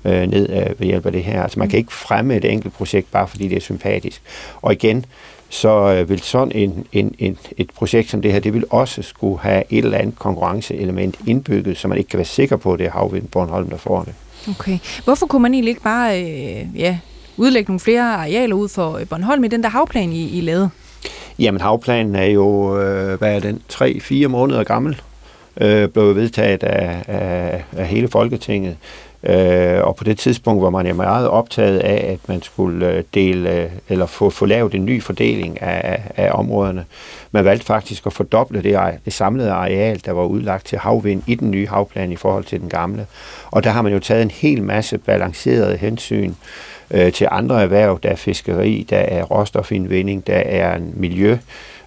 [0.06, 1.44] øh, ned øh, ved hjælp af det her.
[1.44, 4.22] Altså man kan ikke fremme et enkelt projekt, bare fordi det er sympatisk.
[4.62, 5.06] Og igen,
[5.56, 9.02] så øh, vil sådan en, en, en, et projekt som det her, det vil også
[9.02, 12.80] skulle have et eller andet konkurrenceelement indbygget, så man ikke kan være sikker på, at
[12.80, 14.14] det er Havvind Bornholm, der får det.
[14.50, 14.80] Okay.
[15.04, 16.98] Hvorfor kunne man egentlig ikke bare øh, ja,
[17.38, 20.70] udlægge nogle flere arealer ud for øh, Bornholm i den der havplan, I, I lavede?
[21.40, 25.02] Jamen havplanen er jo, øh, hvad er den, 3-4 måneder gammel,
[25.62, 28.78] øh, blev vedtaget af, af, af hele Folketinget.
[29.26, 33.04] Øh, og på det tidspunkt var man jo meget optaget af, at man skulle øh,
[33.14, 36.86] dele, øh, eller få, få lavet en ny fordeling af, af områderne.
[37.32, 41.36] Man valgte faktisk at fordoble det, det samlede areal, der var udlagt til havvind i
[41.36, 43.06] den nye havplan i forhold til den gamle.
[43.52, 46.34] Og der har man jo taget en hel masse balancerede hensyn
[46.92, 48.00] øh, til andre erhverv.
[48.04, 51.38] Der er fiskeri, der er råstofindvinding, der er en miljø,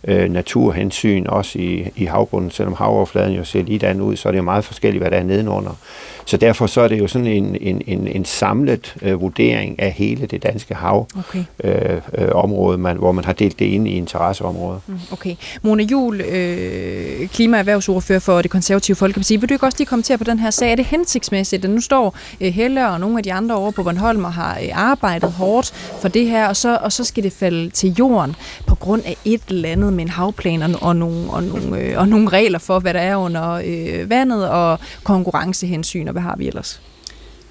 [0.05, 2.51] øh, naturhensyn også i, i havbunden.
[2.51, 5.25] Selvom havoverfladen jo ser lige ud, så er det jo meget forskelligt, hvad der er
[5.25, 5.77] nedenunder.
[6.25, 9.93] Så derfor så er det jo sådan en, en, en, en samlet øh, vurdering af
[9.93, 11.45] hele det danske havområde, okay.
[11.65, 14.81] øh, øh, område, man, hvor man har delt det ind i interesseområder.
[14.87, 15.37] Mm, okay.
[15.63, 20.25] Mona Jul, øh, klimaerhvervsordfører for det konservative Folkeparti, vil du ikke også lige kommentere på
[20.25, 20.73] den her sag?
[20.73, 23.83] Er det hensigtsmæssigt, at nu står øh, Helle og nogle af de andre over på
[23.83, 27.33] Bornholm og har øh, arbejdet hårdt for det her, og så, og så skal det
[27.33, 28.37] falde til jorden
[28.67, 31.99] på grund af et eller andet med en havplan og, og, nogle, og, nogle, øh,
[31.99, 36.37] og nogle regler for, hvad der er under øh, vandet og konkurrencehensyn og hvad har
[36.37, 36.81] vi ellers?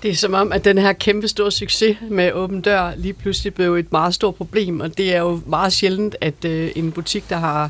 [0.04, 3.54] Det er som om, at den her kæmpe store succes med åben dør lige pludselig
[3.54, 7.30] blev et meget stort problem, og det er jo meget sjældent, at øh, en butik,
[7.30, 7.70] der har,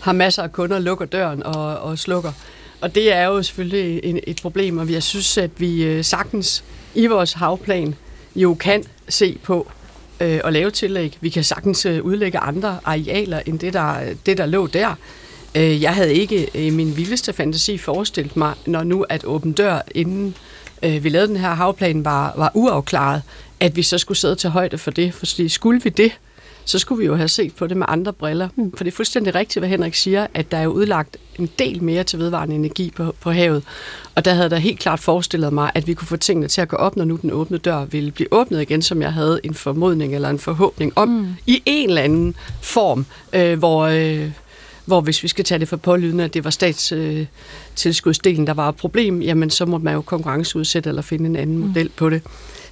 [0.00, 2.32] har masser af kunder, lukker døren og, og slukker.
[2.80, 6.64] Og det er jo selvfølgelig en, et problem, og jeg synes, at vi øh, sagtens
[6.94, 7.94] i vores havplan
[8.36, 9.70] jo kan se på
[10.20, 11.18] øh, at lave tillæg.
[11.20, 13.96] Vi kan sagtens øh, udlægge andre arealer end det, der,
[14.26, 14.94] det, der lå der.
[15.54, 19.52] Øh, jeg havde ikke øh, i min vildeste fantasi forestillet mig, når nu at åben
[19.52, 20.36] dør, inden
[20.82, 23.22] øh, vi lavede den her havplan, var, var uafklaret,
[23.60, 25.14] at vi så skulle sidde til højde for det.
[25.14, 26.12] For skulle vi det,
[26.64, 28.48] så skulle vi jo have set på det med andre briller.
[28.56, 28.76] Mm.
[28.76, 32.04] For det er fuldstændig rigtigt, hvad Henrik siger, at der er udlagt en del mere
[32.04, 33.62] til vedvarende energi på, på havet.
[34.14, 36.68] Og der havde der helt klart forestillet mig, at vi kunne få tingene til at
[36.68, 39.54] gå op, når nu den åbne dør ville blive åbnet igen, som jeg havde en
[39.54, 41.26] formodning eller en forhåbning om, mm.
[41.46, 43.82] i en eller anden form, øh, hvor...
[43.82, 44.30] Øh,
[44.84, 48.68] hvor hvis vi skal tage det for pålydende, at det var statstilskudsdelen, øh, der var
[48.68, 51.66] et problem, jamen så må man jo konkurrenceudsætte eller finde en anden mm.
[51.66, 52.22] model på det.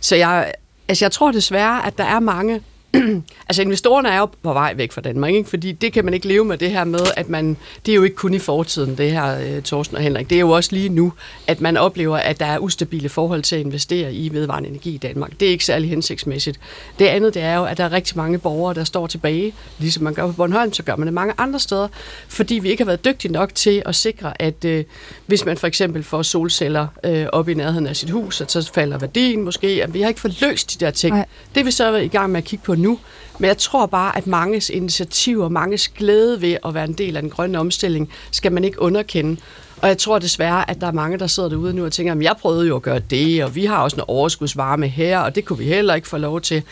[0.01, 0.53] Så jeg,
[0.89, 2.61] altså jeg tror desværre, at der er mange
[3.49, 5.51] altså investorerne er jo på vej væk fra Danmark, ikke?
[5.51, 8.03] fordi det kan man ikke leve med det her med, at man, det er jo
[8.03, 10.89] ikke kun i fortiden, det her, uh, Thorsten og Henrik, det er jo også lige
[10.89, 11.13] nu,
[11.47, 14.99] at man oplever, at der er ustabile forhold til at investere i vedvarende energi i
[14.99, 15.41] Danmark.
[15.41, 16.61] Det er ikke særlig hensigtsmæssigt.
[16.99, 20.05] Det andet, det er jo, at der er rigtig mange borgere, der står tilbage, ligesom
[20.05, 21.89] man gør på Bornholm, så gør man det mange andre steder,
[22.29, 24.81] fordi vi ikke har været dygtige nok til at sikre, at uh,
[25.27, 28.71] hvis man for eksempel får solceller uh, op i nærheden af sit hus, at så
[28.75, 31.17] falder værdien måske, at vi har ikke fået løst de der ting.
[31.17, 31.27] Nej.
[31.55, 32.99] Det er vi så i gang med at kigge på nu.
[33.39, 37.23] Men jeg tror bare, at manges initiativer, manges glæde ved at være en del af
[37.23, 39.37] den grønne omstilling, skal man ikke underkende.
[39.83, 42.23] Og jeg tror desværre, at der er mange, der sidder derude nu og tænker, at
[42.23, 45.45] jeg prøvede jo at gøre det, og vi har også en overskudsvarme her, og det
[45.45, 46.63] kunne vi heller ikke få lov til.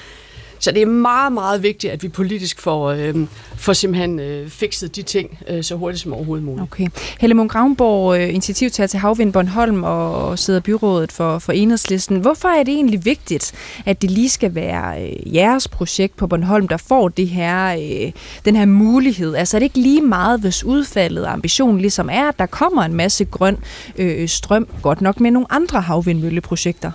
[0.61, 3.15] Så det er meget, meget vigtigt, at vi politisk får, øh,
[3.57, 6.63] får simpelthen øh, fikset de ting øh, så hurtigt som overhovedet muligt.
[6.63, 6.89] Okay.
[7.21, 12.19] Helle Munk Ravnborg, øh, initiativtager til Havvind Bornholm og sidder byrådet for, for Enhedslisten.
[12.19, 13.53] Hvorfor er det egentlig vigtigt,
[13.87, 18.13] at det lige skal være øh, jeres projekt på Bornholm, der får det her, øh,
[18.45, 19.35] den her mulighed?
[19.35, 22.83] Altså er det ikke lige meget, hvis udfaldet og ambitionen ligesom er, at der kommer
[22.83, 23.57] en masse grøn
[23.99, 26.91] øh, strøm, godt nok med nogle andre havvindmølleprojekter?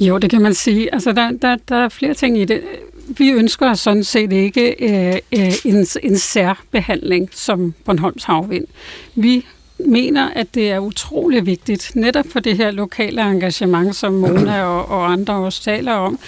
[0.00, 0.94] Jo, det kan man sige.
[0.94, 2.62] Altså, der, der, der er flere ting i det.
[3.08, 8.66] Vi ønsker sådan set ikke øh, øh, en, en særbehandling som Bornholms Havvind.
[9.14, 9.46] Vi
[9.78, 14.88] mener, at det er utrolig vigtigt, netop for det her lokale engagement, som Mona og,
[14.88, 16.18] og andre også taler om,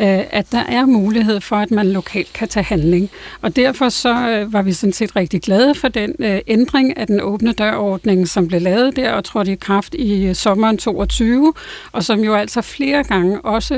[0.00, 3.10] Øh, at der er mulighed for, at man lokalt kan tage handling.
[3.42, 7.06] Og derfor så øh, var vi sådan set rigtig glade for den øh, ændring af
[7.06, 11.52] den åbne dørordning, som blev lavet der og trådte i kraft i sommeren 22,
[11.92, 13.74] og som jo altså flere gange også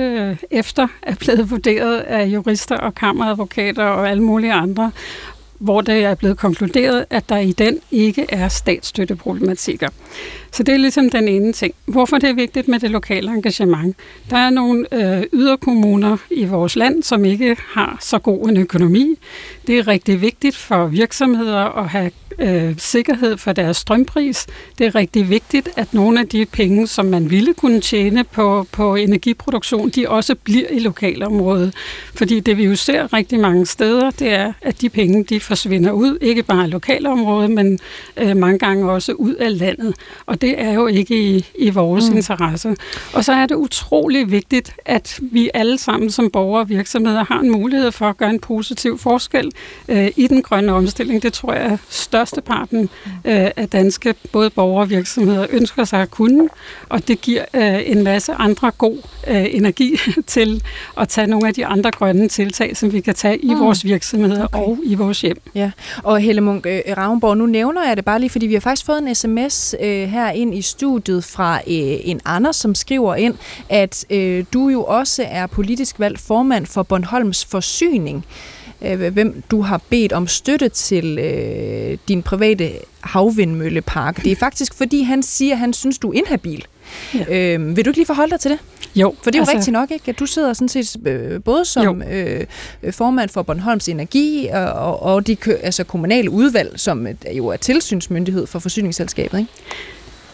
[0.50, 4.90] efter er blevet vurderet af jurister og kammeradvokater og alle mulige andre,
[5.62, 9.88] hvor det er blevet konkluderet, at der i den ikke er statsstøtteproblematikker.
[10.52, 11.74] Så det er ligesom den ene ting.
[11.84, 13.96] Hvorfor det er vigtigt med det lokale engagement?
[14.30, 19.18] Der er nogle øh, yderkommuner i vores land, som ikke har så god en økonomi.
[19.66, 24.46] Det er rigtig vigtigt for virksomheder at have øh, sikkerhed for deres strømpris.
[24.78, 28.66] Det er rigtig vigtigt, at nogle af de penge, som man ville kunne tjene på,
[28.72, 31.74] på energiproduktion, de også bliver i lokalområdet.
[32.14, 35.92] Fordi det vi jo ser rigtig mange steder, det er, at de penge de forsvinder
[35.92, 37.78] ud, ikke bare i lokalområdet, men
[38.16, 39.94] øh, mange gange også ud af landet.
[40.26, 42.16] Og det er jo ikke i, i vores mm.
[42.16, 42.76] interesse.
[43.12, 47.40] Og så er det utrolig vigtigt, at vi alle sammen som borgere og virksomheder har
[47.40, 49.50] en mulighed for at gøre en positiv forskel
[49.88, 51.22] øh, i den grønne omstilling.
[51.22, 51.78] Det tror jeg
[52.24, 52.82] størsteparten
[53.24, 56.48] øh, af danske både borgere og virksomheder ønsker sig at kunne,
[56.88, 59.96] og det giver øh, en masse andre god øh, energi
[60.26, 60.62] til
[61.00, 63.60] at tage nogle af de andre grønne tiltag, som vi kan tage i mm.
[63.60, 64.58] vores virksomheder okay.
[64.58, 65.40] og i vores hjem.
[65.54, 65.70] Ja,
[66.02, 68.86] og Helle Munk øh, Ravnborg, nu nævner jeg det bare lige, fordi vi har faktisk
[68.86, 71.62] fået en sms øh, her ind i studiet fra øh,
[72.04, 73.34] en Anders, som skriver ind,
[73.68, 78.24] at øh, du jo også er politisk valgt formand for Bornholms Forsyning
[78.84, 84.24] øh, hvem du har bedt om støtte til øh, din private havvindmøllepark.
[84.24, 86.66] Det er faktisk, fordi han siger, at han synes, du er inhabil.
[87.14, 87.54] Ja.
[87.54, 88.58] Øh, vil du ikke lige forholde dig til det?
[88.94, 89.14] Jo.
[89.22, 90.04] For det er jo altså, rigtigt nok, ikke?
[90.08, 92.44] at du sidder sådan set øh, både som øh,
[92.90, 98.58] formand for Bornholms Energi og, og de altså kommunale udvalg, som jo er tilsynsmyndighed for
[98.58, 99.38] forsyningsselskabet.
[99.38, 99.50] Ikke?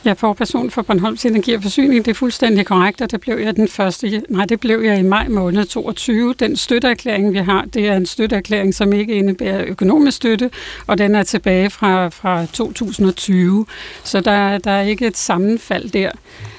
[0.04, 2.04] Jeg er person for Bornholms Energi og Forsyning.
[2.04, 5.02] Det er fuldstændig korrekt, og det blev jeg den første, nej, det blev jeg i
[5.02, 6.34] maj måned 22.
[6.34, 10.50] Den støtteerklæring, vi har, det er en støtteerklæring, som ikke indebærer økonomisk støtte,
[10.86, 13.66] og den er tilbage fra, fra 2020.
[14.04, 16.10] Så der, der er ikke et sammenfald der.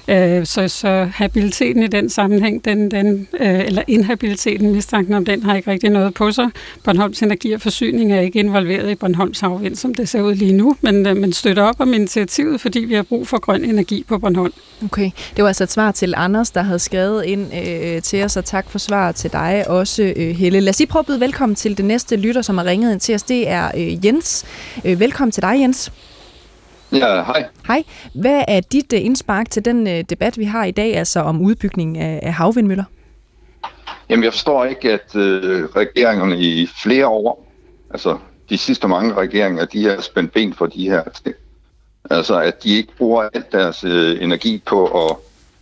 [0.09, 5.43] Øh, så, så habiliteten i den sammenhæng, den, den, øh, eller inhabiliteten, mistanken om den,
[5.43, 6.49] har ikke rigtig noget på sig.
[6.83, 10.53] Bornholms Energi og Forsyning er ikke involveret i Bornholms Havvind, som det ser ud lige
[10.53, 14.05] nu, men, øh, men støtter op om initiativet, fordi vi har brug for grøn energi
[14.07, 14.53] på Bornholm.
[14.83, 18.37] Okay, det var altså et svar til Anders, der havde skrevet ind øh, til os,
[18.37, 20.59] og tak for svaret til dig også, øh, Helle.
[20.59, 22.99] Lad os lige prøve at byde velkommen til det næste lytter, som har ringet ind
[22.99, 23.23] til os.
[23.23, 24.45] Det er øh, Jens.
[24.85, 25.91] Øh, velkommen til dig, Jens.
[26.91, 27.45] Ja, hej.
[27.67, 27.83] Hej.
[28.15, 31.41] Hvad er dit uh, indspark til den uh, debat, vi har i dag, altså om
[31.41, 32.83] udbygning af, havvindmøller?
[34.09, 35.21] Jamen, jeg forstår ikke, at uh,
[35.75, 37.51] regeringerne i flere år,
[37.91, 38.17] altså
[38.49, 41.35] de sidste mange regeringer, de har spændt ben for de her ting.
[42.09, 45.15] Altså, at de ikke bruger alt deres uh, energi på at,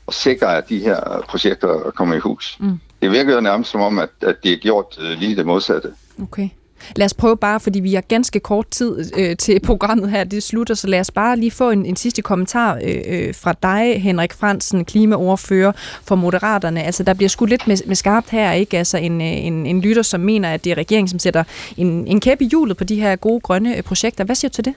[0.07, 2.57] at sikre, at de her projekter kommer i hus.
[2.59, 2.79] Mm.
[3.01, 5.93] Det virker jo nærmest som om, at, at de har gjort uh, lige det modsatte.
[6.21, 6.49] Okay.
[6.95, 10.43] Lad os prøve bare, fordi vi har ganske kort tid øh, til programmet her, det
[10.43, 14.01] slutter, så lad os bare lige få en, en sidste kommentar øh, øh fra dig,
[14.01, 15.71] Henrik Fransen, klimaordfører
[16.03, 16.83] for Moderaterne.
[16.83, 18.77] Altså, der bliver skudt lidt med, med skarpt her, ikke?
[18.77, 21.43] Altså, en, øh, en, en lytter, som mener, at det er regeringen, som sætter
[21.77, 24.23] en, en kæp i hjulet på de her gode grønne øh, projekter.
[24.23, 24.73] Hvad siger du til det?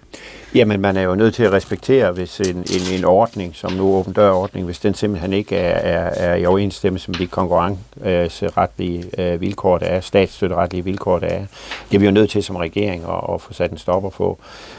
[0.54, 3.82] Jamen, man er jo nødt til at respektere, hvis en, en, en ordning, som nu
[3.82, 9.40] åben dør-ordning, hvis den simpelthen ikke er, er, er i overensstemmelse med de konkurrenceretlige øh,
[9.40, 11.46] vilkår, der er, statsstøtteretlige vilkår, der er,
[11.90, 14.38] det er vi jo nødt til som regering at, at få sat en stopper på.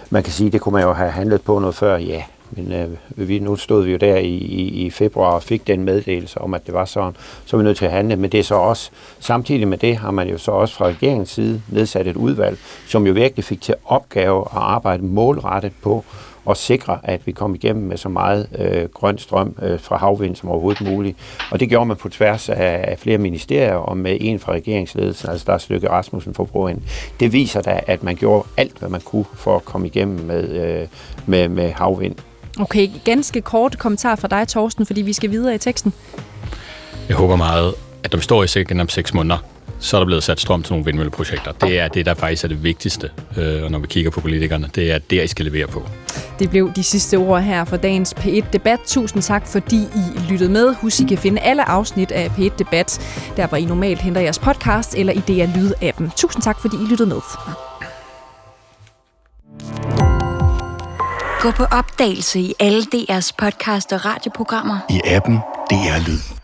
[0.10, 2.24] Man kan sige, det kunne man jo have handlet på noget før, ja.
[2.52, 5.84] Men øh, vi, nu stod vi jo der i, i, i februar og fik den
[5.84, 7.16] meddelelse om, at det var sådan.
[7.46, 8.16] Så er vi nødt til at handle.
[8.16, 8.90] Men det er så også,
[9.20, 12.58] samtidig med det har man jo så også fra regeringens side nedsat et udvalg,
[12.88, 16.04] som jo virkelig fik til opgave at arbejde målrettet på
[16.46, 20.36] og sikre, at vi kom igennem med så meget øh, grøn strøm øh, fra havvind
[20.36, 21.18] som overhovedet muligt.
[21.52, 25.30] Og det gjorde man på tværs af, af flere ministerier og med en fra regeringsledelsen,
[25.30, 26.84] altså der er Stykke Rasmussen for Broen.
[27.20, 30.50] Det viser da, at man gjorde alt, hvad man kunne for at komme igennem med,
[30.50, 30.88] øh,
[31.26, 32.16] med, med havvind.
[32.60, 35.94] Okay, ganske kort kommentar fra dig, Torsten, fordi vi skal videre i teksten.
[37.08, 37.74] Jeg håber meget,
[38.04, 39.38] at når vi står i sækken om seks måneder,
[39.82, 41.52] så er der blevet sat strøm til nogle vindmølleprojekter.
[41.52, 44.70] Det er det, der faktisk er det vigtigste, øh, når vi kigger på politikerne.
[44.76, 45.84] Det er der, I skal levere på.
[46.40, 48.80] Det blev de sidste ord her for dagens P1-debat.
[48.88, 50.76] Tusind tak, fordi I lyttede med.
[50.76, 53.02] Husk, I kan finde alle afsnit af P1-debat,
[53.38, 56.16] der hvor I normalt henter jeres podcast eller i DR Lyd-appen.
[56.16, 57.22] Tusind tak, fordi I lyttede med.
[61.42, 64.78] Gå på opdagelse i alle DR's podcast og radioprogrammer.
[64.90, 65.36] I appen
[65.70, 66.41] DR Lyd.